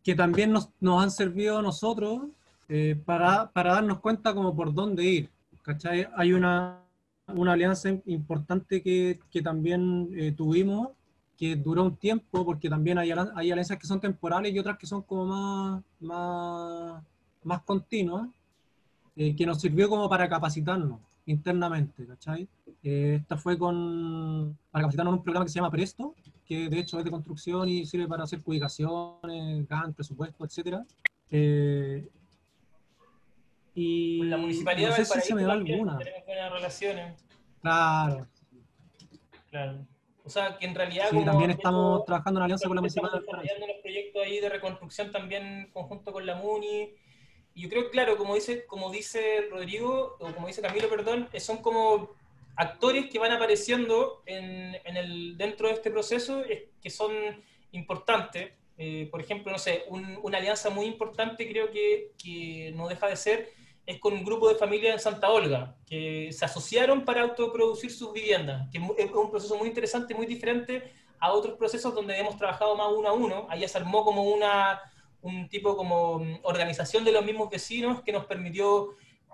que 0.03 0.15
también 0.15 0.53
nos, 0.53 0.71
nos 0.81 1.03
han 1.03 1.11
servido 1.11 1.59
a 1.59 1.63
nosotros 1.63 2.23
para, 3.07 3.51
para 3.51 3.75
darnos 3.75 4.01
cuenta 4.01 4.35
como 4.35 4.55
por 4.55 4.75
dónde 4.75 5.05
ir. 5.05 5.31
¿cachai? 5.69 6.09
Hay 6.17 6.33
una, 6.33 6.81
una 7.27 7.53
alianza 7.53 7.91
importante 8.07 8.83
que, 8.83 9.21
que 9.31 9.43
también 9.43 10.09
eh, 10.15 10.33
tuvimos, 10.33 10.89
que 11.37 11.57
duró 11.57 11.85
un 11.85 11.97
tiempo, 11.97 12.45
porque 12.45 12.71
también 12.71 12.97
hay, 12.97 13.11
hay, 13.11 13.51
alianzas 13.51 13.79
que 13.79 13.87
son 13.87 14.01
temporales 14.01 14.53
y 14.53 14.59
otras 14.59 14.79
que 14.79 14.87
son 14.87 15.03
como 15.03 15.27
más, 15.27 15.83
más, 16.01 17.05
más 17.45 17.63
continuas, 17.63 18.29
eh, 19.15 19.37
que 19.37 19.45
nos 19.45 19.61
sirvió 19.61 19.91
como 19.91 20.09
para 20.09 20.27
capacitarnos 20.27 21.01
internamente, 21.27 22.07
¿cachai? 22.07 22.49
Eh, 22.83 23.19
esta 23.21 23.37
fue 23.37 23.59
con, 23.59 24.57
para 24.71 24.85
capacitarnos 24.85 25.13
en 25.13 25.19
un 25.19 25.25
programa 25.25 25.45
que 25.45 25.53
se 25.53 25.57
llama 25.57 25.71
Presto, 25.71 26.15
que 26.49 26.71
de 26.71 26.79
hecho 26.79 26.99
es 26.99 27.05
de 27.05 27.11
construcción 27.11 27.69
y 27.69 27.85
sirve 27.85 28.09
para 28.09 28.25
hacer 28.25 28.43
publicaciones, 28.43 29.69
GAN, 29.69 29.93
presupuesto, 29.93 30.45
etc. 30.45 30.79
Y 33.75 34.23
la 34.25 34.39
municipalidad 34.39 34.91
no 34.91 34.97
sé 34.97 35.05
si 35.05 35.21
se 35.21 35.35
me 35.35 35.43
da 35.43 35.53
alguna. 35.53 35.99
Tenemos 35.99 36.27
buenas 36.27 36.53
relaciones. 36.53 37.25
Claro. 37.61 38.27
Claro. 39.51 39.87
O 40.25 40.31
sea, 40.31 40.59
que 40.59 40.67
en 40.67 40.75
realidad... 40.75 41.07
Sí, 41.11 41.25
también 41.25 41.51
estamos 41.51 42.05
trabajando 42.05 42.41
en 42.41 42.45
alianza 42.45 42.67
con 42.67 42.77
la 42.77 42.81
municipalidad. 42.81 43.21
Estamos 43.21 43.43
desarrollando 43.43 43.75
los 43.75 43.83
proyectos 43.83 44.23
ahí 44.25 44.41
de 44.41 44.49
reconstrucción 44.49 45.13
también 45.13 45.71
conjunto 45.73 46.13
con 46.13 46.27
la 46.27 46.37
MUNI. 46.37 46.95
Y 47.55 47.63
yo 47.63 47.69
creo 47.69 47.85
que, 47.85 47.91
claro, 47.91 48.17
como 48.17 48.35
dice, 48.35 48.67
como 48.67 48.91
dice 48.91 49.49
Rodrigo, 49.51 50.17
o 50.19 50.33
como 50.33 50.47
dice 50.47 50.63
Camilo, 50.63 50.89
perdón, 50.89 51.29
eh, 51.33 51.41
son 51.41 51.59
como 51.59 52.11
actores 52.59 53.09
que 53.09 53.21
van 53.21 53.31
apareciendo 53.31 54.23
en, 54.27 54.77
en 54.85 54.97
el, 54.97 55.39
dentro 55.39 55.69
de 55.69 55.75
este 55.75 55.91
proceso 55.91 56.43
que 56.83 56.91
son 56.91 57.13
importantes. 57.71 58.51
Eh, 58.77 59.09
por 59.11 59.21
ejemplo, 59.21 59.51
no 59.53 59.59
sé, 59.59 59.85
un, 59.89 60.19
una 60.23 60.39
alianza 60.39 60.69
muy 60.69 60.87
importante 60.87 61.49
creo 61.49 61.71
que, 61.71 62.13
que 62.23 62.73
no 62.75 62.89
deja 62.89 63.07
de 63.07 63.17
ser 63.17 63.51
es 63.87 63.99
con 64.01 64.13
un 64.13 64.25
grupo 64.25 64.49
de 64.49 64.57
familias 64.57 64.93
en 64.93 65.01
Santa 65.01 65.31
Olga, 65.31 65.75
que 65.87 66.31
se 66.31 66.45
asociaron 66.45 67.07
para 67.07 67.23
autoproducir 67.23 67.91
sus 67.91 68.13
viviendas, 68.13 68.69
que 68.71 68.79
es 68.99 69.11
un 69.11 69.31
proceso 69.31 69.57
muy 69.57 69.69
interesante, 69.69 70.15
muy 70.15 70.27
diferente 70.27 70.93
a 71.19 71.33
otros 71.33 71.57
procesos 71.57 71.95
donde 71.95 72.19
hemos 72.19 72.37
trabajado 72.37 72.77
más 72.77 72.89
uno 72.95 73.09
a 73.09 73.13
uno. 73.13 73.47
Allá 73.49 73.67
se 73.67 73.79
armó 73.79 74.05
como 74.05 74.25
una, 74.25 74.81
un 75.23 75.49
tipo 75.49 75.75
como 75.75 76.19
mm, 76.19 76.41
organización 76.43 77.03
de 77.03 77.13
los 77.13 77.25
mismos 77.25 77.49
vecinos 77.49 78.03
que 78.03 78.13
nos 78.13 78.27
permitió 78.27 78.91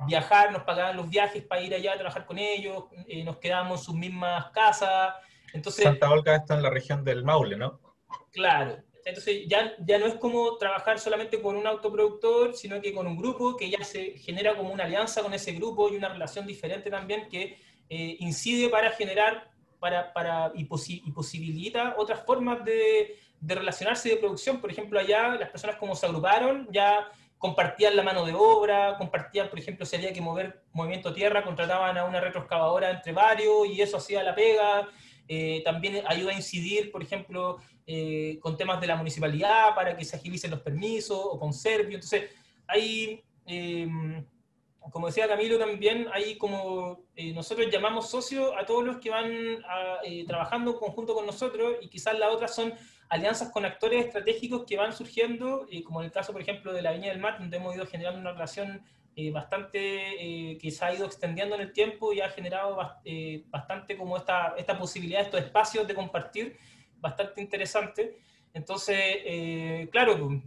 viajar, 0.06 0.52
nos 0.52 0.62
pagaban 0.62 0.96
los 0.96 1.08
viajes 1.08 1.42
para 1.44 1.62
ir 1.62 1.74
allá 1.74 1.92
a 1.92 1.96
trabajar 1.96 2.26
con 2.26 2.38
ellos, 2.38 2.84
eh, 3.06 3.24
nos 3.24 3.38
quedamos 3.38 3.80
en 3.80 3.84
sus 3.84 3.94
mismas 3.94 4.50
casas. 4.50 5.14
Entonces, 5.52 5.84
Santa 5.84 6.10
Olga 6.10 6.36
está 6.36 6.54
en 6.54 6.62
la 6.62 6.70
región 6.70 7.04
del 7.04 7.24
Maule, 7.24 7.56
¿no? 7.56 7.80
Claro, 8.32 8.82
entonces 9.04 9.44
ya, 9.46 9.74
ya 9.78 9.98
no 9.98 10.06
es 10.06 10.14
como 10.14 10.56
trabajar 10.56 10.98
solamente 10.98 11.40
con 11.40 11.56
un 11.56 11.66
autoproductor, 11.66 12.54
sino 12.54 12.80
que 12.80 12.92
con 12.92 13.06
un 13.06 13.16
grupo 13.16 13.56
que 13.56 13.70
ya 13.70 13.84
se 13.84 14.18
genera 14.18 14.56
como 14.56 14.72
una 14.72 14.84
alianza 14.84 15.22
con 15.22 15.34
ese 15.34 15.52
grupo 15.52 15.90
y 15.90 15.96
una 15.96 16.08
relación 16.08 16.46
diferente 16.46 16.90
también 16.90 17.28
que 17.28 17.58
eh, 17.88 18.16
incide 18.20 18.68
para 18.70 18.90
generar 18.90 19.50
para, 19.78 20.14
para, 20.14 20.50
y, 20.54 20.64
posibilita 20.64 21.94
otras 21.98 22.24
formas 22.24 22.64
de, 22.64 23.18
de 23.38 23.54
relacionarse 23.54 24.08
de 24.08 24.16
producción. 24.16 24.58
Por 24.58 24.70
ejemplo, 24.70 24.98
allá 24.98 25.34
las 25.34 25.50
personas 25.50 25.76
como 25.76 25.94
se 25.94 26.06
agruparon 26.06 26.66
ya 26.72 27.06
compartían 27.38 27.96
la 27.96 28.02
mano 28.02 28.24
de 28.24 28.32
obra, 28.32 28.96
compartían, 28.96 29.48
por 29.48 29.58
ejemplo, 29.58 29.84
si 29.84 29.96
había 29.96 30.12
que 30.12 30.20
mover 30.20 30.62
movimiento 30.72 31.12
tierra, 31.12 31.44
contrataban 31.44 31.96
a 31.98 32.04
una 32.04 32.20
retroexcavadora 32.20 32.90
entre 32.90 33.12
varios 33.12 33.66
y 33.66 33.80
eso 33.80 33.98
hacía 33.98 34.22
la 34.22 34.34
pega. 34.34 34.88
Eh, 35.28 35.62
también 35.64 36.02
ayuda 36.06 36.32
a 36.32 36.36
incidir, 36.36 36.90
por 36.90 37.02
ejemplo, 37.02 37.58
eh, 37.86 38.38
con 38.40 38.56
temas 38.56 38.80
de 38.80 38.86
la 38.86 38.96
municipalidad 38.96 39.74
para 39.74 39.96
que 39.96 40.04
se 40.04 40.16
agilicen 40.16 40.50
los 40.50 40.60
permisos 40.60 41.18
o 41.18 41.38
con 41.38 41.52
Servio. 41.52 41.96
Entonces, 41.96 42.30
hay, 42.66 43.22
eh, 43.46 43.88
como 44.90 45.06
decía 45.06 45.28
Camilo 45.28 45.58
también, 45.58 46.08
hay 46.12 46.36
como 46.36 47.04
nosotros 47.34 47.68
llamamos 47.70 48.10
socios 48.10 48.52
a 48.58 48.66
todos 48.66 48.84
los 48.84 48.98
que 48.98 49.10
van 49.10 49.62
trabajando 50.26 50.78
conjunto 50.78 51.14
con 51.14 51.24
nosotros 51.24 51.76
y 51.80 51.88
quizás 51.88 52.18
las 52.18 52.30
otras 52.30 52.54
son 52.54 52.74
alianzas 53.08 53.50
con 53.50 53.64
actores 53.64 54.06
estratégicos 54.06 54.64
que 54.66 54.76
van 54.76 54.92
surgiendo, 54.92 55.66
como 55.84 56.00
en 56.00 56.06
el 56.06 56.12
caso, 56.12 56.32
por 56.32 56.42
ejemplo, 56.42 56.72
de 56.72 56.82
la 56.82 56.92
Viña 56.92 57.10
del 57.10 57.20
Mar, 57.20 57.38
donde 57.38 57.56
hemos 57.56 57.74
ido 57.74 57.86
generando 57.86 58.20
una 58.20 58.32
relación 58.32 58.82
eh, 59.16 59.30
bastante 59.30 59.78
eh, 60.50 60.58
que 60.58 60.70
se 60.70 60.84
ha 60.84 60.92
ido 60.94 61.06
extendiendo 61.06 61.54
en 61.54 61.60
el 61.60 61.72
tiempo 61.72 62.12
y 62.12 62.20
ha 62.20 62.28
generado 62.30 62.78
eh, 63.04 63.44
bastante 63.48 63.96
como 63.96 64.16
esta, 64.16 64.54
esta 64.56 64.76
posibilidad, 64.76 65.22
estos 65.22 65.40
espacios 65.40 65.86
de 65.86 65.94
compartir, 65.94 66.56
bastante 66.98 67.40
interesante. 67.40 68.18
Entonces, 68.52 69.90
claro, 69.90 70.40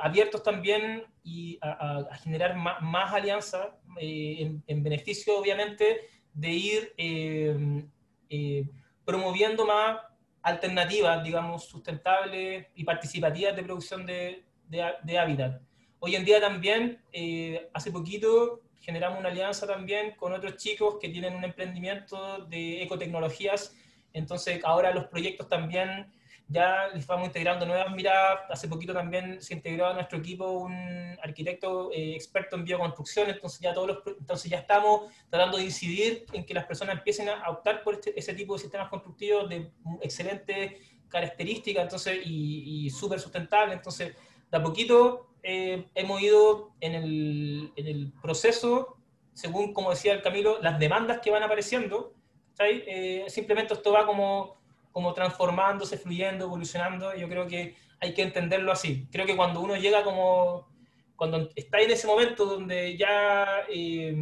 abiertos 0.00 0.42
también 0.42 1.04
y 1.22 1.58
a, 1.62 2.16
generar 2.24 2.56
más, 2.56 3.12
alianzas 3.12 3.68
en, 3.96 4.82
beneficio, 4.82 5.38
obviamente, 5.38 6.08
de 6.32 6.50
ir 6.50 6.92
eh, 6.96 7.84
eh, 8.28 8.68
promoviendo 9.04 9.66
más 9.66 10.00
alternativas, 10.42 11.22
digamos, 11.22 11.64
sustentables 11.66 12.66
y 12.74 12.84
participativas 12.84 13.54
de 13.54 13.62
producción 13.62 14.06
de, 14.06 14.44
de, 14.68 15.18
hábitat. 15.18 15.60
Hoy 15.98 16.16
en 16.16 16.24
día 16.24 16.40
también, 16.40 17.02
eh, 17.12 17.68
hace 17.74 17.90
poquito, 17.90 18.60
generamos 18.80 19.18
una 19.18 19.28
alianza 19.28 19.66
también 19.66 20.12
con 20.16 20.32
otros 20.32 20.56
chicos 20.56 20.96
que 21.00 21.08
tienen 21.10 21.34
un 21.34 21.44
emprendimiento 21.44 22.38
de 22.46 22.82
ecotecnologías, 22.82 23.76
entonces 24.12 24.60
ahora 24.64 24.92
los 24.92 25.06
proyectos 25.06 25.48
también 25.48 26.10
ya 26.50 26.88
les 26.92 27.06
vamos 27.06 27.28
integrando 27.28 27.64
nuevas 27.64 27.94
miradas. 27.94 28.40
Hace 28.50 28.66
poquito 28.66 28.92
también 28.92 29.40
se 29.40 29.54
integró 29.54 29.86
a 29.86 29.94
nuestro 29.94 30.18
equipo 30.18 30.50
un 30.50 31.16
arquitecto 31.22 31.92
eh, 31.92 32.14
experto 32.14 32.56
en 32.56 32.64
bioconstrucción, 32.64 33.30
entonces 33.30 33.60
ya, 33.60 33.72
todos 33.72 33.86
los, 33.86 33.98
entonces 34.18 34.50
ya 34.50 34.58
estamos 34.58 35.12
tratando 35.28 35.58
de 35.58 35.64
incidir 35.64 36.26
en 36.32 36.44
que 36.44 36.52
las 36.52 36.66
personas 36.66 36.96
empiecen 36.96 37.28
a 37.28 37.48
optar 37.48 37.82
por 37.84 37.94
este, 37.94 38.18
ese 38.18 38.34
tipo 38.34 38.54
de 38.54 38.60
sistemas 38.60 38.88
constructivos 38.88 39.48
de 39.48 39.70
excelentes 40.02 40.72
características 41.08 41.84
entonces, 41.84 42.20
y, 42.24 42.86
y 42.86 42.90
súper 42.90 43.20
sustentable. 43.20 43.74
Entonces, 43.74 44.16
de 44.50 44.58
a 44.58 44.62
poquito 44.62 45.30
eh, 45.42 45.88
hemos 45.94 46.20
ido 46.20 46.72
en 46.80 46.94
el, 46.94 47.72
en 47.76 47.86
el, 47.86 48.12
proceso, 48.20 48.96
según 49.32 49.72
como 49.72 49.90
decía 49.90 50.12
el 50.12 50.22
Camilo, 50.22 50.60
las 50.60 50.78
demandas 50.78 51.20
que 51.20 51.30
van 51.30 51.42
apareciendo. 51.42 52.14
Eh, 52.58 53.24
simplemente 53.28 53.72
esto 53.72 53.92
va 53.92 54.04
como 54.04 54.59
como 54.92 55.14
transformándose, 55.14 55.98
fluyendo, 55.98 56.44
evolucionando. 56.44 57.14
Yo 57.14 57.28
creo 57.28 57.46
que 57.46 57.76
hay 58.00 58.14
que 58.14 58.22
entenderlo 58.22 58.72
así. 58.72 59.08
Creo 59.12 59.26
que 59.26 59.36
cuando 59.36 59.60
uno 59.60 59.76
llega 59.76 60.02
como, 60.02 60.68
cuando 61.16 61.48
está 61.54 61.80
en 61.80 61.90
ese 61.90 62.06
momento 62.06 62.46
donde 62.46 62.96
ya 62.96 63.64
eh, 63.68 64.14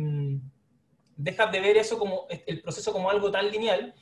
dejas 1.16 1.52
de 1.52 1.60
ver 1.60 1.76
eso 1.76 1.98
como 1.98 2.26
el 2.46 2.60
proceso 2.62 2.92
como 2.92 3.10
algo 3.10 3.30
tan 3.30 3.50
lineal, 3.50 3.94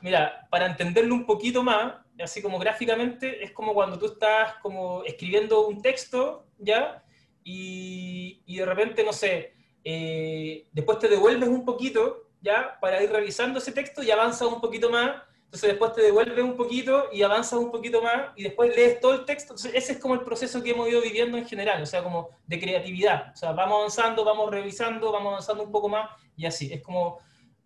mira, 0.00 0.46
para 0.50 0.66
entenderlo 0.66 1.14
un 1.14 1.26
poquito 1.26 1.62
más, 1.62 1.94
así 2.22 2.42
como 2.42 2.58
gráficamente, 2.58 3.42
es 3.42 3.52
como 3.52 3.74
cuando 3.74 3.98
tú 3.98 4.06
estás 4.06 4.54
como 4.62 5.02
escribiendo 5.04 5.66
un 5.66 5.80
texto, 5.80 6.46
¿ya? 6.58 7.02
Y, 7.44 8.42
y 8.46 8.56
de 8.56 8.66
repente, 8.66 9.02
no 9.02 9.12
sé, 9.12 9.54
eh, 9.84 10.66
después 10.72 10.98
te 10.98 11.08
devuelves 11.08 11.48
un 11.48 11.64
poquito, 11.64 12.28
¿ya? 12.40 12.78
Para 12.80 13.02
ir 13.02 13.10
revisando 13.10 13.58
ese 13.58 13.72
texto 13.72 14.02
y 14.02 14.10
avanzas 14.10 14.48
un 14.48 14.60
poquito 14.60 14.90
más 14.90 15.22
entonces 15.52 15.68
después 15.68 15.92
te 15.92 16.00
devuelves 16.00 16.42
un 16.42 16.56
poquito 16.56 17.10
y 17.12 17.22
avanzas 17.22 17.58
un 17.58 17.70
poquito 17.70 18.00
más 18.00 18.30
y 18.36 18.42
después 18.44 18.74
lees 18.74 18.98
todo 19.00 19.12
el 19.12 19.26
texto. 19.26 19.52
Entonces 19.52 19.72
ese 19.74 19.92
es 19.92 19.98
como 19.98 20.14
el 20.14 20.22
proceso 20.22 20.62
que 20.62 20.70
hemos 20.70 20.88
ido 20.88 21.02
viviendo 21.02 21.36
en 21.36 21.46
general, 21.46 21.82
o 21.82 21.84
sea, 21.84 22.02
como 22.02 22.30
de 22.46 22.58
creatividad. 22.58 23.32
O 23.34 23.36
sea, 23.36 23.52
vamos 23.52 23.76
avanzando, 23.76 24.24
vamos 24.24 24.50
revisando, 24.50 25.12
vamos 25.12 25.32
avanzando 25.32 25.62
un 25.64 25.70
poco 25.70 25.90
más 25.90 26.08
y 26.38 26.46
así. 26.46 26.72
Es 26.72 26.80
como 26.80 27.18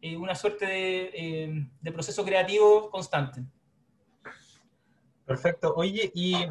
eh, 0.02 0.16
una 0.16 0.34
suerte 0.34 0.66
de, 0.66 1.10
eh, 1.14 1.66
de, 1.80 1.92
proceso 1.92 2.24
creativo 2.24 2.90
constante. 2.90 3.44
Perfecto. 5.24 5.72
Oye, 5.76 6.10
y 6.12 6.44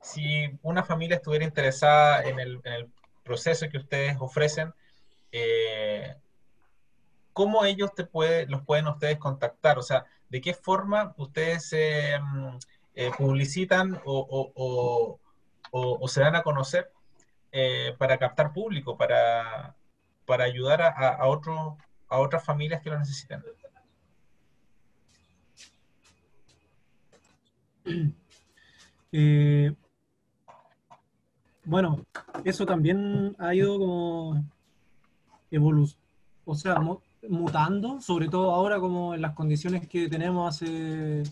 si 0.00 0.50
una 0.60 0.82
familia 0.82 1.18
estuviera 1.18 1.44
interesada 1.44 2.24
en 2.24 2.40
el, 2.40 2.60
en 2.64 2.72
el 2.72 2.90
proceso 3.22 3.68
que 3.68 3.78
ustedes 3.78 4.16
ofrecen, 4.18 4.74
eh, 5.30 6.16
¿cómo 7.32 7.64
ellos 7.64 7.94
te 7.94 8.02
puede, 8.02 8.46
los 8.46 8.62
pueden 8.62 8.88
ustedes 8.88 9.18
contactar? 9.18 9.78
O 9.78 9.82
sea, 9.82 10.04
¿de 10.30 10.40
qué 10.40 10.54
forma 10.54 11.14
ustedes 11.18 11.72
mm, 11.72 12.56
eh, 12.94 13.10
publicitan 13.18 14.00
o, 14.04 15.18
se 16.08 16.20
dan 16.20 16.36
a 16.36 16.42
conocer 16.42 16.90
eh, 17.52 17.94
para 17.98 18.18
captar 18.18 18.52
público, 18.52 18.96
para, 18.96 19.76
para 20.24 20.44
ayudar 20.44 20.82
a, 20.82 20.88
a, 20.88 21.16
a 21.22 22.18
otras 22.18 22.44
familias 22.44 22.80
que 22.80 22.90
lo 22.90 22.98
necesitan? 22.98 23.44
Eh, 29.12 29.74
bueno, 31.64 32.06
eso 32.44 32.64
también 32.64 33.34
ha 33.40 33.52
ido 33.52 33.76
como 33.76 34.44
evolucionando, 35.50 36.06
o 36.44 36.54
sea, 36.54 36.76
mutando, 37.28 38.00
sobre 38.00 38.28
todo 38.28 38.52
ahora 38.52 38.80
como 38.80 39.14
en 39.14 39.22
las 39.22 39.34
condiciones 39.34 39.86
que 39.88 40.08
tenemos 40.08 40.48
hace 40.48 41.22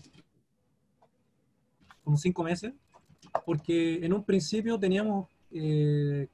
como 2.03 2.17
cinco 2.17 2.43
meses, 2.43 2.73
porque 3.45 4.03
en 4.03 4.13
un 4.13 4.23
principio 4.23 4.79
teníamos, 4.79 5.27
eh, 5.51 6.27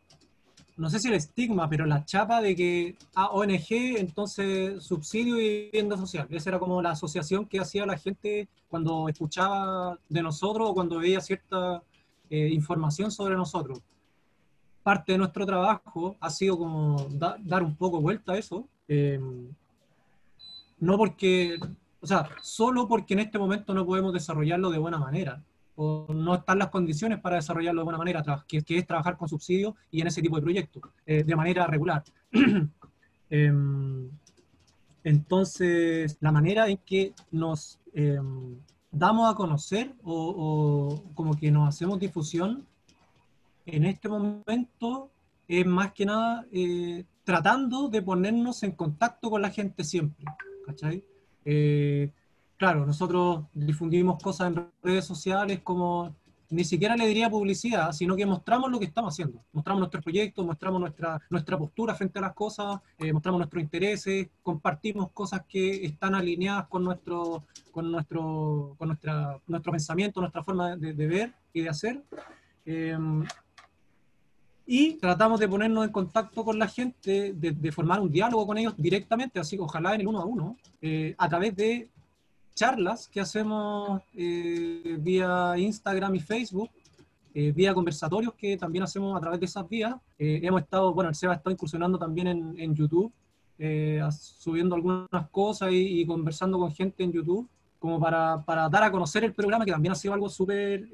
no 0.78 0.90
sé 0.90 1.00
si 1.00 1.08
el 1.08 1.16
estigma, 1.16 1.70
pero 1.70 1.86
la 1.86 2.06
chapa 2.06 2.42
de 2.42 2.56
que 2.56 2.96
ah, 3.16 3.30
ONG, 3.32 3.98
entonces 3.98 4.84
subsidio 4.84 5.40
y 5.40 5.70
vivienda 5.72 5.98
social. 5.98 6.28
Esa 6.30 6.50
era 6.50 6.60
como 6.60 6.82
la 6.82 6.92
asociación 6.92 7.46
que 7.46 7.60
hacía 7.60 7.86
la 7.86 7.98
gente 7.98 8.48
cuando 8.70 9.10
escuchaba 9.10 9.98
de 10.10 10.22
nosotros 10.22 10.70
o 10.70 10.74
cuando 10.74 11.00
veía 11.00 11.22
cierta 11.22 11.82
eh, 12.30 12.50
información 12.52 13.12
sobre 13.12 13.36
nosotros. 13.36 13.82
Parte 14.84 15.14
de 15.14 15.18
nuestro 15.18 15.46
trabajo 15.46 16.16
ha 16.20 16.30
sido 16.30 16.58
como 16.58 17.08
dar 17.10 17.64
un 17.64 17.76
poco 17.76 18.02
vuelta 18.02 18.34
a 18.34 18.38
eso 18.38 18.68
eh, 18.88 19.20
no 20.80 20.98
porque, 20.98 21.58
o 22.02 22.08
sea, 22.08 22.30
solo 22.42 22.88
porque 22.88 23.14
en 23.14 23.22
este 23.22 23.40
momento 23.40 23.74
no 23.74 23.86
podemos 23.86 24.14
desarrollarlo 24.14 24.70
de 24.70 24.78
buena 24.78 25.00
manera, 25.00 25.42
o 25.76 26.08
no 26.14 26.36
están 26.36 26.60
las 26.60 26.70
condiciones 26.70 27.20
para 27.20 27.38
desarrollarlo 27.38 27.82
de 27.82 27.86
buena 27.86 27.98
manera, 27.98 28.24
que, 28.48 28.64
es 28.68 28.88
trabajar 28.88 29.18
con 29.18 29.28
subsidios 29.28 29.74
y 29.92 30.02
en 30.02 30.08
ese 30.08 30.22
tipo 30.22 30.36
de 30.36 30.42
proyectos, 30.42 30.84
eh, 31.06 31.24
de 31.24 31.36
manera 31.36 31.68
regular. 31.68 32.04
Em, 33.28 34.08
entonces, 35.04 36.16
la 36.22 36.32
manera 36.32 36.70
en 36.70 36.78
que 36.78 37.12
nos 37.32 37.80
em, 37.92 38.56
damos 38.92 39.32
a 39.32 39.36
conocer 39.36 39.94
o, 40.04 41.04
como 41.16 41.36
que 41.36 41.50
nos 41.50 41.68
hacemos 41.68 42.00
difusión 42.00 42.66
en 43.66 43.86
este 43.86 44.08
momento 44.08 45.10
es 45.48 45.66
más 45.66 45.92
que 45.92 46.06
nada 46.06 46.46
eh, 46.52 47.04
tratando 47.26 47.90
de 47.90 48.02
ponernos 48.02 48.64
en 48.64 48.72
contacto 48.72 49.30
con 49.30 49.42
la 49.42 49.50
gente 49.50 49.84
siempre, 49.84 50.26
¿cachai? 50.66 51.04
Eh, 51.44 52.12
claro, 52.56 52.86
nosotros 52.86 53.46
difundimos 53.54 54.22
cosas 54.22 54.54
en 54.54 54.68
redes 54.84 55.06
sociales 55.06 55.60
como, 55.64 56.16
ni 56.52 56.64
siquiera 56.64 56.96
le 56.96 57.08
diría 57.08 57.28
publicidad, 57.28 57.92
sino 57.94 58.16
que 58.16 58.28
mostramos 58.28 58.72
lo 58.72 58.78
que 58.78 58.86
estamos 58.86 59.16
haciendo, 59.16 59.44
mostramos 59.54 59.80
nuestros 59.80 60.04
proyectos, 60.04 60.46
mostramos 60.46 60.80
nuestra, 60.80 61.20
nuestra 61.32 61.58
postura 61.58 61.96
frente 61.96 62.20
a 62.20 62.22
las 62.22 62.34
cosas, 62.34 62.80
eh, 63.00 63.12
mostramos 63.12 63.40
nuestros 63.40 63.64
intereses, 63.64 64.30
compartimos 64.44 65.12
cosas 65.12 65.42
que 65.50 65.84
están 65.84 66.14
alineadas 66.14 66.68
con 66.68 66.84
nuestro, 66.84 67.46
con 67.72 67.92
nuestro, 67.92 68.76
con 68.78 68.90
nuestra, 68.90 69.40
nuestro 69.48 69.72
pensamiento, 69.72 70.22
nuestra 70.22 70.44
forma 70.44 70.76
de, 70.76 70.94
ver 70.94 71.34
y 71.54 71.62
de 71.62 71.70
hacer. 71.70 72.04
Eh, 72.68 72.96
y 74.68 74.94
tratamos 74.94 75.40
de 75.40 75.48
ponernos 75.48 75.86
en 75.86 75.92
contacto 75.92 76.44
con 76.44 76.58
la 76.58 76.68
gente, 76.68 77.34
de, 77.34 77.72
formar 77.72 78.00
un 78.00 78.12
diálogo 78.12 78.48
con 78.48 78.58
ellos 78.58 78.74
directamente, 78.78 79.40
así 79.40 79.58
ojalá 79.60 79.94
en 79.94 80.02
el 80.02 80.08
uno 80.08 80.20
a 80.20 80.26
uno, 80.26 80.58
eh, 80.82 81.14
a 81.18 81.30
través 81.30 81.56
de 81.56 81.90
charlas 82.56 83.08
que 83.08 83.22
hacemos 83.22 84.02
eh, 84.16 84.98
vía 85.00 85.54
Instagram 85.58 86.16
y 86.16 86.20
Facebook, 86.20 86.70
eh, 87.34 87.52
vía 87.52 87.74
conversatorios 87.74 88.34
que 88.34 88.58
también 88.58 88.84
hacemos 88.84 89.16
a 89.16 89.20
través 89.20 89.40
de 89.40 89.46
esas 89.46 89.68
vías. 89.70 89.96
hemos 90.18 90.62
estado, 90.62 90.94
bueno, 90.94 91.10
el 91.10 91.16
SEBA 91.16 91.34
ha 91.34 91.36
estado 91.36 91.52
incursionando 91.52 92.00
también 92.00 92.28
en, 92.28 92.56
en 92.58 92.74
YouTube, 92.74 93.12
subiendo 94.40 94.74
algunas 94.74 95.30
cosas 95.30 95.72
y, 95.72 96.02
y, 96.02 96.06
conversando 96.06 96.58
con 96.58 96.72
gente 96.72 97.04
en 97.04 97.12
YouTube, 97.12 97.48
como 97.78 98.00
para, 98.00 98.42
para, 98.44 98.68
dar 98.68 98.84
a 98.84 98.92
conocer 98.92 99.24
el 99.26 99.34
programa, 99.34 99.66
que 99.66 99.72
también 99.72 99.92
ha 99.92 99.96
sido 99.96 100.14
algo 100.14 100.28
súper, 100.28 100.90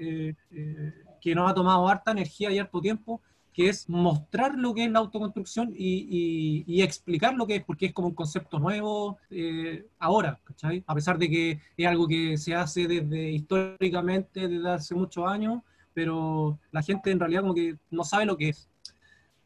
que 1.21 1.35
nos 1.35 1.49
ha 1.49 1.53
tomado 1.53 1.87
harta 1.87 2.11
energía 2.11 2.51
y 2.51 2.59
harto 2.59 2.81
tiempo, 2.81 3.21
que 3.53 3.69
es 3.69 3.89
mostrar 3.89 4.55
lo 4.57 4.73
que 4.73 4.85
es 4.85 4.91
la 4.91 4.99
autoconstrucción 4.99 5.73
y, 5.75 6.81
explicar 6.81 7.33
lo 7.35 7.45
que 7.45 7.57
es, 7.57 7.63
porque 7.63 7.87
es 7.87 7.93
como 7.93 8.07
un 8.07 8.15
concepto 8.15 8.59
nuevo 8.59 9.17
eh, 9.29 9.85
ahora, 9.99 10.39
¿cachai? 10.43 10.83
A 10.87 10.95
pesar 10.95 11.17
de 11.17 11.29
que 11.29 11.59
es 11.77 11.87
algo 11.87 12.07
que 12.07 12.37
se 12.37 12.55
hace 12.55 12.87
desde 12.87 13.31
históricamente, 13.31 14.47
desde 14.47 14.69
hace 14.69 14.95
muchos 14.95 15.27
años, 15.27 15.61
pero 15.93 16.59
la 16.71 16.81
gente 16.81 17.11
en 17.11 17.19
realidad 17.19 17.41
como 17.41 17.53
que 17.53 17.77
no 17.89 18.03
sabe 18.03 18.25
lo 18.25 18.37
que 18.37 18.49
es. 18.49 18.69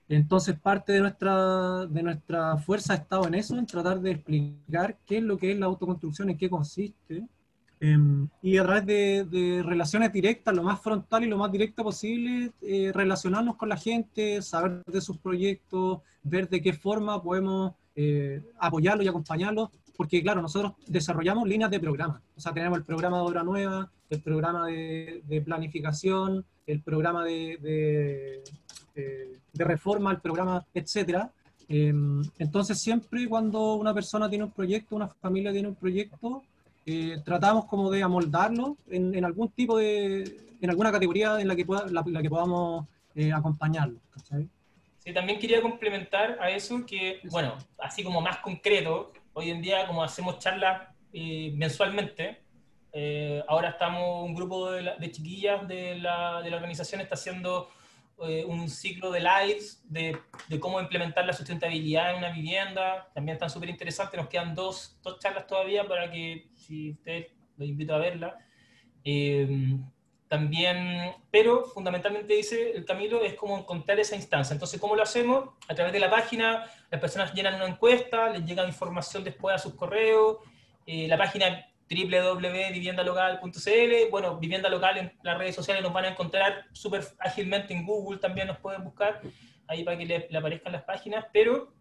Entonces 0.08 0.60
parte 0.60 0.94
de 0.94 1.02
nuestra, 1.02 1.88
de 1.88 2.04
nuestra 2.04 2.58
fuerza 2.58 2.94
ha 2.94 2.98
estado 2.98 3.28
en 3.28 3.34
eso, 3.34 3.58
en 3.58 3.66
tratar 3.66 4.00
de 4.02 4.12
explicar 4.12 4.98
qué 5.06 5.18
es 5.18 5.24
lo 5.24 5.38
que 5.38 5.52
es 5.52 5.58
la 5.58 5.66
autoconstrucción, 5.66 6.30
en 6.30 6.38
qué 6.38 6.50
consiste, 6.50 7.28
Em, 7.86 8.28
y 8.42 8.58
a 8.58 8.64
través 8.64 8.86
de, 8.88 9.62
relaciones 9.64 10.12
directas, 10.12 10.56
lo 10.56 10.64
más 10.64 10.82
frontal 10.82 11.24
y 11.24 11.28
lo 11.28 11.38
más 11.38 11.52
directa 11.52 11.84
posible, 11.84 12.52
eh, 12.62 12.92
relacionarnos 12.94 13.58
con 13.58 13.70
la 13.70 13.78
gente, 13.78 14.42
saber 14.42 14.84
de 14.86 15.02
sus 15.02 15.18
proyectos, 15.18 16.00
ver 16.24 16.50
de 16.50 16.62
qué 16.62 16.74
forma 16.74 17.22
podemos 17.22 17.74
eh, 17.96 18.42
apoyarlos 18.60 19.06
y 19.06 19.10
acompañarlos, 19.10 19.70
porque 19.96 20.24
claro, 20.24 20.42
nosotros 20.42 20.74
desarrollamos 20.88 21.48
líneas 21.48 21.70
de 21.70 21.80
programa, 21.80 22.22
o 22.36 22.40
sea, 22.40 22.54
tenemos 22.54 22.78
el 22.80 22.86
programa 22.86 23.18
de 23.18 23.24
obra 23.24 23.44
nueva, 23.44 23.92
el 24.10 24.22
programa 24.22 24.66
de, 24.68 25.44
planificación, 25.46 26.44
el 26.66 26.82
programa 26.82 27.24
de, 27.24 28.42
de, 29.54 29.64
reforma, 29.64 30.12
el 30.12 30.22
programa, 30.22 30.66
etcétera, 30.74 31.32
Em, 31.68 32.22
entonces 32.38 32.80
siempre 32.80 33.28
cuando 33.28 33.76
una 33.76 33.94
persona 33.94 34.30
tiene 34.30 34.44
un 34.44 34.52
proyecto, 34.52 34.96
una 34.96 35.08
familia 35.08 35.52
tiene 35.52 35.68
un 35.68 35.76
proyecto, 35.76 36.44
eh, 36.86 37.18
tratamos 37.26 37.66
como 37.66 37.90
de 37.90 38.04
amoldarlo 38.04 38.78
en, 38.90 39.16
en, 39.16 39.26
algún 39.26 39.50
tipo 39.50 39.78
de, 39.78 40.24
en 40.62 40.70
alguna 40.70 40.92
categoría 40.92 41.40
en 41.40 41.48
la 41.48 41.56
que, 41.56 41.66
pueda, 41.66 41.88
la, 41.88 42.04
que 42.22 42.30
podamos 42.30 42.86
eh, 43.16 43.34
acompañarlo. 43.34 44.00
Sí, 45.00 45.14
también 45.14 45.40
quería 45.40 45.62
complementar 45.62 46.38
a 46.40 46.50
eso 46.50 46.86
que, 46.86 47.22
bueno, 47.32 47.58
así 47.80 48.04
como 48.04 48.22
más 48.22 48.38
concreto, 48.38 49.12
hoy 49.34 49.50
en 49.50 49.62
día 49.62 49.88
como 49.88 50.04
hacemos 50.04 50.40
charlas 50.40 50.90
eh, 51.14 51.52
mensualmente, 51.56 52.42
ahora 53.48 53.70
estamos, 53.70 54.24
un 54.24 54.34
grupo 54.34 54.72
de, 54.72 54.94
de 54.98 55.12
chiquillas 55.12 55.68
de 55.68 55.96
la, 56.00 56.42
de 56.42 56.50
la 56.50 56.56
organización 56.56 57.02
está 57.02 57.16
haciendo 57.16 57.70
eh, 58.20 58.46
un 58.46 58.70
ciclo 58.70 59.12
de 59.12 59.20
lives 59.20 59.84
de, 59.90 60.18
cómo 60.60 60.80
implementar 60.80 61.26
la 61.26 61.34
sustentabilidad 61.34 62.12
en 62.12 62.18
una 62.18 62.32
vivienda. 62.32 63.10
También 63.14 63.36
están 63.36 63.50
súper 63.50 63.70
interesantes. 63.70 64.20
Nos 64.20 64.30
quedan 64.30 64.56
dos, 64.56 64.98
dos, 65.04 65.20
charlas 65.20 65.48
todavía 65.48 65.88
para 65.88 66.10
que, 66.10 66.48
si 66.56 66.92
ustedes 66.92 67.28
los 67.58 67.68
invito 67.68 67.94
a 67.94 67.98
verla. 67.98 68.38
Eh, 69.04 69.78
también, 70.28 71.14
pero 71.30 71.66
fundamentalmente 71.66 72.34
dice 72.34 72.72
el 72.72 72.84
Camilo, 72.84 73.24
es 73.24 73.36
como 73.36 73.58
encontrar 73.58 74.00
esa 74.00 74.16
instancia. 74.16 74.54
Entonces, 74.54 74.80
¿cómo 74.80 74.96
lo 74.96 75.04
hacemos? 75.04 75.50
A 75.68 75.76
través 75.76 75.94
de 75.94 76.00
la 76.00 76.10
página, 76.10 76.64
las 76.90 77.00
personas 77.00 77.34
llenan 77.34 77.56
una 77.56 77.68
encuesta, 77.68 78.30
les 78.30 78.46
llega 78.46 78.66
información 78.66 79.24
después 79.24 79.56
a 79.56 79.60
sus 79.60 79.76
correos. 79.76 80.38
Eh, 80.88 81.08
la 81.08 81.18
página 81.18 81.68
www.viviendalocal.cl. 81.90 84.10
Bueno, 84.10 84.38
vivienda 84.38 84.70
local 84.70 84.98
en 84.98 85.14
las 85.24 85.38
redes 85.38 85.56
sociales 85.56 85.84
nos 85.84 85.94
van 85.94 86.06
a 86.06 86.10
encontrar 86.10 86.66
súper 86.74 87.04
ágilmente 87.20 87.74
en 87.74 87.86
Google, 87.86 88.20
también 88.20 88.48
nos 88.48 88.58
pueden 88.58 88.84
buscar 88.84 89.22
ahí 89.68 89.84
para 89.84 89.98
que 89.98 90.06
le, 90.06 90.38
aparezcan 90.38 90.74
las 90.74 90.84
páginas, 90.84 91.26
pero 91.32 91.74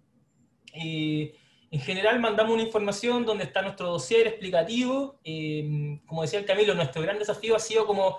eh, 0.75 1.35
en 1.71 1.81
general 1.81 2.21
mandamos 2.21 2.53
una 2.53 2.63
información 2.63 3.25
donde 3.25 3.45
está 3.45 3.63
nuestro 3.63 3.89
dossier 3.89 4.27
explicativo. 4.27 5.19
Eh, 5.25 5.99
como 6.07 6.23
decía 6.23 6.39
el 6.39 6.45
Camilo, 6.45 6.75
nuestro 6.75 7.03
gran 7.03 7.19
desafío 7.19 7.57
ha 7.57 7.61
sido 7.61 7.87
como 7.87 8.19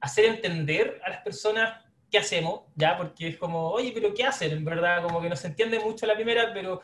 hacer 0.00 0.24
entender 0.24 1.00
a 1.04 1.10
las 1.10 1.22
personas 1.22 1.84
qué 2.10 2.18
hacemos, 2.18 2.62
ya, 2.74 2.96
porque 2.96 3.28
es 3.28 3.36
como, 3.36 3.70
oye, 3.70 3.92
pero 3.94 4.12
¿qué 4.12 4.24
hacen? 4.24 4.50
En 4.52 4.64
verdad, 4.64 5.02
como 5.02 5.20
que 5.20 5.28
no 5.28 5.36
se 5.36 5.46
entiende 5.46 5.78
mucho 5.78 6.06
la 6.06 6.16
primera, 6.16 6.52
pero 6.52 6.80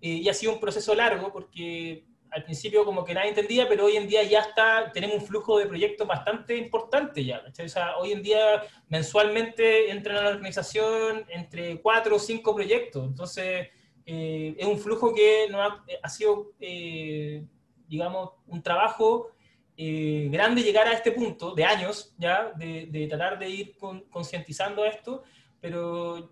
eh, 0.00 0.10
y 0.10 0.28
ha 0.28 0.34
sido 0.34 0.52
un 0.52 0.60
proceso 0.60 0.94
largo 0.94 1.32
porque 1.32 2.04
al 2.38 2.44
principio 2.44 2.84
como 2.84 3.04
que 3.04 3.14
nadie 3.14 3.30
entendía, 3.30 3.68
pero 3.68 3.86
hoy 3.86 3.96
en 3.96 4.06
día 4.06 4.22
ya 4.22 4.40
está, 4.40 4.92
tenemos 4.92 5.16
un 5.16 5.26
flujo 5.26 5.58
de 5.58 5.66
proyectos 5.66 6.06
bastante 6.06 6.56
importante 6.56 7.24
ya. 7.24 7.42
O 7.46 7.68
sea, 7.68 7.96
hoy 7.96 8.12
en 8.12 8.22
día 8.22 8.62
mensualmente 8.88 9.90
entran 9.90 10.18
a 10.18 10.22
la 10.22 10.30
organización 10.30 11.24
entre 11.28 11.80
cuatro 11.80 12.14
o 12.14 12.18
cinco 12.20 12.54
proyectos. 12.54 13.04
Entonces, 13.04 13.68
eh, 14.06 14.54
es 14.56 14.66
un 14.66 14.78
flujo 14.78 15.12
que 15.12 15.48
no 15.50 15.60
ha, 15.60 15.84
ha 16.00 16.08
sido, 16.08 16.52
eh, 16.60 17.44
digamos, 17.88 18.30
un 18.46 18.62
trabajo 18.62 19.32
eh, 19.76 20.28
grande 20.30 20.62
llegar 20.62 20.86
a 20.86 20.92
este 20.92 21.10
punto, 21.10 21.54
de 21.56 21.64
años 21.64 22.14
ya, 22.18 22.52
de, 22.56 22.86
de 22.86 23.06
tratar 23.08 23.36
de 23.36 23.50
ir 23.50 23.76
con, 23.76 24.02
concientizando 24.10 24.84
esto, 24.84 25.24
pero 25.60 26.30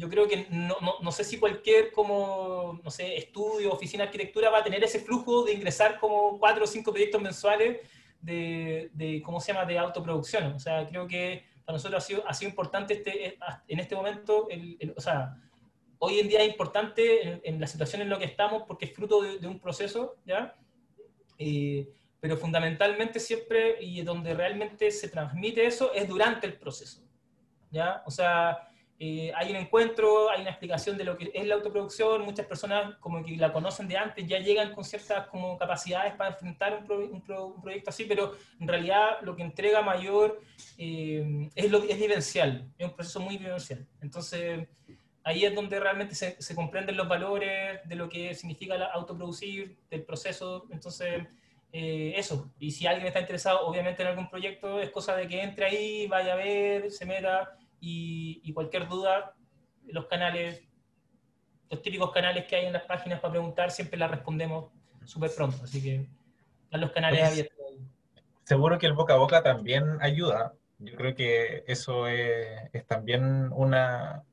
yo 0.00 0.08
creo 0.08 0.26
que 0.26 0.46
no, 0.48 0.76
no, 0.80 0.94
no, 1.02 1.12
sé 1.12 1.24
si 1.24 1.38
cualquier 1.38 1.92
como, 1.92 2.80
no 2.82 2.90
sé, 2.90 3.18
estudio, 3.18 3.70
oficina 3.70 4.04
de 4.04 4.08
arquitectura 4.08 4.48
va 4.48 4.60
a 4.60 4.64
tener 4.64 4.82
ese 4.82 5.00
flujo 5.00 5.44
de 5.44 5.52
ingresar 5.52 6.00
como 6.00 6.38
cuatro 6.38 6.64
o 6.64 6.66
cinco 6.66 6.90
proyectos 6.90 7.20
mensuales 7.20 7.86
de, 8.18 8.88
de 8.94 9.20
¿cómo 9.22 9.40
se 9.40 9.52
llama?, 9.52 9.66
de 9.66 9.78
autoproducción. 9.78 10.54
O 10.54 10.58
sea, 10.58 10.86
creo 10.86 11.06
que 11.06 11.44
para 11.66 11.76
nosotros 11.76 12.02
ha 12.02 12.06
sido, 12.06 12.26
ha 12.26 12.32
sido 12.32 12.48
importante 12.48 12.94
este, 12.94 13.36
en 13.68 13.78
este 13.78 13.94
momento, 13.94 14.48
el, 14.48 14.94
o 14.96 15.00
sea, 15.02 15.36
hoy 15.98 16.18
en 16.18 16.28
día 16.28 16.40
es 16.40 16.48
importante 16.48 17.28
en, 17.28 17.40
en, 17.44 17.60
la 17.60 17.66
situación 17.66 18.00
en 18.00 18.08
la 18.08 18.18
que 18.18 18.24
estamos 18.24 18.62
porque 18.66 18.86
es 18.86 18.94
fruto 18.94 19.20
de, 19.20 19.38
de 19.38 19.46
un 19.46 19.60
proceso, 19.60 20.16
¿ya? 20.24 20.56
Eh, 21.36 21.86
pero 22.20 22.38
fundamentalmente 22.38 23.20
siempre 23.20 23.76
y 23.82 24.00
donde 24.00 24.32
realmente 24.32 24.90
se 24.92 25.10
transmite 25.10 25.66
eso 25.66 25.92
es 25.92 26.08
durante 26.08 26.46
el 26.46 26.54
proceso, 26.54 27.02
¿ya? 27.70 28.02
O 28.06 28.10
sea, 28.10 28.69
eh, 29.02 29.32
hay 29.34 29.48
un 29.48 29.56
encuentro, 29.56 30.28
hay 30.28 30.42
una 30.42 30.50
explicación 30.50 30.98
de 30.98 31.04
lo 31.04 31.16
que 31.16 31.30
es 31.32 31.46
la 31.46 31.54
autoproducción, 31.54 32.20
muchas 32.20 32.44
personas 32.44 32.96
como 32.96 33.24
que 33.24 33.34
la 33.34 33.50
conocen 33.50 33.88
de 33.88 33.96
antes 33.96 34.26
ya 34.26 34.38
llegan 34.40 34.74
con 34.74 34.84
ciertas 34.84 35.26
como 35.28 35.56
capacidades 35.56 36.12
para 36.16 36.32
enfrentar 36.32 36.76
un, 36.76 36.84
pro, 36.84 36.98
un, 36.98 37.22
pro, 37.22 37.46
un 37.46 37.62
proyecto 37.62 37.88
así, 37.88 38.04
pero 38.04 38.34
en 38.60 38.68
realidad 38.68 39.16
lo 39.22 39.34
que 39.34 39.42
entrega 39.42 39.80
mayor 39.80 40.42
eh, 40.76 41.48
es, 41.54 41.70
lo, 41.70 41.82
es 41.82 41.98
vivencial, 41.98 42.70
es 42.76 42.86
un 42.88 42.94
proceso 42.94 43.20
muy 43.20 43.38
vivencial. 43.38 43.86
Entonces 44.02 44.68
ahí 45.24 45.46
es 45.46 45.54
donde 45.54 45.80
realmente 45.80 46.14
se, 46.14 46.36
se, 46.38 46.54
comprenden 46.54 46.98
los 46.98 47.08
valores 47.08 47.80
de 47.82 47.94
lo 47.94 48.06
que 48.06 48.34
significa 48.34 48.76
la 48.76 48.84
autoproducir, 48.84 49.78
del 49.90 50.04
proceso, 50.04 50.66
entonces... 50.70 51.26
Eh, 51.72 52.14
eso, 52.16 52.50
y 52.58 52.72
si 52.72 52.88
alguien 52.88 53.06
está 53.06 53.20
interesado 53.20 53.64
obviamente 53.64 54.02
en 54.02 54.08
algún 54.08 54.28
proyecto, 54.28 54.80
es 54.80 54.90
cosa 54.90 55.14
de 55.14 55.28
que 55.28 55.40
entre 55.40 55.66
ahí, 55.66 56.08
vaya 56.08 56.32
a 56.32 56.36
ver, 56.36 56.90
se 56.90 57.06
meta, 57.06 57.56
y, 57.80 58.52
cualquier 58.52 58.88
duda, 58.88 59.34
los 59.86 60.06
canales, 60.06 60.62
los 61.70 61.82
típicos 61.82 62.12
canales 62.12 62.46
que 62.46 62.56
hay 62.56 62.66
en 62.66 62.72
las 62.72 62.84
páginas 62.84 63.20
para 63.20 63.32
preguntar, 63.32 63.70
siempre 63.70 63.98
las 63.98 64.10
respondemos 64.10 64.70
súper 65.04 65.30
pronto. 65.34 65.64
Así 65.64 65.82
que 65.82 66.08
están 66.64 66.80
los 66.80 66.92
canales 66.92 67.20
pues, 67.20 67.30
abiertos. 67.30 67.56
Seguro 68.44 68.78
que 68.78 68.86
el 68.86 68.92
boca 68.92 69.14
a 69.14 69.18
boca 69.18 69.42
también 69.42 69.98
ayuda. 70.00 70.54
Yo 70.78 70.96
creo 70.96 71.14
que 71.14 71.64
eso 71.66 72.06
es, 72.06 72.68
es 72.72 72.86
también 72.86 73.50
una, 73.52 74.24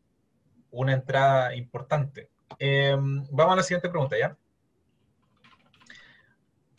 una 0.72 0.94
entrada 0.94 1.56
importante. 1.56 2.30
Eh, 2.60 2.96
vamos 2.98 3.54
a 3.54 3.56
la 3.58 3.64
siguiente 3.64 3.90
pregunta, 3.90 4.18
¿ya? 4.18 4.36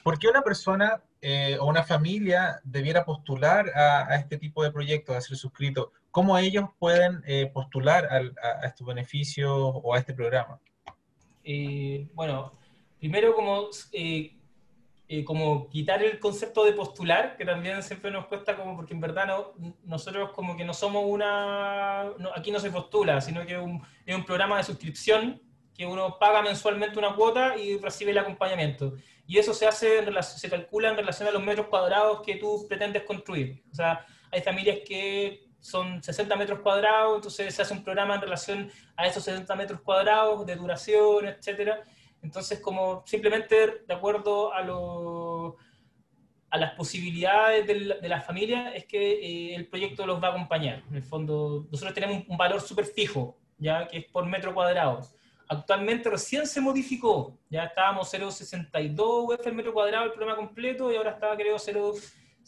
¿Por 0.02 0.18
qué 0.18 0.28
una 0.28 0.42
persona 0.42 1.02
eh, 1.20 1.58
o 1.60 1.66
una 1.66 1.82
familia 1.82 2.60
debiera 2.64 3.04
postular 3.04 3.70
a, 3.74 4.08
a, 4.08 4.16
este 4.16 4.38
tipo 4.38 4.62
de 4.62 4.72
proyectos, 4.72 5.14
a 5.14 5.20
ser 5.20 5.36
suscrito? 5.36 5.92
¿Cómo 6.10 6.36
ellos 6.38 6.70
pueden 6.78 7.22
eh, 7.26 7.50
postular 7.52 8.06
a, 8.06 8.16
a, 8.62 8.66
estos 8.66 8.86
beneficios 8.86 9.50
o 9.50 9.94
a 9.94 9.98
este 9.98 10.14
programa? 10.14 10.60
Eh, 11.44 12.08
bueno, 12.12 12.52
primero 12.98 13.34
como, 13.34 13.68
eh, 13.92 14.36
eh, 15.08 15.24
como 15.24 15.68
quitar 15.70 16.02
el 16.02 16.18
concepto 16.18 16.64
de 16.64 16.72
postular, 16.72 17.36
que 17.36 17.44
también 17.44 17.82
siempre 17.82 18.10
nos 18.10 18.26
cuesta, 18.26 18.54
como 18.54 18.76
porque 18.76 18.92
en 18.92 19.00
verdad 19.00 19.26
no, 19.26 19.54
nosotros 19.84 20.32
como 20.32 20.56
que 20.56 20.64
no 20.64 20.74
somos 20.74 21.04
una... 21.06 22.12
No, 22.18 22.30
aquí 22.34 22.50
no 22.50 22.60
se 22.60 22.70
postula, 22.70 23.20
sino 23.20 23.46
que 23.46 23.56
un, 23.56 23.82
es 24.04 24.14
un 24.14 24.24
programa 24.24 24.58
de 24.58 24.64
suscripción 24.64 25.40
que 25.74 25.86
uno 25.86 26.18
paga 26.18 26.42
mensualmente 26.42 26.98
una 26.98 27.14
cuota 27.14 27.56
y 27.56 27.78
recibe 27.78 28.10
el 28.10 28.18
acompañamiento. 28.18 28.94
Y 29.26 29.38
eso 29.38 29.54
se 29.54 29.66
hace, 29.66 30.04
se 30.22 30.50
calcula 30.50 30.90
en 30.90 30.96
relación 30.96 31.28
a 31.28 31.32
los 31.32 31.42
metros 31.42 31.68
cuadrados 31.68 32.20
que 32.22 32.36
tú 32.36 32.66
pretendes 32.68 33.04
construir. 33.04 33.62
O 33.70 33.74
sea, 33.74 34.04
hay 34.30 34.42
familias 34.42 34.80
que 34.86 35.47
son 35.68 36.02
60 36.02 36.34
metros 36.36 36.60
cuadrados, 36.60 37.16
entonces 37.16 37.54
se 37.54 37.62
hace 37.62 37.74
un 37.74 37.84
programa 37.84 38.14
en 38.14 38.20
relación 38.22 38.70
a 38.96 39.06
esos 39.06 39.24
60 39.24 39.54
metros 39.56 39.80
cuadrados 39.82 40.46
de 40.46 40.56
duración, 40.56 41.26
etcétera. 41.26 41.82
Entonces, 42.22 42.60
como 42.60 43.02
simplemente 43.06 43.84
de 43.86 43.94
acuerdo 43.94 44.52
a, 44.52 44.62
lo, 44.62 45.56
a 46.50 46.58
las 46.58 46.72
posibilidades 46.72 47.66
de 47.66 47.74
la, 47.80 47.94
de 47.96 48.20
familia, 48.20 48.74
es 48.74 48.86
que 48.86 49.12
eh, 49.12 49.54
el 49.54 49.66
proyecto 49.66 50.06
los 50.06 50.22
va 50.22 50.28
a 50.28 50.30
acompañar. 50.30 50.82
En 50.90 50.96
el 50.96 51.02
fondo, 51.02 51.66
nosotros 51.70 51.94
tenemos 51.94 52.24
un 52.26 52.36
valor 52.36 52.60
súper 52.60 52.86
fijo, 52.86 53.36
ya 53.58 53.86
que 53.86 53.98
es 53.98 54.04
por 54.06 54.26
metro 54.26 54.54
cuadrado. 54.54 55.00
Actualmente 55.50 56.10
recién 56.10 56.46
se 56.46 56.60
modificó, 56.60 57.38
ya 57.48 57.64
estábamos 57.64 58.12
0,62 58.12 59.34
UF 59.34 59.46
el 59.46 59.54
metro 59.54 59.72
cuadrado 59.72 60.04
el 60.04 60.12
programa 60.12 60.36
completo 60.36 60.92
y 60.92 60.96
ahora 60.96 61.12
está 61.12 61.34
creo 61.36 61.58
0 61.58 61.94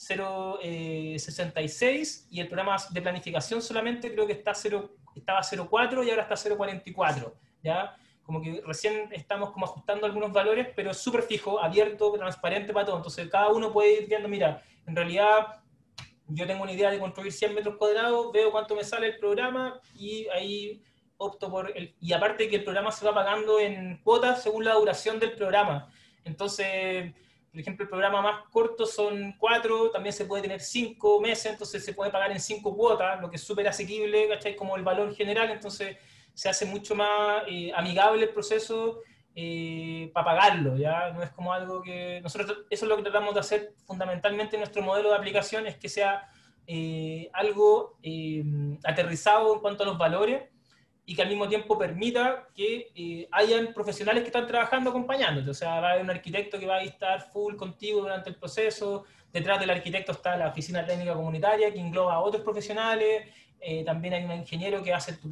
0,66 0.01 2.27
y 2.31 2.41
el 2.41 2.49
programa 2.49 2.77
de 2.91 3.03
planificación 3.03 3.61
solamente 3.61 4.11
creo 4.11 4.27
que 4.27 4.33
está 4.33 4.55
0, 4.55 4.97
estaba 5.15 5.41
0,4 5.41 6.07
y 6.07 6.11
ahora 6.11 6.23
está 6.23 6.37
0,44. 6.37 7.35
¿ya? 7.63 7.95
Como 8.23 8.41
que 8.41 8.63
recién 8.67 9.13
estamos 9.13 9.51
como 9.51 9.67
ajustando 9.67 10.07
algunos 10.07 10.33
valores, 10.33 10.69
pero 10.75 10.95
súper 10.95 11.21
fijo, 11.23 11.63
abierto, 11.63 12.13
transparente 12.13 12.73
para 12.73 12.87
todo. 12.87 12.97
Entonces 12.97 13.29
cada 13.29 13.49
uno 13.49 13.71
puede 13.73 14.03
ir 14.03 14.09
viendo, 14.09 14.27
mira, 14.29 14.63
en 14.87 14.97
realidad 14.97 15.61
yo 16.29 16.47
tengo 16.47 16.63
una 16.63 16.73
idea 16.73 16.91
de 16.91 16.99
construir 16.99 17.33
100 17.33 17.55
metros 17.55 17.77
cuadrados, 17.77 18.33
veo 18.33 18.51
cuánto 18.51 18.75
me 18.75 18.85
sale 18.85 19.09
el 19.09 19.19
programa 19.19 19.79
y 19.95 20.27
ahí 20.29 20.83
opto 21.19 21.51
por 21.51 21.77
el... 21.77 21.95
Y 22.01 22.15
aparte 22.15 22.49
que 22.49 22.57
el 22.57 22.65
programa 22.65 22.91
se 22.91 23.05
va 23.05 23.13
pagando 23.13 23.61
en 23.61 24.01
cuotas 24.03 24.43
según 24.43 24.65
la 24.65 24.73
duración 24.75 25.19
del 25.19 25.33
programa. 25.33 25.93
Entonces 26.25 27.13
por 27.51 27.61
ejemplo, 27.61 27.85
el 27.85 27.89
programa 27.89 28.23
más 28.23 28.49
corto 28.51 28.87
son 28.87 29.35
cuatro, 29.39 29.91
también 29.91 30.13
se 30.13 30.25
puede 30.25 30.43
tener 30.43 30.61
cinco 30.61 31.21
meses, 31.21 31.53
entonces 31.53 31.85
se 31.85 31.95
puede 31.95 32.11
pagar 32.11 32.31
en 32.31 32.41
cinco 32.41 32.77
cuotas, 32.77 33.21
lo 33.21 33.29
que 33.29 33.37
es 33.37 33.43
súper 33.43 33.67
asequible, 33.67 34.29
¿cachai? 34.29 34.55
Como 34.55 34.77
el 34.77 34.83
valor 34.83 35.15
general, 35.15 35.51
entonces 35.51 35.97
se 36.33 36.49
hace 36.49 36.65
mucho 36.65 36.95
más 36.95 37.43
eh, 37.49 37.73
amigable 37.75 38.25
el 38.25 38.31
proceso 38.31 39.01
eh, 39.35 40.11
para 40.13 40.27
pagarlo, 40.27 40.77
¿ya? 40.77 41.11
No 41.11 41.23
es 41.23 41.31
como 41.31 41.53
algo 41.53 41.83
que... 41.83 42.21
Nosotros, 42.23 42.67
eso 42.71 42.85
es 42.85 42.89
lo 42.89 42.97
que 42.97 43.03
tratamos 43.03 43.35
de 43.35 43.41
hacer 43.41 43.75
fundamentalmente 43.87 44.57
en 44.57 44.61
nuestro 44.61 44.83
modelo 44.83 45.11
de 45.11 45.17
aplicación, 45.17 45.67
es 45.67 45.77
que 45.77 45.89
sea 45.89 46.29
eh, 46.67 47.29
algo 47.33 47.99
eh, 48.03 48.45
aterrizado 48.85 49.55
en 49.55 49.61
cuanto 49.61 49.83
a 49.83 49.87
los 49.87 49.99
valores 49.99 50.45
y 51.11 51.15
que 51.17 51.23
al 51.23 51.29
mismo 51.29 51.49
tiempo 51.49 51.77
permita 51.77 52.47
que 52.55 52.93
eh, 52.95 53.29
hayan 53.33 53.75
profesionales 53.75 54.23
que 54.23 54.29
están 54.29 54.47
trabajando 54.47 54.91
acompañándote. 54.91 55.51
O 55.51 55.55
sea, 55.55 55.81
va 55.81 55.89
a 55.89 55.91
haber 55.95 56.05
un 56.05 56.11
arquitecto 56.11 56.57
que 56.57 56.67
va 56.67 56.77
a 56.77 56.83
estar 56.85 57.21
full 57.33 57.57
contigo 57.57 58.03
durante 58.03 58.31
el 58.31 58.37
proceso, 58.37 59.03
detrás 59.33 59.59
del 59.59 59.71
arquitecto 59.71 60.13
está 60.13 60.37
la 60.37 60.51
oficina 60.51 60.87
técnica 60.87 61.15
comunitaria 61.15 61.73
que 61.73 61.81
engloba 61.81 62.15
a 62.15 62.21
otros 62.21 62.45
profesionales, 62.45 63.25
eh, 63.59 63.83
también 63.85 64.15
hay 64.15 64.25
un 64.25 64.31
ingeniero 64.31 64.85
que 64.85 64.95
hace 64.95 65.15
tu 65.15 65.29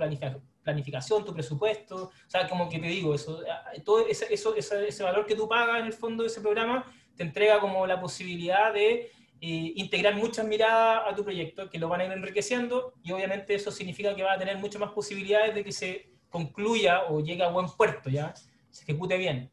planificación, 0.64 1.24
tu 1.24 1.32
presupuesto, 1.32 2.06
o 2.06 2.12
sea, 2.26 2.48
como 2.48 2.68
que 2.68 2.80
te 2.80 2.88
digo, 2.88 3.14
eso, 3.14 3.40
eh, 3.46 3.80
todo 3.84 4.04
ese, 4.08 5.04
valor 5.04 5.26
que 5.26 5.36
tú 5.36 5.48
pagas 5.48 5.78
en 5.78 5.86
el 5.86 5.92
fondo 5.92 6.24
de 6.24 6.26
ese 6.26 6.40
programa 6.40 6.84
te 7.16 7.22
entrega 7.22 7.60
como 7.60 7.86
la 7.86 8.00
posibilidad 8.00 8.74
de 8.74 9.12
integrar 9.40 10.16
muchas 10.16 10.46
miradas 10.46 11.02
a 11.06 11.14
tu 11.14 11.22
proyecto 11.22 11.70
que 11.70 11.78
lo 11.78 11.88
van 11.88 12.00
a 12.00 12.04
ir 12.06 12.12
enriqueciendo 12.12 12.94
y 13.02 13.12
obviamente 13.12 13.54
eso 13.54 13.70
significa 13.70 14.14
que 14.14 14.22
va 14.22 14.32
a 14.32 14.38
tener 14.38 14.58
muchas 14.58 14.80
más 14.80 14.90
posibilidades 14.90 15.54
de 15.54 15.64
que 15.64 15.72
se 15.72 16.10
concluya 16.28 17.04
o 17.08 17.20
llegue 17.20 17.42
a 17.42 17.48
buen 17.48 17.66
puerto, 17.68 18.10
¿ya? 18.10 18.34
Se 18.70 18.82
ejecute 18.82 19.16
bien. 19.16 19.50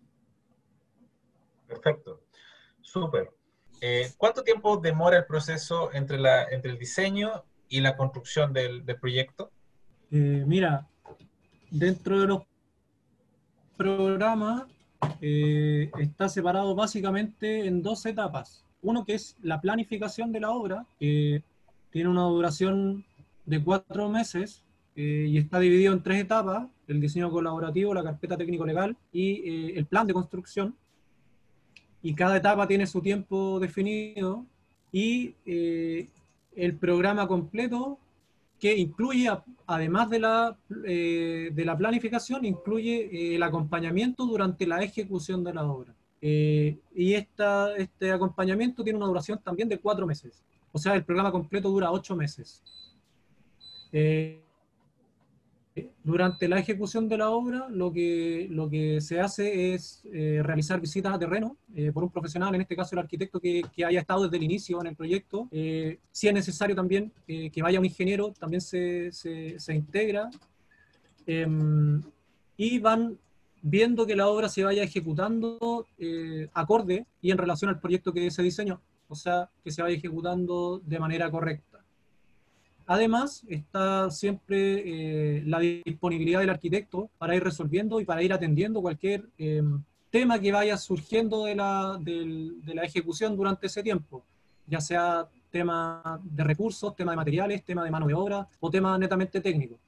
Perfecto. 1.68 2.22
Súper. 2.82 3.32
Eh, 3.82 4.12
¿Cuánto 4.18 4.44
tiempo 4.44 4.78
demora 4.78 5.18
el 5.18 5.26
proceso 5.26 5.92
entre, 5.94 6.18
la, 6.18 6.46
entre 6.46 6.72
el 6.72 6.78
diseño 6.78 7.44
y 7.68 7.82
la 7.82 7.96
construcción 7.96 8.54
del, 8.54 8.84
proyecto? 9.00 9.52
Eh, 10.12 10.44
mira, 10.46 10.88
dentro 11.70 12.20
de 12.20 12.28
los 12.28 12.44
programas 13.78 14.64
eh, 15.22 15.92
está 16.00 16.30
separado 16.30 16.74
básicamente 16.76 17.66
en 17.66 17.82
dos 17.82 18.06
etapas 18.06 18.66
uno 18.82 19.06
que 19.06 19.16
es 19.16 19.36
la 19.42 19.62
planificación 19.62 20.32
de 20.32 20.40
la 20.40 20.52
obra, 20.52 20.86
que 21.00 21.44
tiene 21.92 22.10
una 22.10 22.24
duración 22.24 23.06
de 23.46 23.64
cuatro 23.64 24.10
meses 24.10 24.64
eh, 24.96 25.28
y 25.30 25.38
está 25.38 25.60
dividido 25.60 25.94
en 25.94 26.02
tres 26.02 26.22
etapas, 26.22 26.68
el 26.88 27.02
diseño 27.02 27.30
colaborativo, 27.30 27.94
la 27.94 28.04
carpeta 28.04 28.38
técnico-legal 28.38 28.96
y 29.12 29.32
eh, 29.50 29.74
el 29.76 29.86
plan 29.86 30.08
de 30.08 30.14
construcción. 30.14 30.76
Y 32.02 32.14
cada 32.14 32.38
etapa 32.38 32.68
tiene 32.68 32.86
su 32.86 33.02
tiempo 33.02 33.60
definido 33.60 34.46
y 34.92 35.36
eh, 35.46 36.08
el 36.56 36.76
programa 36.76 37.28
completo 37.28 37.98
que 38.60 38.78
incluye, 38.78 39.30
además 39.68 40.10
de 40.10 40.20
la, 40.20 40.58
de 40.70 41.64
la 41.66 41.78
planificación, 41.78 42.46
incluye 42.46 43.36
el 43.36 43.44
acompañamiento 43.44 44.26
durante 44.26 44.66
la 44.66 44.82
ejecución 44.82 45.44
de 45.44 45.54
la 45.54 45.66
obra. 45.66 45.94
Eh, 46.22 46.78
y 46.94 47.14
esta, 47.14 47.76
este 47.76 48.12
acompañamiento 48.12 48.84
tiene 48.84 48.98
una 48.98 49.08
duración 49.08 49.40
también 49.44 49.70
de 49.70 49.80
cuatro 49.80 50.08
meses. 50.08 50.44
O 50.72 50.78
sea, 50.78 50.96
el 50.96 51.04
programa 51.04 51.32
completo 51.32 51.70
dura 51.70 51.92
ocho 51.92 52.16
meses. 52.16 52.64
Eh, 53.92 54.42
durante 56.04 56.48
la 56.48 56.58
ejecución 56.58 57.10
de 57.10 57.18
la 57.18 57.30
obra, 57.32 57.68
lo 57.70 57.92
que, 57.92 58.48
lo 58.50 58.70
que 58.70 59.02
se 59.02 59.20
hace 59.20 59.74
es 59.74 60.02
eh, 60.06 60.40
realizar 60.42 60.80
visitas 60.80 61.14
a 61.14 61.20
terreno 61.20 61.58
por 61.94 62.06
un 62.06 62.10
profesional, 62.10 62.56
en 62.56 62.62
este 62.62 62.78
caso 62.78 62.96
el 62.96 63.00
arquitecto 63.00 63.42
que, 63.42 63.62
que 63.76 63.84
haya 63.84 64.00
estado 64.00 64.24
desde 64.24 64.38
el 64.38 64.44
inicio 64.44 64.80
en 64.80 64.88
el 64.88 64.96
proyecto. 64.96 65.50
si 65.52 66.28
es 66.28 66.34
necesario 66.34 66.78
también 66.78 67.12
que 67.28 67.62
vaya 67.62 67.80
un 67.80 67.86
ingeniero, 67.86 68.32
también 68.32 68.62
se, 68.62 69.12
se, 69.12 69.60
se 69.60 69.76
integra. 69.76 70.30
Em, 71.28 72.02
y 72.58 72.80
van 72.80 73.18
viendo 73.68 74.06
que 74.06 74.16
la 74.16 74.28
obra 74.28 74.48
se 74.48 74.64
vaya 74.64 74.84
ejecutando 74.84 75.88
eh, 75.98 76.48
acorde 76.54 77.08
y 77.20 77.32
en 77.32 77.38
relación 77.40 77.70
al 77.70 77.80
proyecto 77.80 78.14
que 78.14 78.30
se 78.30 78.44
diseñó, 78.44 78.80
o 79.08 79.16
sea, 79.16 79.50
que 79.64 79.72
se 79.72 79.82
vaya 79.82 79.96
ejecutando 79.96 80.80
de 80.86 81.00
manera 81.00 81.32
correcta. 81.32 81.80
Además, 82.86 83.44
está 83.50 84.12
siempre 84.12 84.84
eh, 85.40 85.44
la 85.48 85.58
disponibilidad 85.60 86.42
del 86.42 86.52
arquitecto 86.52 87.10
para 87.18 87.36
ir 87.36 87.44
resolviendo 87.44 88.00
y 88.00 88.06
para 88.06 88.22
ir 88.22 88.34
atendiendo 88.34 88.84
cualquier 88.84 89.26
eh, 89.40 89.64
tema 90.12 90.40
que 90.40 90.52
vaya 90.52 90.78
surgiendo 90.78 91.46
de 91.46 91.56
la, 91.56 91.98
de 92.00 92.76
la 92.76 92.84
ejecución 92.84 93.36
durante 93.36 93.66
ese 93.66 93.82
tiempo, 93.82 94.24
ya 94.68 94.80
sea 94.80 95.28
tema 95.50 96.22
de 96.24 96.44
recursos, 96.44 96.96
tema 96.96 97.14
de 97.14 97.18
materiales, 97.18 97.64
tema 97.64 97.84
de 97.84 97.90
mano 97.90 98.06
de 98.06 98.14
obra 98.14 98.48
o 98.60 98.70
tema 98.70 98.96
netamente 99.00 99.42
técnico. 99.42 99.80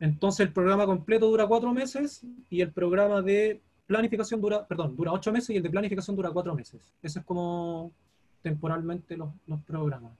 Entonces 0.00 0.46
el 0.46 0.52
programa 0.52 0.86
completo 0.86 1.28
dura 1.28 1.46
cuatro 1.46 1.72
meses 1.72 2.24
y 2.50 2.60
el 2.60 2.72
programa 2.72 3.22
de 3.22 3.60
planificación 3.86 4.40
dura, 4.40 4.66
perdón, 4.66 4.96
dura 4.96 5.12
ocho 5.12 5.32
meses 5.32 5.50
y 5.50 5.56
el 5.56 5.62
de 5.62 5.70
planificación 5.70 6.16
dura 6.16 6.30
cuatro 6.30 6.54
meses. 6.54 6.94
Eso 7.02 7.20
es 7.20 7.24
como 7.24 7.92
temporalmente 8.42 9.16
los, 9.16 9.30
programas. 9.66 10.12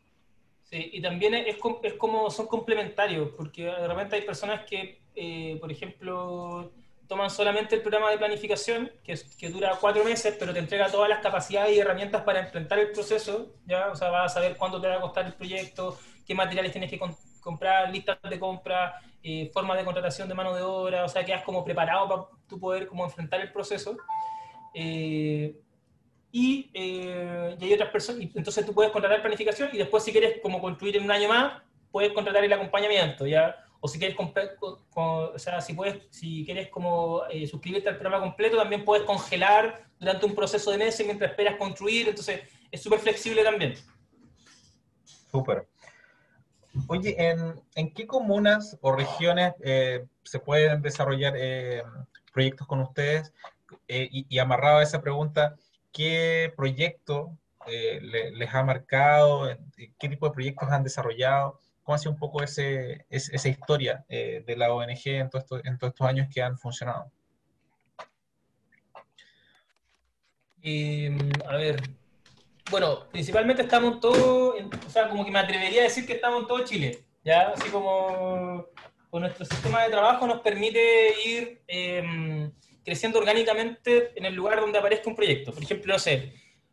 Sí, 0.64 0.90
y 0.94 1.02
también 1.02 1.34
es, 1.34 1.56
es, 1.82 1.94
como 1.94 2.30
son 2.30 2.46
complementarios, 2.46 3.30
porque 3.36 3.64
de 3.64 3.86
repente 3.86 4.16
hay 4.16 4.22
personas 4.22 4.64
que, 4.64 4.98
eh, 5.14 5.58
por 5.60 5.70
ejemplo, 5.70 6.72
toman 7.06 7.28
solamente 7.28 7.74
el 7.74 7.82
programa 7.82 8.10
de 8.10 8.18
planificación, 8.18 8.90
que, 9.02 9.18
que 9.38 9.50
dura 9.50 9.76
cuatro 9.78 10.04
meses, 10.04 10.34
pero 10.38 10.54
te 10.54 10.58
entrega 10.58 10.90
todas 10.90 11.08
las 11.08 11.20
capacidades 11.20 11.76
y 11.76 11.80
herramientas 11.80 12.22
para 12.22 12.40
enfrentar 12.40 12.78
el 12.78 12.92
proceso, 12.92 13.54
¿ya? 13.66 13.90
O 13.90 13.96
sea, 13.96 14.08
vas 14.08 14.32
a 14.32 14.34
saber 14.34 14.56
cuánto 14.56 14.80
te 14.80 14.88
va 14.88 14.96
a 14.96 15.00
costar 15.00 15.26
el 15.26 15.34
proyecto, 15.34 15.98
qué 16.26 16.34
materiales 16.34 16.72
tienes 16.72 16.90
que 16.90 16.98
comprar, 17.40 17.90
listas 17.90 18.18
de 18.22 18.38
compra, 18.40 18.94
eh, 19.26 19.50
formas 19.54 19.78
de 19.78 19.86
contratación 19.86 20.28
de 20.28 20.34
mano 20.34 20.54
de 20.54 20.60
obra, 20.60 21.02
o 21.02 21.08
sea, 21.08 21.24
quedas 21.24 21.42
como 21.44 21.64
preparado 21.64 22.06
para 22.06 22.22
tú 22.46 22.60
poder 22.60 22.86
como 22.86 23.06
enfrentar 23.06 23.40
el 23.40 23.50
proceso. 23.50 23.96
Eh, 24.74 25.58
y, 26.30 26.70
eh, 26.74 27.56
y, 27.58 27.64
hay 27.64 27.72
otras 27.72 27.88
personas, 27.88 28.20
entonces 28.34 28.66
tú 28.66 28.74
puedes 28.74 28.92
contratar 28.92 29.22
planificación 29.22 29.70
y 29.72 29.78
después 29.78 30.02
si 30.04 30.12
quieres 30.12 30.42
como 30.42 30.60
construir 30.60 30.98
en 30.98 31.04
un 31.04 31.10
año 31.10 31.30
más, 31.30 31.62
puedes 31.90 32.12
contratar 32.12 32.44
el 32.44 32.52
acompañamiento, 32.52 33.26
¿ya? 33.26 33.56
O 33.80 33.88
si 33.88 33.98
quieres, 33.98 34.14
o 34.18 35.38
sea, 35.38 35.62
si, 35.62 35.72
puedes, 35.72 36.02
si 36.10 36.44
quieres 36.44 36.68
como 36.68 37.22
suscribirte 37.48 37.88
al 37.88 37.96
programa 37.96 38.22
completo, 38.26 38.58
también 38.58 38.84
puedes 38.84 39.04
congelar 39.04 39.86
durante 39.98 40.26
un 40.26 40.34
proceso 40.34 40.70
de 40.70 40.76
meses 40.76 41.06
mientras 41.06 41.30
esperas 41.30 41.56
construir, 41.56 42.10
entonces 42.10 42.42
es 42.70 42.82
súper 42.82 42.98
flexible 42.98 43.42
también. 43.42 43.74
Súper. 45.30 45.66
Oye, 46.88 47.16
¿en, 47.74 47.94
qué 47.94 48.06
comunas 48.06 48.76
o 48.80 48.92
regiones 48.92 49.54
eh, 49.62 50.04
se 50.24 50.40
pueden 50.40 50.82
desarrollar 50.82 51.34
eh, 51.36 51.82
proyectos 52.32 52.66
con 52.66 52.80
ustedes? 52.80 53.32
Eh, 53.88 54.08
y, 54.10 54.38
amarrado 54.38 54.78
a 54.78 54.82
esa 54.82 55.00
pregunta, 55.00 55.56
¿qué 55.92 56.52
proyecto 56.56 57.36
les 57.66 58.54
ha 58.54 58.62
marcado? 58.62 59.48
¿Qué 59.98 60.08
tipo 60.08 60.26
de 60.26 60.34
proyectos 60.34 60.68
han 60.70 60.82
desarrollado? 60.82 61.60
¿Cómo 61.82 61.94
ha 61.96 61.98
sido 61.98 62.12
un 62.12 62.18
poco 62.18 62.42
ese, 62.42 63.06
esa 63.08 63.48
historia 63.48 64.04
de 64.08 64.54
la 64.56 64.72
ONG 64.72 65.06
en, 65.06 65.30
en 65.64 65.78
todos 65.78 65.92
estos 65.92 66.06
años 66.06 66.28
que 66.32 66.42
han 66.42 66.58
funcionado? 66.58 67.10
a 71.46 71.56
ver, 71.56 71.76
bueno, 72.70 73.08
principalmente 73.10 73.62
estamos 73.62 74.00
todos, 74.00 74.54
o 74.86 74.90
sea, 74.90 75.08
como 75.08 75.24
que 75.24 75.30
me 75.30 75.38
atrevería 75.38 75.82
a 75.82 75.84
decir 75.84 76.06
que 76.06 76.14
estamos 76.14 76.42
en 76.42 76.46
todo 76.46 76.64
Chile, 76.64 77.04
¿ya? 77.24 77.48
Así 77.50 77.68
como 77.70 78.66
con 79.10 79.20
nuestro 79.22 79.44
sistema 79.44 79.84
de 79.84 79.90
trabajo 79.90 80.26
nos 80.26 80.40
permite 80.40 81.14
ir 81.24 81.62
em, 81.68 82.50
creciendo 82.84 83.18
orgánicamente 83.18 84.12
en 84.16 84.24
el 84.24 84.34
lugar 84.34 84.60
donde 84.60 84.78
aparezca 84.78 85.08
un 85.08 85.14
proyecto. 85.14 85.52
Por 85.52 85.62
ejemplo, 85.62 85.92
no 85.92 85.98
sé, 85.98 86.32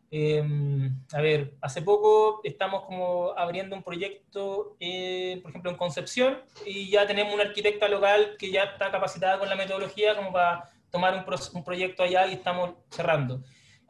em, 0.10 0.92
a 1.14 1.22
ver, 1.22 1.54
hace 1.62 1.82
poco 1.82 2.42
estamos 2.44 2.86
como 2.86 3.34
abriendo 3.38 3.76
un 3.76 3.84
proyecto, 3.84 4.76
eh, 4.80 5.40
por 5.42 5.52
ejemplo, 5.52 5.72
en 5.72 5.78
Concepción, 5.78 6.42
y 6.66 6.90
ya 6.90 7.06
tenemos 7.06 7.34
una 7.34 7.44
arquitecta 7.44 7.88
local 7.88 8.36
que 8.40 8.50
ya 8.50 8.64
está 8.64 8.90
capacitada 8.92 9.38
con 9.38 9.50
la 9.50 9.56
metodología 9.56 10.16
como 10.16 10.32
para 10.32 10.70
tomar 10.90 11.14
un, 11.14 11.26
un 11.54 11.64
proyecto 11.64 12.04
allá 12.04 12.28
y 12.28 12.34
estamos 12.34 12.72
cerrando. 12.90 13.44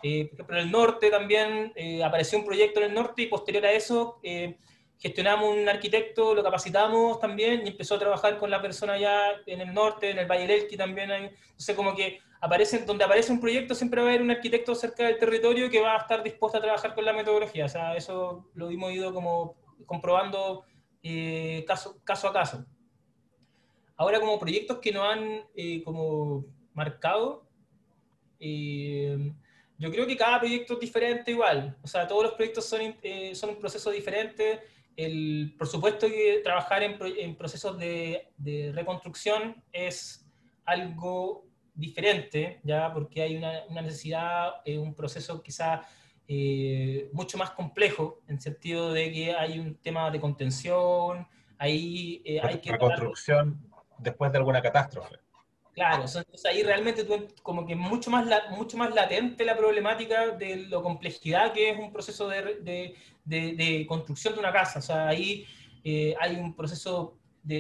Eh, 0.04 0.26
por 0.26 0.36
ejemplo, 0.36 0.58
en 0.58 0.64
el 0.64 0.72
norte 0.72 1.10
también 1.10 1.74
eh, 1.76 2.04
apareció 2.04 2.40
un 2.40 2.46
proyecto 2.46 2.80
en 2.80 2.88
el 2.88 2.94
norte 2.94 3.22
y 3.22 3.28
posterior 3.28 3.66
a 3.66 3.72
eso 3.72 4.20
eh, 4.24 4.58
gestionamos 5.00 5.56
un 5.56 5.68
arquitecto, 5.68 6.34
lo 6.34 6.44
capacitamos 6.44 7.20
también 7.20 7.66
y 7.66 7.70
empezó 7.70 7.96
a 7.96 8.00
trabajar 8.00 8.38
con 8.38 8.50
la 8.50 8.62
persona 8.62 8.94
allá 8.94 9.42
en 9.46 9.62
el 9.62 9.74
norte, 9.74 10.12
en 10.12 10.20
el 10.20 10.28
Valle 10.28 10.48
del 10.48 10.62
Elqui 10.62 10.78
también. 10.78 11.12
Hay, 11.12 11.26
entonces, 11.26 11.76
como 11.76 11.96
que 11.96 12.20
aparece, 12.40 12.80
donde 12.86 13.04
aparece 13.04 13.32
un 13.32 13.40
proyecto 13.40 13.74
siempre 13.74 14.02
va 14.02 14.08
a 14.08 14.10
haber 14.12 14.22
un 14.22 14.32
arquitecto 14.32 14.76
cerca 14.76 15.06
del 15.06 15.18
territorio 15.18 15.70
que 15.70 15.82
va 15.82 15.96
a 15.96 16.00
estar 16.00 16.24
dispuesto 16.24 16.58
a 16.58 16.62
trabajar 16.62 16.94
con 16.94 17.04
la 17.04 17.14
metodología. 17.14 17.66
O 17.66 17.70
sea, 17.70 17.96
eso 17.96 18.50
lo 18.54 18.70
hemos 18.70 18.92
ido 18.92 19.14
como 19.14 19.56
comprobando 19.88 20.66
caso, 21.66 22.00
caso 22.04 22.28
a 22.28 22.34
caso. 22.34 22.66
Ahora, 23.98 24.20
como 24.20 24.38
proyectos 24.40 24.78
que 24.78 24.92
nos 24.92 25.04
han 25.04 25.48
como 25.84 26.46
marcado, 26.74 27.48
yo 29.82 29.92
creo 29.92 30.06
que 30.06 30.16
cada 30.16 30.40
proyecto 30.40 30.76
es 30.76 30.80
diferente 30.80 31.32
igual, 31.32 31.76
o 31.82 31.88
sea, 31.88 32.08
todos 32.08 32.24
los 32.24 32.34
proyectos 32.34 32.66
son, 32.66 32.96
eh, 33.02 33.34
son 33.34 33.50
un 33.50 33.60
proceso 33.60 33.90
diferente. 33.90 34.62
El, 34.96 35.56
por 35.58 35.68
supuesto 35.68 36.08
que 36.08 36.42
trabajar 36.44 36.84
en, 36.84 36.96
en 37.18 37.36
procesos 37.36 37.80
de, 37.80 38.32
de, 38.38 38.72
reconstrucción 38.76 39.64
es 39.72 40.30
algo 40.66 41.46
diferente, 41.74 42.60
ya 42.64 42.94
porque 42.94 43.24
hay 43.24 43.38
una, 43.38 43.64
una 43.70 43.82
necesidad, 43.82 44.62
eh, 44.66 44.78
un 44.78 44.94
proceso 44.94 45.42
quizá 45.42 45.82
eh, 46.28 47.10
mucho 47.14 47.38
más 47.40 47.50
complejo, 47.50 48.22
en 48.28 48.40
sentido 48.40 48.94
de 48.94 49.12
que 49.12 49.34
hay 49.34 49.58
un 49.58 49.76
tema 49.76 50.12
de 50.12 50.20
contención, 50.20 51.28
ahí 51.58 52.22
eh, 52.24 52.40
hay 52.42 52.60
que... 52.60 52.70
La 52.70 52.78
construcción 52.78 53.60
después 53.98 54.32
de 54.32 54.38
alguna 54.38 54.62
catástrofe. 54.62 55.16
Claro, 55.74 56.04
entonces 56.04 56.46
ahí 56.46 56.64
realmente 56.64 57.06
tú, 57.06 57.28
como 57.42 57.66
que 57.66 57.76
mucho 57.76 58.12
más, 58.12 58.28
mucho 58.52 58.78
más 58.78 58.94
latente 58.94 59.46
la 59.46 59.56
problemática 59.56 60.32
de 60.32 60.68
la 60.68 60.82
complejidad 60.82 61.54
que 61.54 61.70
es 61.70 61.80
un 61.80 61.94
proceso 61.94 62.28
de, 62.28 62.94
de, 63.24 63.86
construcción 63.88 64.34
de 64.34 64.42
una 64.42 64.52
casa. 64.52 64.80
O 64.80 64.82
sea, 64.82 65.08
ahí 65.08 65.46
eh, 65.84 66.14
hay 66.20 66.36
un 66.36 66.54
proceso 66.56 67.18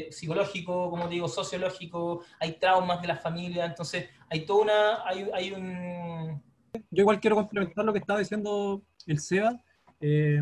psicológico, 0.09 0.89
como 0.89 1.07
digo, 1.07 1.27
sociológico, 1.27 2.23
hay 2.39 2.53
traumas 2.53 3.01
de 3.01 3.07
la 3.07 3.15
familia, 3.15 3.65
entonces 3.65 4.09
hay 4.29 4.45
toda 4.45 4.63
una, 4.63 5.07
hay, 5.07 5.29
hay 5.33 5.51
un... 5.53 6.43
Yo 6.91 7.01
igual 7.01 7.19
quiero 7.19 7.37
complementar 7.37 7.85
lo 7.85 7.93
que 7.93 7.99
estaba 7.99 8.19
diciendo 8.19 8.81
el 9.07 9.19
SEBA. 9.19 9.61
Eh, 10.01 10.41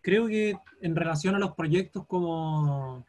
creo 0.00 0.26
que 0.26 0.56
en 0.80 0.96
relación 0.96 1.34
a 1.34 1.38
los 1.38 1.54
proyectos 1.54 2.04
como 2.06 3.06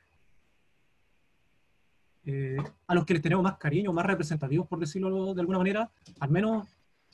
eh, 2.26 2.58
a 2.88 2.96
los 2.96 3.06
que 3.06 3.14
les 3.14 3.22
tenemos 3.22 3.44
más 3.44 3.58
cariño, 3.58 3.94
más 3.94 4.06
representativos, 4.06 4.68
por 4.68 4.80
decirlo 4.80 5.34
de 5.34 5.42
alguna 5.42 5.60
manera, 5.60 5.92
al 6.20 6.30
menos 6.32 6.68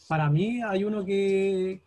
para 0.08 0.30
mí 0.30 0.62
hay 0.62 0.86
uno 0.86 1.04
que, 1.04 1.82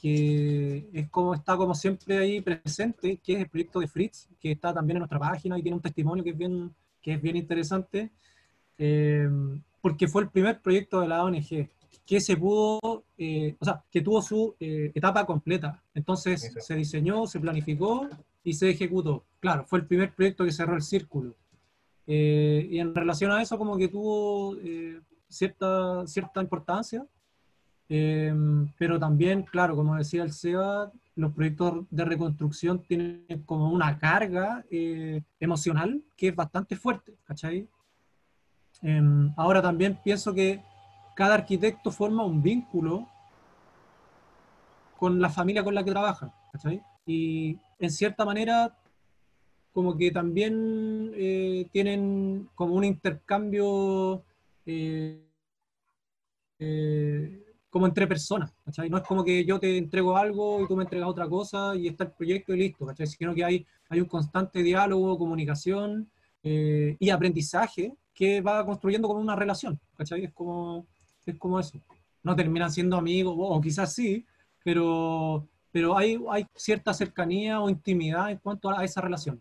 que 0.00 0.86
es 0.92 1.08
como 1.08 1.34
está 1.34 1.56
como 1.56 1.74
siempre 1.74 2.18
ahí 2.18 2.40
presente, 2.42 3.18
que 3.24 3.34
es 3.34 3.40
el 3.40 3.48
proyecto 3.48 3.80
de 3.80 3.88
Fritz, 3.88 4.28
que 4.38 4.52
está 4.52 4.74
también 4.74 4.96
en 4.96 5.00
nuestra 5.00 5.18
página 5.18 5.58
y 5.58 5.62
tiene 5.62 5.76
un 5.76 5.82
testimonio 5.82 6.22
que 6.22 6.30
es 6.30 6.36
bien, 6.36 6.74
que 7.00 7.14
es 7.14 7.22
bien 7.22 7.36
interesante, 7.36 8.10
eh, 8.76 9.28
porque 9.80 10.06
fue 10.06 10.22
el 10.22 10.28
primer 10.28 10.60
proyecto 10.60 11.00
de 11.00 11.08
la 11.08 11.24
ONG 11.24 11.68
que 12.04 12.20
se 12.20 12.36
pudo, 12.36 13.04
eh, 13.16 13.56
o 13.58 13.64
sea, 13.64 13.82
que 13.90 14.02
tuvo 14.02 14.20
su 14.20 14.54
etapa 14.58 15.24
completa. 15.24 15.82
Entonces 15.94 16.52
se 16.58 16.74
diseñó, 16.74 17.26
se 17.26 17.40
planificó 17.40 18.08
y 18.44 18.52
se 18.52 18.70
ejecutó. 18.70 19.24
Claro, 19.40 19.64
fue 19.66 19.78
el 19.78 19.86
primer 19.86 20.12
proyecto 20.12 20.44
que 20.44 20.52
cerró 20.52 20.74
el 20.74 20.82
círculo. 20.82 21.34
Eh, 22.06 22.66
y 22.70 22.78
en 22.78 22.94
relación 22.94 23.30
a 23.30 23.42
eso, 23.42 23.58
como 23.58 23.76
que 23.76 23.88
tuvo 23.88 24.56
eh, 24.56 25.00
cierta, 25.28 26.06
cierta 26.06 26.40
importancia, 26.40 27.06
eh, 27.88 28.34
pero 28.78 28.98
también, 28.98 29.42
claro, 29.42 29.76
como 29.76 29.96
decía 29.96 30.22
el 30.22 30.32
SEBA, 30.32 30.90
los 31.14 31.32
proyectos 31.32 31.84
de 31.90 32.04
reconstrucción 32.04 32.82
tienen 32.82 33.42
como 33.44 33.70
una 33.70 33.98
carga 33.98 34.64
emocional 35.38 36.02
que 36.16 36.28
es 36.28 36.34
bastante 36.34 36.74
fuerte, 36.74 37.14
¿cachai? 37.24 37.68
ahora 39.36 39.62
también 39.62 39.96
pienso 40.02 40.34
que 40.34 40.60
cada 41.14 41.34
arquitecto 41.34 41.92
forma 41.92 42.24
un 42.24 42.42
vínculo 42.42 43.06
con 44.98 45.20
la 45.20 45.30
familia 45.30 45.62
con 45.62 45.74
la 45.74 45.84
que 45.84 45.90
trabaja, 45.92 46.34
¿cachai? 46.50 46.82
Y 47.06 47.58
en 47.78 47.90
cierta 47.90 48.24
manera 48.24 48.74
como 49.72 49.96
que 49.96 50.10
también 50.10 51.12
eh, 51.14 51.66
tienen 51.72 52.48
como 52.54 52.74
un 52.74 52.84
intercambio 52.84 54.22
eh, 54.66 55.26
eh, 56.58 57.44
como 57.70 57.86
entre 57.86 58.06
personas, 58.06 58.52
¿cachai? 58.64 58.90
No 58.90 58.98
es 58.98 59.04
como 59.04 59.24
que 59.24 59.44
yo 59.46 59.58
te 59.58 59.78
entrego 59.78 60.16
algo 60.16 60.62
y 60.62 60.68
tú 60.68 60.76
me 60.76 60.84
entregas 60.84 61.08
otra 61.08 61.26
cosa 61.26 61.74
y 61.74 61.88
está 61.88 62.04
el 62.04 62.12
proyecto 62.12 62.54
y 62.54 62.58
listo, 62.58 62.84
¿cachai? 62.86 63.06
Sino 63.06 63.34
que 63.34 63.44
hay, 63.44 63.66
hay 63.88 64.00
un 64.00 64.06
constante 64.06 64.62
diálogo, 64.62 65.18
comunicación 65.18 66.10
y 66.44 67.08
aprendizaje 67.10 67.94
que 68.12 68.40
va 68.40 68.66
construyendo 68.66 69.06
como 69.08 69.20
una 69.20 69.36
relación, 69.36 69.80
¿cachai? 69.96 70.24
Es 70.24 70.32
como, 70.32 70.86
es 71.24 71.38
como 71.38 71.60
eso. 71.60 71.80
No 72.22 72.36
terminan 72.36 72.70
siendo 72.70 72.96
amigos, 72.96 73.34
o 73.38 73.60
quizás 73.60 73.94
sí, 73.94 74.26
pero, 74.64 75.48
pero 75.70 75.96
hay, 75.96 76.20
hay 76.30 76.46
cierta 76.54 76.92
cercanía 76.92 77.60
o 77.60 77.70
intimidad 77.70 78.30
en 78.30 78.38
cuanto 78.38 78.70
a 78.70 78.84
esa 78.84 79.00
relación 79.00 79.40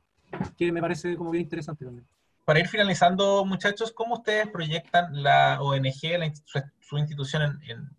que 0.58 0.72
me 0.72 0.82
parece 0.82 1.16
como 1.16 1.32
bien 1.32 1.44
interesante 1.44 1.86
también. 1.86 2.08
Para 2.46 2.60
ir 2.60 2.68
finalizando, 2.68 3.46
muchachos, 3.46 3.92
¿cómo 3.92 4.16
ustedes 4.16 4.48
proyectan 4.48 5.24
la 5.24 5.62
ONG, 5.62 6.34
su, 6.80 6.98
institución 6.98 7.60
en, 7.68 7.90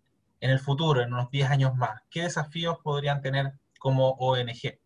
en, 0.41 0.49
el 0.49 0.59
futuro, 0.59 1.01
en 1.01 1.13
unos 1.13 1.31
10 1.31 1.49
años 1.49 1.75
más? 1.75 2.01
¿Qué 2.09 2.23
desafíos 2.23 2.77
podrían 2.83 3.21
tener 3.21 3.53
como 3.79 4.09
ONG? 4.11 4.77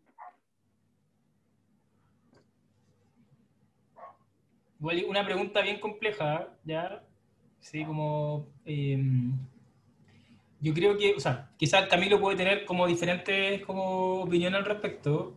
una 4.80 5.26
pregunta 5.26 5.62
bien 5.62 5.80
compleja, 5.80 6.48
¿ya? 6.64 7.04
Sí, 7.60 7.84
como... 7.84 8.48
Em, 8.66 9.38
yo 10.60 10.74
creo 10.74 10.98
que, 10.98 11.14
o 11.16 11.20
sea, 11.20 11.52
quizás 11.58 11.88
Camilo 11.88 12.20
puede 12.20 12.38
tener 12.38 12.66
como 12.66 12.88
diferentes 12.88 13.64
como 13.66 14.22
opiniones 14.24 14.60
al 14.60 14.66
respecto, 14.66 15.36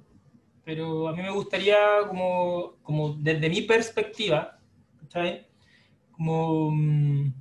pero 0.71 1.09
a 1.09 1.13
mí 1.13 1.21
me 1.21 1.33
gustaría, 1.33 1.77
como, 2.07 2.77
como 2.85 3.15
desde 3.15 3.51
mi 3.51 3.63
perspectiva, 3.63 4.57
¿sabes? 5.09 5.45
Como, 6.13 6.71
mm, 6.71 7.33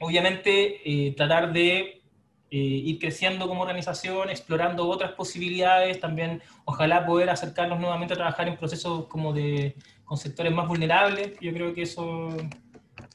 obviamente, 0.00 0.82
eh, 0.84 1.14
tratar 1.16 1.54
de 1.54 2.02
eh, 2.50 2.58
ir 2.90 2.98
creciendo 2.98 3.48
como 3.48 3.62
organización, 3.62 4.28
explorando 4.28 4.86
otras 4.86 5.12
posibilidades, 5.12 6.00
también 6.00 6.42
ojalá 6.66 7.06
poder 7.06 7.30
acercarnos 7.30 7.80
nuevamente 7.80 8.12
a 8.12 8.18
trabajar 8.18 8.46
en 8.46 8.58
procesos 8.58 9.06
como 9.06 9.32
de, 9.32 9.74
con 10.04 10.18
sectores 10.18 10.52
más 10.52 10.68
vulnerables, 10.68 11.38
yo 11.40 11.54
creo 11.54 11.72
que 11.72 11.82
eso 11.82 12.28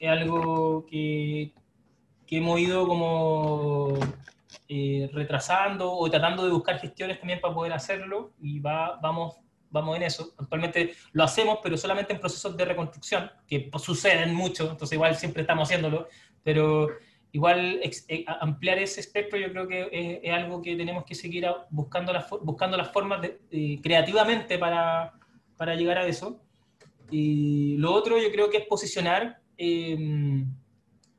es 0.00 0.08
algo 0.08 0.84
que, 0.86 1.52
que 2.26 2.38
hemos 2.38 2.58
ido 2.58 2.88
como 2.88 3.96
eh, 4.68 5.08
retrasando 5.12 5.92
o 5.92 6.10
tratando 6.10 6.44
de 6.44 6.50
buscar 6.50 6.78
gestiones 6.80 7.20
también 7.20 7.40
para 7.40 7.54
poder 7.54 7.72
hacerlo 7.72 8.32
y 8.40 8.58
va, 8.58 8.98
vamos, 9.00 9.36
vamos 9.70 9.96
en 9.96 10.02
eso. 10.02 10.34
Actualmente 10.38 10.94
lo 11.12 11.22
hacemos, 11.22 11.60
pero 11.62 11.76
solamente 11.76 12.12
en 12.12 12.18
procesos 12.18 12.56
de 12.56 12.64
reconstrucción, 12.64 13.30
que 13.46 13.70
suceden 13.78 14.34
mucho, 14.34 14.70
entonces 14.70 14.94
igual 14.94 15.14
siempre 15.14 15.42
estamos 15.42 15.68
haciéndolo, 15.68 16.08
pero 16.42 16.88
igual 17.30 17.80
eh, 17.82 18.24
ampliar 18.40 18.78
ese 18.78 19.00
espectro 19.00 19.38
yo 19.38 19.50
creo 19.52 19.68
que 19.68 20.20
es, 20.24 20.32
algo 20.32 20.60
que 20.60 20.74
tenemos 20.74 21.04
que 21.04 21.14
seguir 21.14 21.46
buscando 21.70 22.12
las, 22.12 22.28
buscando 22.28 22.76
las 22.76 22.90
formas 22.90 23.22
de, 23.22 23.78
creativamente 23.82 24.58
para, 24.58 25.12
para, 25.56 25.76
llegar 25.76 25.98
a 25.98 26.06
eso. 26.06 26.40
Y 27.10 27.76
lo 27.76 27.92
otro 27.92 28.18
yo 28.18 28.32
creo 28.32 28.50
que 28.50 28.58
es 28.58 28.66
posicionar... 28.66 29.40
Eh, 29.58 30.44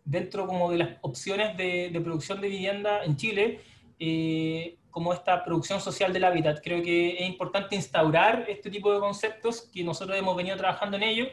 dentro 0.07 0.47
como 0.47 0.71
de 0.71 0.77
las 0.77 0.89
opciones 1.01 1.55
de, 1.57 1.99
producción 2.03 2.39
de 2.39 2.47
vivienda 2.47 3.03
en 3.03 3.17
Chile, 3.17 3.59
eh, 3.99 4.77
como 4.89 5.13
esta 5.13 5.43
producción 5.43 5.81
social 5.81 6.13
del 6.13 6.23
hábitat. 6.23 6.61
Creo 6.63 6.81
que 6.81 7.17
es 7.19 7.27
importante 7.27 7.75
instaurar 7.75 8.45
este 8.47 8.71
tipo 8.71 8.91
de 8.93 8.99
conceptos 8.99 9.69
que 9.71 9.83
nosotros 9.83 10.17
hemos 10.17 10.35
venido 10.35 10.55
trabajando 10.55 10.97
en 10.97 11.03
ello, 11.03 11.25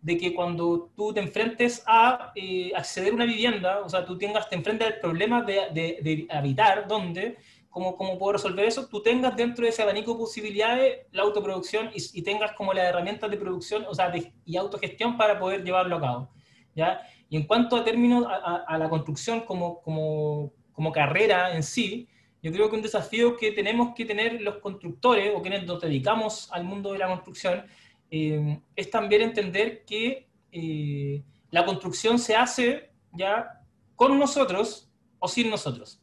de 0.00 0.16
que 0.16 0.34
cuando 0.34 0.90
tú 0.96 1.12
te 1.12 1.20
enfrentes 1.20 1.84
a 1.86 2.32
eh, 2.34 2.72
acceder 2.74 3.12
a 3.12 3.14
una 3.14 3.26
vivienda, 3.26 3.80
o 3.84 3.88
sea, 3.88 4.04
tú 4.04 4.18
tengas, 4.18 4.48
te 4.48 4.56
enfrentes 4.56 4.88
al 4.88 4.98
problema 4.98 5.42
de, 5.42 5.68
de, 5.72 6.26
habitar, 6.30 6.88
¿dónde? 6.88 7.36
¿Cómo, 7.70 7.96
¿Cómo 7.96 8.18
puedo 8.18 8.32
resolver 8.32 8.64
eso? 8.64 8.88
Tú 8.88 9.02
tengas 9.02 9.36
dentro 9.36 9.64
de 9.64 9.70
ese 9.70 9.82
abanico 9.82 10.12
de 10.12 10.18
posibilidades 10.18 10.98
la 11.12 11.22
autoproducción 11.22 11.90
y, 11.94 12.22
tengas 12.22 12.52
como 12.52 12.72
las 12.72 12.86
herramientas 12.86 13.30
de 13.30 13.36
producción, 13.36 13.84
o 13.88 13.94
sea, 13.94 14.12
y 14.44 14.56
autogestión 14.56 15.16
para 15.16 15.38
poder 15.38 15.62
llevarlo 15.62 15.96
a 15.96 16.00
cabo. 16.00 16.28
¿ya? 16.74 17.00
Y 17.32 17.36
en 17.38 17.44
cuanto 17.44 17.76
a 17.76 17.82
términos, 17.82 18.26
a, 18.28 18.76
la 18.76 18.90
construcción 18.90 19.40
como, 19.40 19.80
como, 19.80 20.92
carrera 20.92 21.56
en 21.56 21.62
sí, 21.62 22.06
yo 22.42 22.52
creo 22.52 22.68
que 22.68 22.76
un 22.76 22.82
desafío 22.82 23.38
que 23.38 23.52
tenemos 23.52 23.94
que 23.94 24.04
tener 24.04 24.42
los 24.42 24.58
constructores 24.58 25.32
o 25.34 25.40
quienes 25.40 25.64
nos 25.64 25.80
dedicamos 25.80 26.52
al 26.52 26.64
mundo 26.64 26.92
de 26.92 26.98
la 26.98 27.06
construcción 27.06 27.64
eh, 28.10 28.60
es 28.76 28.90
también 28.90 29.22
entender 29.22 29.82
que 29.86 30.28
eh, 30.52 31.22
la 31.50 31.64
construcción 31.64 32.18
se 32.18 32.36
hace 32.36 32.90
ya 33.14 33.62
con 33.96 34.18
nosotros 34.18 34.90
o 35.18 35.26
sin 35.26 35.48
nosotros. 35.48 36.01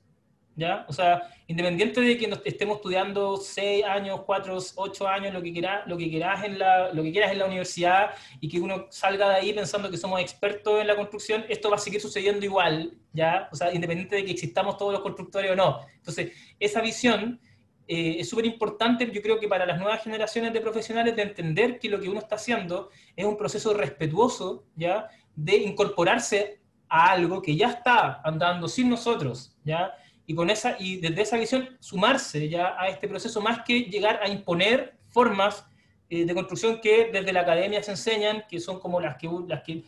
¿Ya? 0.59 0.85
O 0.87 0.93
sea, 0.93 1.23
independiente 1.47 2.01
de 2.01 2.17
que 2.17 2.27
nos 2.27 2.41
estemos 2.43 2.77
estudiando 2.77 3.37
6 3.37 3.85
años, 3.85 4.21
4, 4.25 4.57
8 4.75 5.07
años, 5.07 5.33
lo 5.33 5.41
que, 5.41 5.53
quieras, 5.53 5.87
lo, 5.87 5.97
que 5.97 6.09
quieras 6.09 6.43
en 6.43 6.59
la, 6.59 6.93
lo 6.93 7.01
que 7.01 7.11
quieras 7.11 7.31
en 7.31 7.39
la 7.39 7.45
universidad 7.45 8.11
y 8.41 8.49
que 8.49 8.59
uno 8.59 8.87
salga 8.89 9.29
de 9.29 9.35
ahí 9.35 9.53
pensando 9.53 9.89
que 9.89 9.97
somos 9.97 10.19
expertos 10.19 10.81
en 10.81 10.87
la 10.87 10.95
construcción, 10.95 11.45
esto 11.47 11.69
va 11.69 11.77
a 11.77 11.79
seguir 11.79 12.01
sucediendo 12.01 12.45
igual, 12.45 12.93
¿ya? 13.13 13.47
O 13.51 13.55
sea, 13.55 13.73
independiente 13.73 14.17
de 14.17 14.25
que 14.25 14.31
existamos 14.31 14.77
todos 14.77 14.91
los 14.91 15.01
constructores 15.01 15.49
o 15.51 15.55
no. 15.55 15.79
Entonces, 15.95 16.33
esa 16.59 16.81
visión 16.81 17.39
eh, 17.87 18.17
es 18.19 18.29
súper 18.29 18.45
importante, 18.45 19.09
yo 19.09 19.21
creo 19.21 19.39
que 19.39 19.47
para 19.47 19.65
las 19.65 19.79
nuevas 19.79 20.03
generaciones 20.03 20.51
de 20.51 20.59
profesionales, 20.59 21.15
de 21.15 21.21
entender 21.21 21.79
que 21.79 21.89
lo 21.89 21.99
que 21.99 22.09
uno 22.09 22.19
está 22.19 22.35
haciendo 22.35 22.89
es 23.15 23.25
un 23.25 23.37
proceso 23.37 23.73
respetuoso, 23.73 24.65
¿ya? 24.75 25.07
De 25.35 25.55
incorporarse 25.55 26.59
a 26.89 27.11
algo 27.11 27.41
que 27.41 27.55
ya 27.55 27.69
está 27.69 28.21
andando 28.23 28.67
sin 28.67 28.89
nosotros, 28.89 29.55
¿ya? 29.63 29.93
Y, 30.29 30.35
con 30.35 30.51
esa, 30.51 30.75
y 30.79 30.97
desde 30.97 31.23
esa 31.23 31.37
visión 31.37 31.75
sumarse 31.79 32.47
ya 32.49 32.75
a 32.79 32.87
este 32.87 33.07
proceso 33.07 33.41
más 33.41 33.63
que 33.63 33.79
llegar 33.85 34.19
a 34.21 34.29
imponer 34.29 34.93
formas 35.07 35.65
eh, 36.07 36.23
de 36.23 36.35
construcción 36.35 36.79
que 36.79 37.09
desde 37.11 37.33
la 37.33 37.39
academia 37.39 37.81
se 37.81 37.89
enseñan, 37.89 38.43
que 38.47 38.59
son 38.59 38.79
como 38.79 39.01
las 39.01 39.17
que... 39.17 39.27
Las 39.47 39.63
que 39.63 39.83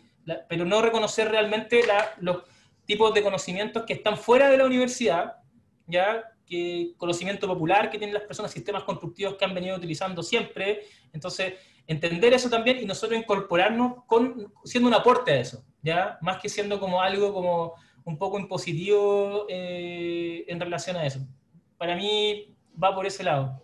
pero 0.49 0.65
no 0.65 0.81
reconocer 0.81 1.29
realmente 1.29 1.81
los 2.19 2.43
tipos 2.85 3.13
de 3.13 3.21
conocimientos 3.21 3.83
que 3.85 3.93
están 3.93 4.17
fuera 4.17 4.49
de 4.49 4.57
la 4.57 4.65
universidad, 4.65 5.37
ya 5.85 6.23
que 6.45 6.93
conocimiento 6.97 7.47
popular 7.47 7.91
que 7.91 7.99
tienen 7.99 8.15
las 8.15 8.23
personas, 8.23 8.51
sistemas 8.51 8.83
constructivos 8.83 9.35
que 9.35 9.45
han 9.45 9.53
venido 9.53 9.77
utilizando 9.77 10.23
siempre. 10.23 10.81
Entonces, 11.13 11.53
entender 11.85 12.33
eso 12.33 12.49
también 12.49 12.79
y 12.79 12.85
nosotros 12.85 13.19
incorporarnos 13.19 14.05
con, 14.07 14.51
siendo 14.63 14.87
un 14.87 14.95
aporte 14.95 15.33
a 15.33 15.39
eso, 15.39 15.63
¿ya? 15.83 16.17
Más 16.21 16.39
que 16.39 16.49
siendo 16.49 16.79
como 16.79 17.01
algo 17.01 17.31
como 17.31 17.75
un 18.03 18.17
poco 18.17 18.39
impositivo 18.39 19.45
eh, 19.49 20.45
en 20.47 20.59
relación 20.59 20.95
a 20.97 21.05
eso. 21.05 21.19
Para 21.77 21.95
mí 21.95 22.55
va 22.81 22.93
por 22.95 23.05
ese 23.05 23.23
lado. 23.23 23.63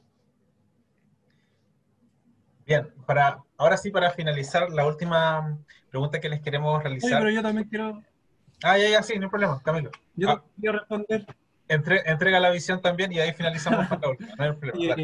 Bien, 2.66 2.88
para, 3.06 3.42
ahora 3.58 3.78
sí, 3.78 3.92
para 3.92 4.12
finalizar, 4.12 4.70
la 4.72 4.86
última 4.86 5.58
pregunta 5.90 6.20
que 6.20 6.30
les 6.30 6.42
queremos 6.42 6.84
realizar. 6.84 7.10
Sí, 7.10 7.16
pero 7.18 7.30
yo 7.30 7.42
también 7.42 7.68
quiero. 7.70 8.04
Ah, 8.62 8.78
ya, 8.78 8.90
ya, 8.90 9.04
sí, 9.04 9.18
no 9.18 9.26
hay 9.26 9.30
problema, 9.30 9.62
Camilo. 9.64 9.92
Yo 10.16 10.30
ah. 10.32 10.44
quiero 10.60 10.80
responder. 10.80 11.26
entrega 11.68 12.40
la 12.40 12.50
visión 12.50 12.82
también 12.82 13.12
y 13.14 13.20
ahí 13.20 13.32
finalizamos 13.34 13.88
con 13.88 14.02
la 14.02 14.10
última. 14.10 14.36
No 14.36 14.44
hay 14.44 14.52
problema. 14.54 15.04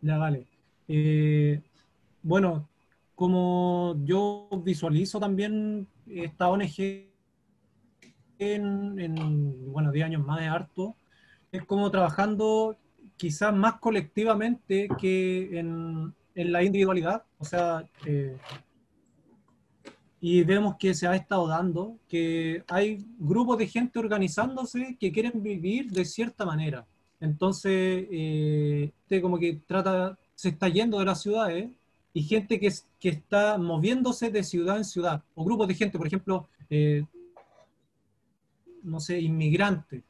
ya, 0.00 0.18
vale. 0.18 0.46
Eh, 0.88 1.60
bueno, 2.22 2.68
como 3.14 3.94
yo 4.04 4.48
visualizo 4.64 5.20
también 5.20 5.86
esta 6.08 6.48
ONG 6.48 7.11
en, 8.42 8.98
en 8.98 9.72
bueno, 9.72 9.92
10 9.92 10.06
años 10.06 10.26
más 10.26 10.40
de 10.40 10.46
harto, 10.46 10.96
es 11.50 11.64
como 11.64 11.90
trabajando 11.90 12.76
quizás 13.16 13.54
más 13.54 13.74
colectivamente 13.74 14.88
que 14.98 15.58
en, 15.58 16.12
en 16.34 16.52
la 16.52 16.62
individualidad. 16.62 17.22
O 17.38 17.44
sea, 17.44 17.84
eh, 18.06 18.36
y 20.20 20.44
vemos 20.44 20.76
que 20.78 20.94
se 20.94 21.06
ha 21.06 21.16
estado 21.16 21.48
dando, 21.48 21.98
que 22.08 22.62
hay 22.68 23.04
grupos 23.18 23.58
de 23.58 23.66
gente 23.66 23.98
organizándose 23.98 24.96
que 24.98 25.12
quieren 25.12 25.42
vivir 25.42 25.90
de 25.90 26.04
cierta 26.04 26.44
manera. 26.44 26.86
Entonces, 27.20 28.06
eh, 28.10 28.92
como 29.20 29.38
que 29.38 29.60
trata, 29.66 30.18
se 30.34 30.50
está 30.50 30.68
yendo 30.68 30.98
de 30.98 31.04
las 31.04 31.22
ciudades 31.22 31.70
y 32.14 32.22
gente 32.22 32.58
que, 32.60 32.72
que 32.98 33.08
está 33.08 33.58
moviéndose 33.58 34.30
de 34.30 34.42
ciudad 34.42 34.76
en 34.76 34.84
ciudad, 34.84 35.22
o 35.34 35.44
grupos 35.44 35.68
de 35.68 35.74
gente, 35.74 35.98
por 35.98 36.06
ejemplo, 36.06 36.48
eh, 36.70 37.04
no 38.82 39.00
sé, 39.00 39.20
inmigrantes. 39.20 40.02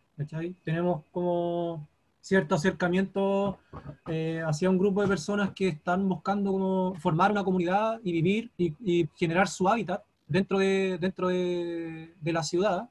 Tenemos 0.64 1.03
como 1.11 1.89
cierto 2.20 2.55
acercamiento 2.55 3.59
eh, 4.07 4.43
hacia 4.47 4.70
un 4.70 4.79
grupo 4.79 5.03
de 5.03 5.09
personas 5.09 5.51
que 5.51 5.68
están 5.68 6.09
buscando 6.09 6.53
como 6.53 6.95
formar 6.95 7.33
una 7.33 7.43
comunidad 7.43 8.01
y 8.05 8.12
vivir 8.12 8.51
y, 8.57 9.09
generar 9.16 9.49
su 9.49 9.68
hábitat 9.68 10.03
dentro 10.29 10.59
de, 10.59 10.99
dentro 11.01 11.29
de, 11.29 12.14
la 12.25 12.43
ciudad 12.45 12.89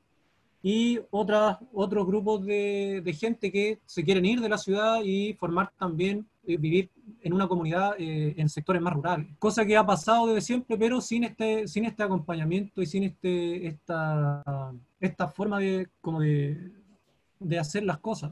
y 0.61 0.99
otras, 1.09 1.57
otros 1.73 2.05
grupos 2.05 2.45
de, 2.45 3.01
de, 3.03 3.13
gente 3.13 3.51
que 3.51 3.79
se 3.85 4.03
quieren 4.03 4.25
ir 4.25 4.41
de 4.41 4.49
la 4.49 4.57
ciudad 4.57 5.01
y 5.03 5.33
formar 5.33 5.71
también, 5.79 6.27
eh, 6.45 6.57
vivir 6.57 6.89
en 7.21 7.33
una 7.33 7.47
comunidad 7.47 7.95
eh, 7.97 8.35
en 8.37 8.49
sectores 8.49 8.81
más 8.81 8.93
rurales. 8.93 9.27
Cosa 9.39 9.65
que 9.65 9.77
ha 9.77 9.85
pasado 9.85 10.27
desde 10.27 10.41
siempre, 10.41 10.77
pero 10.77 10.99
sin 11.01 11.23
este, 11.23 11.67
sin 11.67 11.85
este 11.85 12.03
acompañamiento 12.03 12.81
y 12.81 12.85
sin 12.85 13.03
este, 13.03 13.67
esta, 13.67 14.43
esta 15.01 15.27
forma 15.27 15.59
de, 15.59 15.89
como 15.99 16.21
de, 16.21 16.71
de 17.39 17.59
hacer 17.59 17.83
las 17.83 17.97
cosas. 17.97 18.31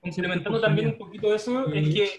Complementando 0.00 0.60
también 0.60 0.88
un 0.88 0.98
poquito 0.98 1.34
eso, 1.34 1.66
es 1.72 1.94
que 1.94 2.10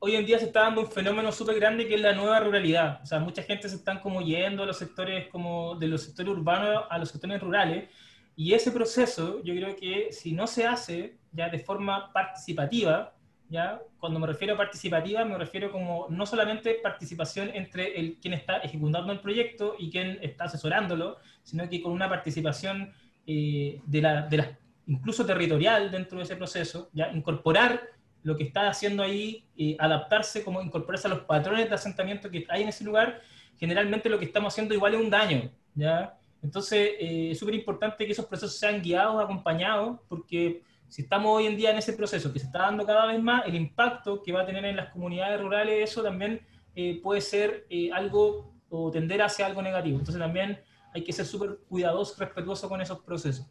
hoy 0.00 0.16
en 0.16 0.26
día 0.26 0.38
se 0.38 0.46
está 0.46 0.62
dando 0.62 0.82
un 0.82 0.90
fenómeno 0.90 1.32
súper 1.32 1.56
grande 1.56 1.86
que 1.86 1.94
es 1.94 2.00
la 2.00 2.12
nueva 2.12 2.40
ruralidad. 2.40 3.00
O 3.02 3.06
sea, 3.06 3.18
mucha 3.18 3.42
gente 3.42 3.68
se 3.68 3.76
están 3.76 4.00
como 4.00 4.20
yendo 4.20 4.62
a 4.62 4.66
los 4.66 4.76
sectores 4.76 5.28
como 5.28 5.76
de 5.76 5.88
los 5.88 6.02
sectores 6.02 6.32
urbanos 6.32 6.84
a 6.90 6.98
los 6.98 7.10
sectores 7.10 7.40
rurales. 7.40 7.88
Y 8.36 8.54
ese 8.54 8.70
proceso, 8.70 9.42
yo 9.42 9.54
creo 9.54 9.74
que 9.74 10.12
si 10.12 10.32
no 10.32 10.46
se 10.46 10.66
hace 10.66 11.16
ya 11.32 11.48
de 11.48 11.58
forma 11.58 12.12
participativa, 12.12 13.14
ya 13.48 13.80
cuando 13.98 14.20
me 14.20 14.26
refiero 14.26 14.54
a 14.54 14.56
participativa, 14.56 15.24
me 15.24 15.38
refiero 15.38 15.72
como 15.72 16.06
no 16.10 16.26
solamente 16.26 16.74
participación 16.82 17.50
entre 17.54 17.98
el 17.98 18.18
quien 18.20 18.34
está 18.34 18.58
ejecutando 18.58 19.12
el 19.12 19.20
proyecto 19.20 19.74
y 19.78 19.90
quien 19.90 20.18
está 20.22 20.44
asesorándolo, 20.44 21.16
sino 21.48 21.66
que 21.66 21.80
con 21.80 21.92
una 21.92 22.10
participación 22.10 22.92
eh, 23.26 23.80
de, 23.86 24.02
la, 24.02 24.22
de 24.26 24.36
las 24.36 24.48
incluso 24.86 25.24
territorial 25.24 25.90
dentro 25.90 26.18
de 26.18 26.24
ese 26.24 26.36
proceso, 26.36 26.90
ya 26.92 27.10
incorporar 27.10 27.88
lo 28.22 28.36
que 28.36 28.44
está 28.44 28.68
haciendo 28.68 29.02
ahí, 29.02 29.46
y 29.56 29.74
adaptarse, 29.78 30.44
como 30.44 30.60
incorporarse 30.60 31.06
a 31.06 31.10
los 31.10 31.20
patrones 31.20 31.66
de 31.66 31.74
asentamiento 31.74 32.30
que 32.30 32.44
hay 32.50 32.62
en 32.62 32.68
ese 32.68 32.84
lugar, 32.84 33.22
generalmente 33.58 34.10
lo 34.10 34.18
que 34.18 34.26
estamos 34.26 34.52
haciendo 34.52 34.74
igual 34.74 34.94
es 34.94 35.00
un 35.00 35.08
daño, 35.08 35.50
¿ya? 35.74 36.18
Entonces, 36.42 36.90
eh, 37.00 37.30
es 37.30 37.38
súper 37.38 37.54
importante 37.54 38.04
que 38.04 38.12
esos 38.12 38.26
procesos 38.26 38.58
sean 38.58 38.82
guiados, 38.82 39.24
acompañados, 39.24 40.00
porque 40.06 40.62
si 40.86 41.02
estamos 41.02 41.34
hoy 41.34 41.46
en 41.46 41.56
día 41.56 41.70
en 41.70 41.78
ese 41.78 41.94
proceso 41.94 42.30
que 42.30 42.40
se 42.40 42.46
está 42.46 42.58
dando 42.58 42.84
cada 42.84 43.06
vez 43.06 43.22
más, 43.22 43.46
el 43.46 43.54
impacto 43.54 44.22
que 44.22 44.32
va 44.32 44.42
a 44.42 44.46
tener 44.46 44.66
en 44.66 44.76
las 44.76 44.90
comunidades 44.90 45.40
rurales, 45.40 45.90
eso 45.90 46.02
también 46.02 46.42
eh, 46.74 47.00
puede 47.02 47.22
ser 47.22 47.66
eh, 47.70 47.90
algo 47.90 48.52
o 48.68 48.90
tender 48.90 49.22
hacia 49.22 49.46
algo 49.46 49.62
negativo. 49.62 49.98
Entonces, 49.98 50.20
también 50.20 50.60
hay 50.98 51.04
que 51.04 51.12
ser 51.12 51.26
súper 51.26 51.58
cuidadoso, 51.68 52.14
respetuoso 52.18 52.68
con 52.68 52.80
esos 52.80 53.00
procesos. 53.00 53.46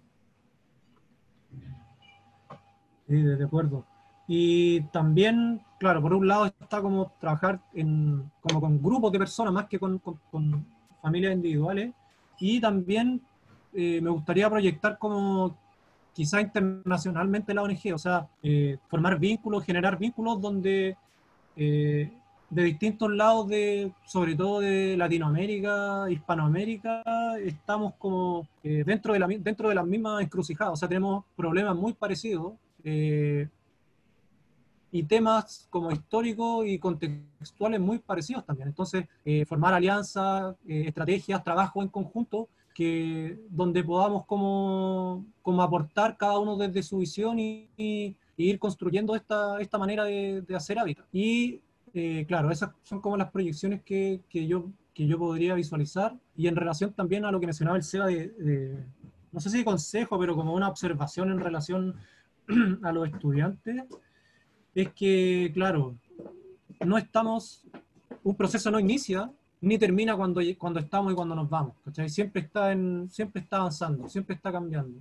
Sí, 3.08 3.16
de 3.22 3.44
acuerdo. 3.44 3.86
Y 4.28 4.82
también, 4.92 5.62
claro, 5.80 6.02
por 6.02 6.14
un 6.14 6.28
lado 6.28 6.46
está 6.46 6.82
como 6.82 7.14
trabajar 7.20 7.62
en, 7.74 8.30
como 8.42 8.60
con 8.60 8.82
grupos 8.82 9.12
de 9.14 9.20
personas 9.20 9.54
más 9.54 9.68
que 9.68 9.80
con, 9.80 10.02
familias 11.02 11.34
individuales. 11.34 11.94
Y 12.40 12.60
también 12.60 13.22
eh, 13.74 14.02
me 14.02 14.10
gustaría 14.10 14.50
proyectar 14.50 14.98
como 14.98 15.58
quizá 16.14 16.42
internacionalmente 16.42 17.54
la 17.54 17.64
ONG, 17.64 17.94
o 17.94 17.98
sea, 17.98 18.28
eh, 18.44 18.78
formar 18.90 19.18
vínculos, 19.18 19.64
generar 19.64 19.98
vínculos 19.98 20.42
donde 20.42 20.98
eh, 21.56 22.12
de 22.50 22.64
distintos 22.64 23.12
lados, 23.12 23.48
de, 23.48 23.92
sobre 24.06 24.36
todo 24.36 24.62
de 24.62 24.96
Latinoamérica, 24.98 26.10
Hispanoamérica, 26.10 27.04
estamos 27.44 27.94
como 27.98 28.48
dentro, 28.64 29.14
de 29.14 29.20
la, 29.20 29.28
dentro 29.28 29.70
de 29.70 29.76
las 29.76 29.86
mismas 29.86 30.24
encrucijadas, 30.24 30.74
o 30.74 30.76
sea, 30.78 30.88
tenemos 30.88 31.26
problemas 31.36 31.76
muy 31.76 31.94
parecidos 31.94 32.54
eh, 32.84 33.50
y 34.92 35.04
temas 35.04 35.68
como 35.70 35.92
históricos 35.92 36.66
y 36.66 36.80
contextuales 36.80 37.80
muy 37.80 38.00
parecidos 38.00 38.46
también. 38.46 38.70
Entonces, 38.70 39.06
eh, 39.26 39.46
formar 39.46 39.74
alianzas, 39.74 40.56
eh, 40.68 40.86
estrategias, 40.88 41.44
trabajo 41.44 41.82
en 41.82 41.90
conjunto, 41.90 42.48
que, 42.74 43.38
donde 43.50 43.84
podamos 43.84 44.26
como, 44.26 45.26
como 45.42 45.62
aportar 45.62 46.16
cada 46.16 46.40
uno 46.40 46.56
desde 46.56 46.84
su 46.84 47.00
visión 47.00 47.38
y, 47.40 47.68
ir 48.40 48.60
construyendo 48.60 49.16
esta, 49.16 49.60
esta 49.60 49.78
manera 49.80 50.04
de, 50.06 50.44
hacer 50.56 50.78
hábitat. 50.80 51.06
Y 51.12 51.60
claro, 52.28 52.52
esas 52.52 52.72
son 52.84 53.02
como 53.02 53.18
las 53.18 53.32
proyecciones 53.32 53.82
que, 53.84 54.22
que, 54.30 54.48
yo, 54.48 54.72
que 54.94 55.08
yo 55.08 55.18
podría 55.18 55.56
visualizar. 55.56 56.18
Y 56.36 56.48
en 56.48 56.56
relación 56.56 56.94
también 56.94 57.26
a 57.26 57.32
lo 57.32 57.40
que 57.40 57.48
mencionaba 57.48 57.78
el 57.78 57.84
SEBA 57.84 58.08
de, 58.08 58.86
no 59.32 59.40
sé 59.40 59.50
si 59.50 59.64
consejo, 59.64 60.18
pero 60.20 60.36
como 60.36 60.54
una 60.54 60.70
observación 60.70 61.32
en 61.32 61.40
relación 61.40 61.96
a 62.84 62.92
los 62.92 63.08
estudiantes 63.08 63.84
es 64.74 64.94
que, 64.94 65.52
claro, 65.54 65.98
no 66.86 66.98
estamos, 66.98 67.66
un 68.24 68.36
proceso 68.36 68.70
no 68.70 68.80
inicia 68.80 69.32
ni 69.62 69.78
termina 69.78 70.16
cuando, 70.16 70.42
cuando 70.58 70.80
estamos 70.80 71.12
y 71.12 71.16
cuando 71.16 71.36
nos 71.36 71.50
vamos, 71.50 71.74
Siempre 72.08 72.44
está, 72.44 72.72
en, 72.72 73.10
siempre 73.10 73.42
está 73.42 73.58
avanzando, 73.58 74.08
siempre 74.08 74.36
está 74.36 74.52
cambiando. 74.52 75.00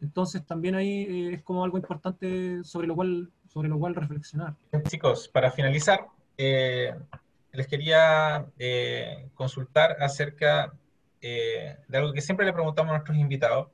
Entonces 0.00 0.44
también 0.44 0.74
ahí 0.74 1.02
eh, 1.02 1.34
es 1.34 1.42
como 1.42 1.64
algo 1.64 1.78
importante 1.78 2.62
sobre 2.64 2.86
lo 2.86 2.94
cual, 2.94 3.30
sobre 3.48 3.68
lo 3.68 3.78
cual 3.78 3.94
reflexionar. 3.94 4.54
Chicos, 4.88 5.28
para 5.28 5.50
finalizar, 5.50 6.06
eh, 6.36 6.94
les 7.52 7.66
quería 7.66 8.46
eh, 8.58 9.28
consultar 9.34 9.96
acerca 10.00 10.72
de 11.20 11.98
algo 11.98 12.12
que 12.12 12.20
siempre 12.20 12.46
le 12.46 12.52
preguntamos 12.52 12.90
a 12.90 12.98
nuestros 12.98 13.16
invitados. 13.18 13.68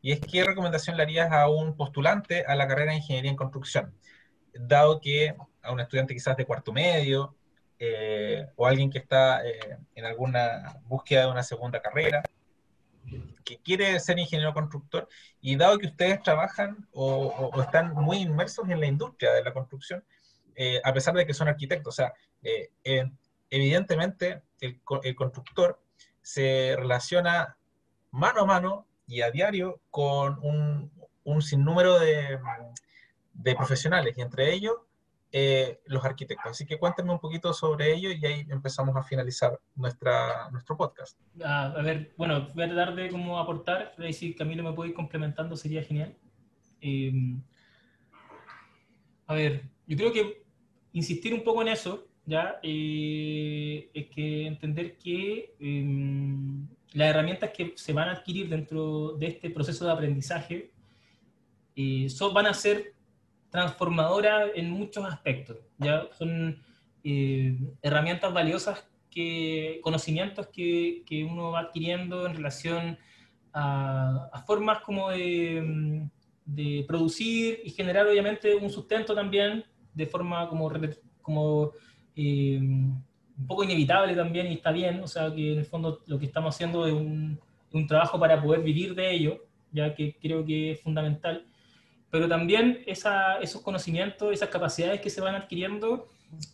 Y 0.00 0.12
es 0.12 0.20
qué 0.20 0.44
recomendación 0.44 0.96
le 0.96 1.02
harías 1.02 1.32
a 1.32 1.48
un 1.48 1.76
postulante 1.76 2.44
a 2.46 2.54
la 2.54 2.68
carrera 2.68 2.92
de 2.92 2.98
Ingeniería 2.98 3.30
en 3.30 3.36
Construcción, 3.36 3.92
dado 4.52 5.00
que 5.00 5.34
a 5.62 5.72
un 5.72 5.80
estudiante 5.80 6.14
quizás 6.14 6.36
de 6.36 6.44
cuarto 6.44 6.72
medio 6.72 7.34
eh, 7.78 8.46
o 8.56 8.66
alguien 8.66 8.90
que 8.90 8.98
está 8.98 9.44
eh, 9.44 9.78
en 9.94 10.04
alguna 10.04 10.78
búsqueda 10.86 11.26
de 11.26 11.32
una 11.32 11.42
segunda 11.42 11.82
carrera, 11.82 12.22
que 13.44 13.58
quiere 13.58 13.98
ser 14.00 14.18
ingeniero 14.18 14.54
constructor, 14.54 15.08
y 15.40 15.56
dado 15.56 15.78
que 15.78 15.88
ustedes 15.88 16.22
trabajan 16.22 16.88
o, 16.92 17.50
están 17.62 17.94
muy 17.94 18.18
inmersos 18.18 18.68
en 18.68 18.80
la 18.80 18.86
industria 18.86 19.32
de 19.32 19.44
la 19.44 19.52
construcción, 19.52 20.04
eh, 20.56 20.80
a 20.84 20.92
pesar 20.92 21.14
de 21.14 21.26
que 21.26 21.34
son 21.34 21.48
arquitectos, 21.48 21.94
o 21.94 21.96
sea, 21.96 22.14
evidentemente 23.50 24.42
el, 24.60 24.80
el 25.02 25.14
constructor 25.14 25.80
se 26.22 26.74
relaciona 26.76 27.56
mano 28.10 28.42
a 28.42 28.46
mano 28.46 28.86
y 29.06 29.20
a 29.20 29.30
diario 29.30 29.80
con 29.90 30.38
un, 30.42 30.90
un 31.24 31.42
sinnúmero 31.42 31.98
de, 31.98 32.38
de, 33.32 33.54
profesionales, 33.54 34.16
y 34.16 34.22
entre 34.22 34.52
ellos 34.52 34.76
eh, 35.36 35.80
los 35.86 36.04
arquitectos. 36.04 36.52
Así 36.52 36.64
que 36.64 36.78
cuéntame 36.78 37.10
un 37.10 37.18
poquito 37.18 37.52
sobre 37.52 37.92
ello 37.92 38.08
y 38.12 38.24
ahí 38.24 38.46
empezamos 38.48 38.94
a 38.94 39.02
finalizar 39.02 39.60
nuestra, 39.74 40.48
nuestro 40.52 40.76
podcast. 40.76 41.18
Ah, 41.44 41.74
a 41.76 41.82
ver, 41.82 42.14
bueno, 42.16 42.50
voy 42.54 42.62
a 42.62 42.68
tratar 42.68 42.94
de 42.94 43.08
como 43.08 43.36
aportar, 43.40 43.96
ahí 43.98 44.12
si 44.12 44.32
Camilo 44.36 44.62
me 44.62 44.72
puede 44.72 44.90
ir 44.90 44.94
complementando 44.94 45.56
sería 45.56 45.82
genial. 45.82 46.16
Em, 46.80 47.42
a 49.26 49.34
ver, 49.34 49.68
yo 49.88 49.96
creo 49.96 50.12
que 50.12 50.44
insistir 50.92 51.34
un 51.34 51.42
poco 51.42 51.62
en 51.62 51.68
eso, 51.68 52.06
¿ya? 52.26 52.60
Eh, 52.62 53.90
es 53.92 54.06
que 54.10 54.46
entender 54.46 54.96
que 54.98 55.56
em, 55.58 56.68
las 56.92 57.08
herramientas 57.08 57.50
que 57.50 57.72
se 57.74 57.92
van 57.92 58.08
a 58.08 58.12
adquirir 58.12 58.48
dentro 58.48 59.14
de 59.14 59.26
este 59.26 59.50
proceso 59.50 59.84
de 59.84 59.90
aprendizaje 59.90 60.70
eh, 61.74 62.08
son, 62.08 62.32
van 62.32 62.46
a 62.46 62.54
ser 62.54 62.94
transformadora 63.54 64.48
en 64.52 64.68
muchos 64.68 65.04
aspectos. 65.04 65.58
¿ya? 65.78 66.08
Son 66.18 66.60
eh, 67.04 67.56
herramientas 67.82 68.34
valiosas, 68.34 68.84
que, 69.12 69.78
conocimientos 69.80 70.48
que, 70.48 71.04
que, 71.06 71.22
uno 71.22 71.52
va 71.52 71.60
adquiriendo 71.60 72.26
en 72.26 72.34
relación 72.34 72.98
a, 73.52 74.42
formas 74.44 74.80
como 74.80 75.10
de, 75.10 76.08
de, 76.44 76.84
producir 76.88 77.60
y 77.62 77.70
generar 77.70 78.08
obviamente 78.08 78.56
un 78.56 78.70
sustento 78.70 79.14
también 79.14 79.64
de 79.92 80.06
forma 80.06 80.48
como, 80.48 80.68
como 81.22 81.70
eh, 82.16 82.58
un 82.58 83.46
poco 83.46 83.62
inevitable 83.62 84.16
también 84.16 84.50
y 84.50 84.54
está 84.54 84.72
bien, 84.72 85.00
o 85.00 85.06
sea 85.06 85.32
que 85.32 85.52
en 85.52 85.60
el 85.60 85.64
fondo 85.64 86.02
lo 86.06 86.18
que 86.18 86.26
estamos 86.26 86.56
haciendo 86.56 86.88
es 86.88 86.92
un, 86.92 87.38
un 87.72 87.86
trabajo 87.86 88.18
para 88.18 88.42
poder 88.42 88.62
vivir 88.62 88.96
de 88.96 89.12
ello, 89.12 89.44
ya 89.70 89.94
que 89.94 90.16
creo 90.20 90.44
que 90.44 90.72
es 90.72 90.80
fundamental 90.80 91.46
pero 92.14 92.28
también 92.28 92.78
esos 92.86 93.60
conocimientos, 93.60 94.32
esas 94.32 94.48
capacidades 94.48 95.00
que 95.00 95.10
se 95.10 95.20
van 95.20 95.34
adquiriendo, 95.34 96.06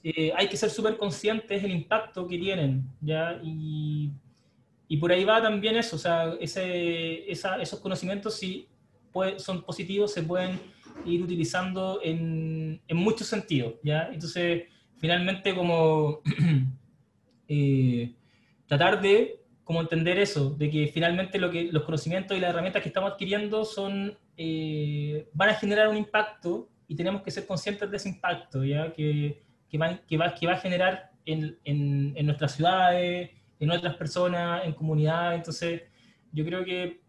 eh, 0.03 0.33
hay 0.35 0.49
que 0.49 0.57
ser 0.57 0.71
súper 0.71 0.97
conscientes 0.97 1.61
del 1.61 1.73
impacto 1.73 2.27
que 2.27 2.39
tienen, 2.39 2.89
¿ya? 3.03 3.39
Y, 3.45 4.11
y, 4.89 4.97
por 4.97 5.13
ahí 5.13 5.23
va 5.23 5.43
también 5.43 5.77
eso, 5.77 5.97
o 5.97 5.99
sea, 5.99 6.35
ese, 6.41 7.31
esos 7.31 7.79
conocimientos, 7.81 8.37
si 8.37 8.69
son 9.37 9.61
positivos, 9.63 10.15
se 10.15 10.23
pueden 10.23 10.59
ir 11.05 11.23
utilizando 11.23 12.01
en, 12.03 12.81
en 12.89 12.97
muchos 12.97 13.27
sentidos, 13.27 13.75
¿ya? 13.83 14.09
Entonces, 14.11 14.63
finalmente, 14.97 15.55
como 15.55 16.21
eh, 17.49 18.15
tratar 18.67 19.03
de 19.03 19.41
como 19.63 19.83
entender 19.83 20.19
eso, 20.19 20.51
de 20.51 20.71
que 20.71 20.89
finalmente 20.89 21.39
lo 21.39 21.51
que, 21.51 21.71
los 21.71 21.85
conocimientos 21.85 22.35
y 22.35 22.41
las 22.41 22.49
herramientas 22.51 22.83
que 22.83 22.89
estamos 22.89 23.13
adquiriendo 23.13 23.67
son 23.67 24.17
eh, 24.43 25.29
van 25.35 25.51
a 25.51 25.55
generar 25.55 25.89
un 25.89 25.99
impacto 25.99 26.71
y 26.89 26.97
tenemos 26.97 27.21
que 27.21 27.31
ser 27.31 27.47
conscientes 27.47 27.91
de 27.91 27.99
ese 27.99 28.09
impacto 28.09 28.65
¿ya? 28.65 28.91
Que, 28.91 29.43
que, 29.69 29.77
va, 29.77 30.01
que, 30.09 30.17
va, 30.17 30.35
que 30.35 30.47
va 30.47 30.55
a 30.55 30.57
generar 30.57 31.11
en, 31.27 31.59
en, 31.63 32.15
en, 32.17 32.25
nuestras 32.25 32.53
ciudades, 32.53 33.29
en 33.59 33.71
otras 33.71 33.97
personas, 33.97 34.65
en 34.65 34.73
comunidades. 34.73 35.37
Entonces, 35.37 35.83
yo 36.33 36.43
creo 36.47 36.65
que 36.65 37.03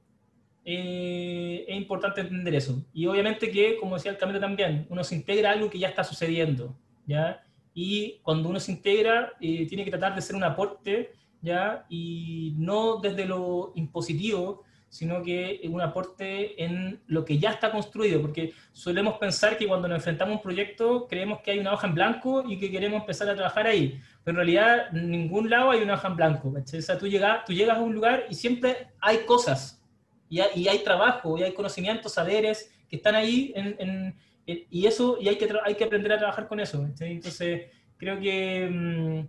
eh, 0.66 1.64
es 1.70 1.78
importante 1.78 2.20
entender 2.20 2.54
eso. 2.54 2.86
Y 2.92 3.06
obviamente 3.06 3.50
que, 3.50 3.78
como 3.78 3.96
decía 3.96 4.12
el 4.12 4.18
Camilo 4.18 4.42
también, 4.42 4.86
uno 4.90 5.02
se 5.02 5.16
integra 5.16 5.52
a 5.52 5.54
algo 5.54 5.70
que 5.70 5.80
ya 5.80 5.88
está 5.88 6.04
sucediendo. 6.04 6.78
¿ya? 7.08 7.46
Y 7.74 8.20
cuando 8.24 8.50
uno 8.50 8.60
se 8.60 8.74
integra, 8.74 9.32
eh, 9.40 9.66
tiene 9.68 9.86
que 9.86 9.92
tratar 9.92 10.16
de 10.16 10.22
ser 10.22 10.36
un 10.36 10.44
aporte, 10.44 11.14
¿ya? 11.42 11.86
y 11.88 12.56
no 12.58 12.98
desde 12.98 13.26
lo 13.26 13.72
impositivo, 13.76 14.66
sino 14.92 15.24
que 15.24 15.62
un 15.70 15.80
aporte 15.80 16.62
en 16.62 17.00
lo 17.08 17.24
que 17.24 17.40
ya 17.40 17.52
está 17.52 17.72
construido, 17.72 18.22
porque 18.22 18.52
solemos 18.74 19.18
pensar 19.18 19.58
que 19.58 19.66
cuando 19.66 19.88
nos 19.88 20.00
enfrentamos 20.00 20.34
a 20.34 20.36
un 20.36 20.44
proyecto 20.44 21.08
creemos 21.08 21.40
que 21.40 21.52
hay 21.52 21.60
una 21.60 21.74
hoja 21.74 21.88
en 21.88 21.96
blanco 21.96 22.44
y 22.46 22.60
que 22.60 22.70
queremos 22.70 23.00
empezar 23.00 23.30
a 23.30 23.36
trabajar 23.36 23.68
ahí, 23.68 24.02
pero 24.22 24.34
en 24.34 24.36
realidad 24.36 24.94
en 24.94 25.10
ningún 25.10 25.50
lado 25.50 25.72
hay 25.72 25.82
una 25.82 25.94
hoja 25.94 26.10
en 26.10 26.16
blanco. 26.18 26.54
O 26.54 26.82
sea, 26.82 26.98
tú 26.98 27.08
llegas, 27.08 27.46
tú 27.46 27.54
llegas 27.54 27.78
a 27.78 27.82
un 27.82 27.94
lugar 27.94 28.26
y 28.30 28.36
siempre 28.36 28.90
hay 29.00 29.20
cosas, 29.20 29.82
y 30.28 30.42
hay, 30.42 30.50
y 30.56 30.68
hay 30.68 30.80
trabajo, 30.80 31.38
y 31.38 31.44
hay 31.44 31.54
conocimientos, 31.54 32.14
saberes 32.14 32.70
que 32.90 32.98
están 32.98 33.16
ahí, 33.16 33.54
en, 33.56 34.14
y 34.46 34.86
eso, 34.88 35.18
y 35.22 35.30
hay 35.30 35.38
que, 35.38 35.48
hay 35.64 35.76
que 35.76 35.86
aprender 35.86 36.12
a 36.12 36.18
trabajar 36.18 36.50
con 36.50 36.60
eso. 36.60 36.86
Entonces, 37.00 37.68
creo 37.96 38.20
que 38.20 38.70
mm, 38.70 39.28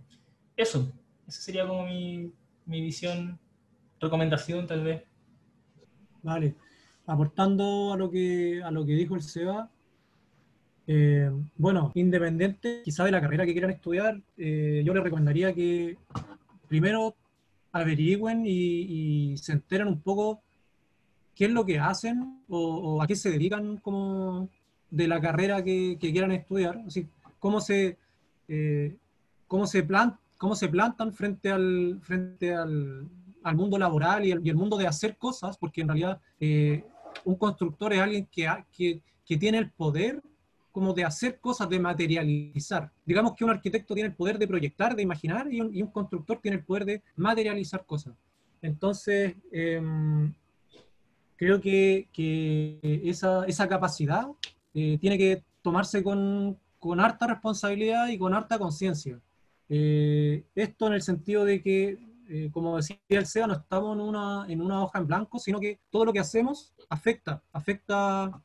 eso, 0.57 0.91
esa 1.25 1.41
sería 1.41 1.65
como 1.65 1.85
mi, 1.85 2.33
mi 2.65 2.81
visión, 2.81 3.39
recomendación 4.01 4.67
tal 4.67 4.83
vez. 4.83 5.03
Vale. 6.23 6.55
Aportando 7.05 7.93
a 7.93 7.97
lo 7.97 8.09
que, 8.09 8.61
a 8.63 8.71
lo 8.71 8.85
que 8.85 8.93
dijo 8.93 9.15
el 9.15 9.21
Seba, 9.21 9.69
eh, 10.87 11.29
bueno, 11.57 11.91
independiente 11.95 12.81
quizá 12.83 13.05
de 13.05 13.11
la 13.11 13.21
carrera 13.21 13.45
que 13.45 13.53
quieran 13.53 13.71
estudiar, 13.71 14.21
eh, 14.37 14.81
yo 14.85 14.93
les 14.93 15.03
recomendaría 15.03 15.53
que 15.53 15.97
primero 16.67 17.15
averigüen 17.71 18.43
y, 18.45 19.35
se 19.37 19.53
enteren 19.53 19.87
un 19.87 20.01
poco 20.01 20.41
qué 21.35 21.45
es 21.45 21.51
lo 21.51 21.65
que 21.65 21.79
hacen 21.79 22.43
o, 22.47 23.01
a 23.01 23.07
qué 23.07 23.15
se 23.15 23.31
dedican 23.31 23.77
como 23.77 24.49
de 24.89 25.07
la 25.07 25.19
carrera 25.19 25.63
que, 25.63 25.97
quieran 25.99 26.31
estudiar, 26.31 26.83
así, 26.85 27.07
cómo 27.39 27.59
se, 27.59 27.97
eh, 28.47 28.95
cómo 29.47 29.65
se, 29.65 29.87
cómo 30.37 30.55
se 30.55 30.67
plantan 30.69 31.13
frente 31.13 31.49
al, 31.49 31.99
frente 32.01 32.53
al, 32.53 33.09
al 33.43 33.55
mundo 33.55 33.77
laboral 33.77 34.25
y 34.25 34.31
el, 34.31 34.55
mundo 34.55 34.77
de 34.77 34.87
hacer 34.87 35.17
cosas, 35.17 35.57
porque 35.57 35.81
en 35.81 35.87
realidad 35.87 36.19
eh, 36.39 36.83
un 37.25 37.35
constructor 37.35 37.93
es 37.93 37.99
alguien 37.99 38.27
que, 38.31 38.47
que, 38.71 39.01
que, 39.25 39.37
tiene 39.37 39.57
el 39.57 39.71
poder 39.71 40.21
como 40.73 40.91
de 40.93 41.05
hacer 41.05 41.39
cosas, 41.39 41.69
de 41.69 41.79
materializar. 41.79 42.91
Digamos 43.05 43.33
que 43.35 43.43
un 43.43 43.51
arquitecto 43.51 43.93
tiene 43.93 44.09
el 44.09 44.15
poder 44.15 44.39
de 44.39 44.47
proyectar, 44.47 44.95
de 44.95 45.03
imaginar, 45.03 45.47
y 45.53 45.61
un, 45.61 45.87
constructor 45.87 46.39
tiene 46.41 46.57
el 46.57 46.63
poder 46.63 46.85
de 46.85 47.03
materializar 47.15 47.85
cosas. 47.85 48.15
Entonces, 48.59 49.35
em, 49.51 50.33
creo 51.35 51.61
que, 51.61 52.07
que, 52.11 52.79
esa, 53.03 53.45
esa 53.45 53.67
capacidad 53.67 54.25
eh, 54.73 54.97
tiene 54.99 55.17
que 55.17 55.43
tomarse 55.61 56.01
con, 56.01 56.57
con, 56.79 56.99
harta 56.99 57.27
responsabilidad 57.27 58.07
y 58.07 58.17
con 58.17 58.33
harta 58.33 58.57
conciencia. 58.57 59.19
Eh, 59.69 60.43
esto 60.55 60.87
en 60.87 60.93
el 60.93 61.03
sentido 61.03 61.45
de 61.45 61.61
que 61.61 61.99
eh, 62.29 62.49
como 62.51 62.77
decía 62.77 62.97
el 63.09 63.25
SEA, 63.25 63.47
no 63.47 63.53
estamos 63.53 63.95
en 63.95 64.01
una, 64.01 64.45
en 64.47 64.61
una 64.61 64.83
hoja 64.83 64.99
en 64.99 65.07
blanco, 65.07 65.39
sino 65.39 65.59
que 65.59 65.79
todo 65.89 66.05
lo 66.05 66.13
que 66.13 66.19
hacemos 66.19 66.73
afecta, 66.89 67.43
afecta, 67.51 68.41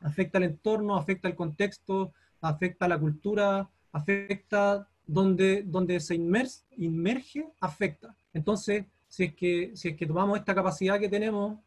afecta 0.00 0.38
el 0.38 0.44
entorno, 0.44 0.96
afecta 0.96 1.28
el 1.28 1.34
contexto, 1.34 2.12
afecta 2.40 2.88
la 2.88 2.98
cultura, 2.98 3.68
afecta 3.92 4.88
donde, 5.06 5.62
donde 5.62 6.00
se 6.00 6.14
inmerge, 6.14 6.62
inmerge, 6.76 7.48
afecta. 7.60 8.14
Entonces, 8.32 8.84
si 9.08 9.24
es, 9.24 9.34
que, 9.34 9.72
si 9.74 9.88
es 9.88 9.96
que 9.96 10.06
tomamos 10.06 10.38
esta 10.38 10.54
capacidad 10.54 11.00
que 11.00 11.08
tenemos 11.08 11.58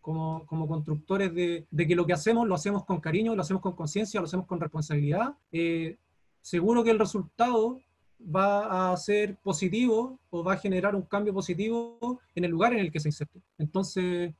como, 0.00 0.44
como 0.46 0.68
constructores 0.68 1.34
de, 1.34 1.66
de, 1.70 1.86
que 1.86 1.94
lo 1.94 2.04
que 2.06 2.12
hacemos 2.12 2.46
lo 2.46 2.54
hacemos 2.54 2.84
con 2.84 3.00
cariño, 3.00 3.34
lo 3.34 3.42
hacemos 3.42 3.62
con 3.62 3.74
conciencia, 3.74 4.20
lo 4.20 4.26
hacemos 4.26 4.46
con 4.46 4.60
responsabilidad, 4.60 5.34
eh, 5.52 5.96
seguro 6.42 6.84
que 6.84 6.90
el 6.90 6.98
resultado 6.98 7.80
va 8.24 8.92
a 8.92 8.96
ser 8.96 9.36
positivo 9.36 10.18
o 10.30 10.44
va 10.44 10.54
a 10.54 10.58
generar 10.58 10.94
un 10.94 11.02
cambio 11.02 11.32
positivo 11.32 12.20
en 12.34 12.44
el 12.44 12.50
lugar 12.50 12.72
en 12.72 12.80
el 12.80 12.92
que 12.92 13.00
se 13.00 13.08
inserte. 13.08 13.40
Entonces, 13.58 14.34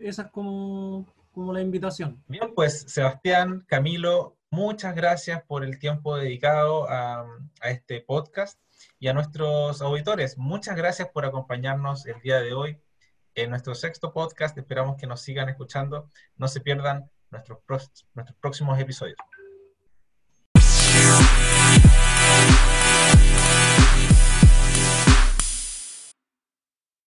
esa 0.00 0.22
es 0.22 0.30
como, 0.30 1.06
como 1.32 1.52
la 1.52 1.60
invitación. 1.60 2.22
Bien, 2.28 2.52
pues 2.54 2.84
Sebastián, 2.88 3.64
Camilo, 3.66 4.36
muchas 4.50 4.94
gracias 4.94 5.42
por 5.44 5.64
el 5.64 5.78
tiempo 5.78 6.16
dedicado 6.16 6.88
a, 6.88 7.26
a 7.60 7.70
este 7.70 8.00
podcast 8.00 8.58
y 8.98 9.08
a 9.08 9.14
nuestros 9.14 9.80
auditores. 9.82 10.38
Muchas 10.38 10.76
gracias 10.76 11.08
por 11.08 11.24
acompañarnos 11.24 12.06
el 12.06 12.20
día 12.20 12.40
de 12.40 12.52
hoy 12.54 12.78
en 13.34 13.50
nuestro 13.50 13.74
sexto 13.74 14.12
podcast. 14.12 14.56
Esperamos 14.58 14.96
que 14.96 15.06
nos 15.06 15.20
sigan 15.20 15.48
escuchando. 15.48 16.08
No 16.36 16.48
se 16.48 16.60
pierdan 16.60 17.10
nuestros, 17.30 17.60
nuestros 18.14 18.38
próximos 18.38 18.78
episodios. 18.78 19.16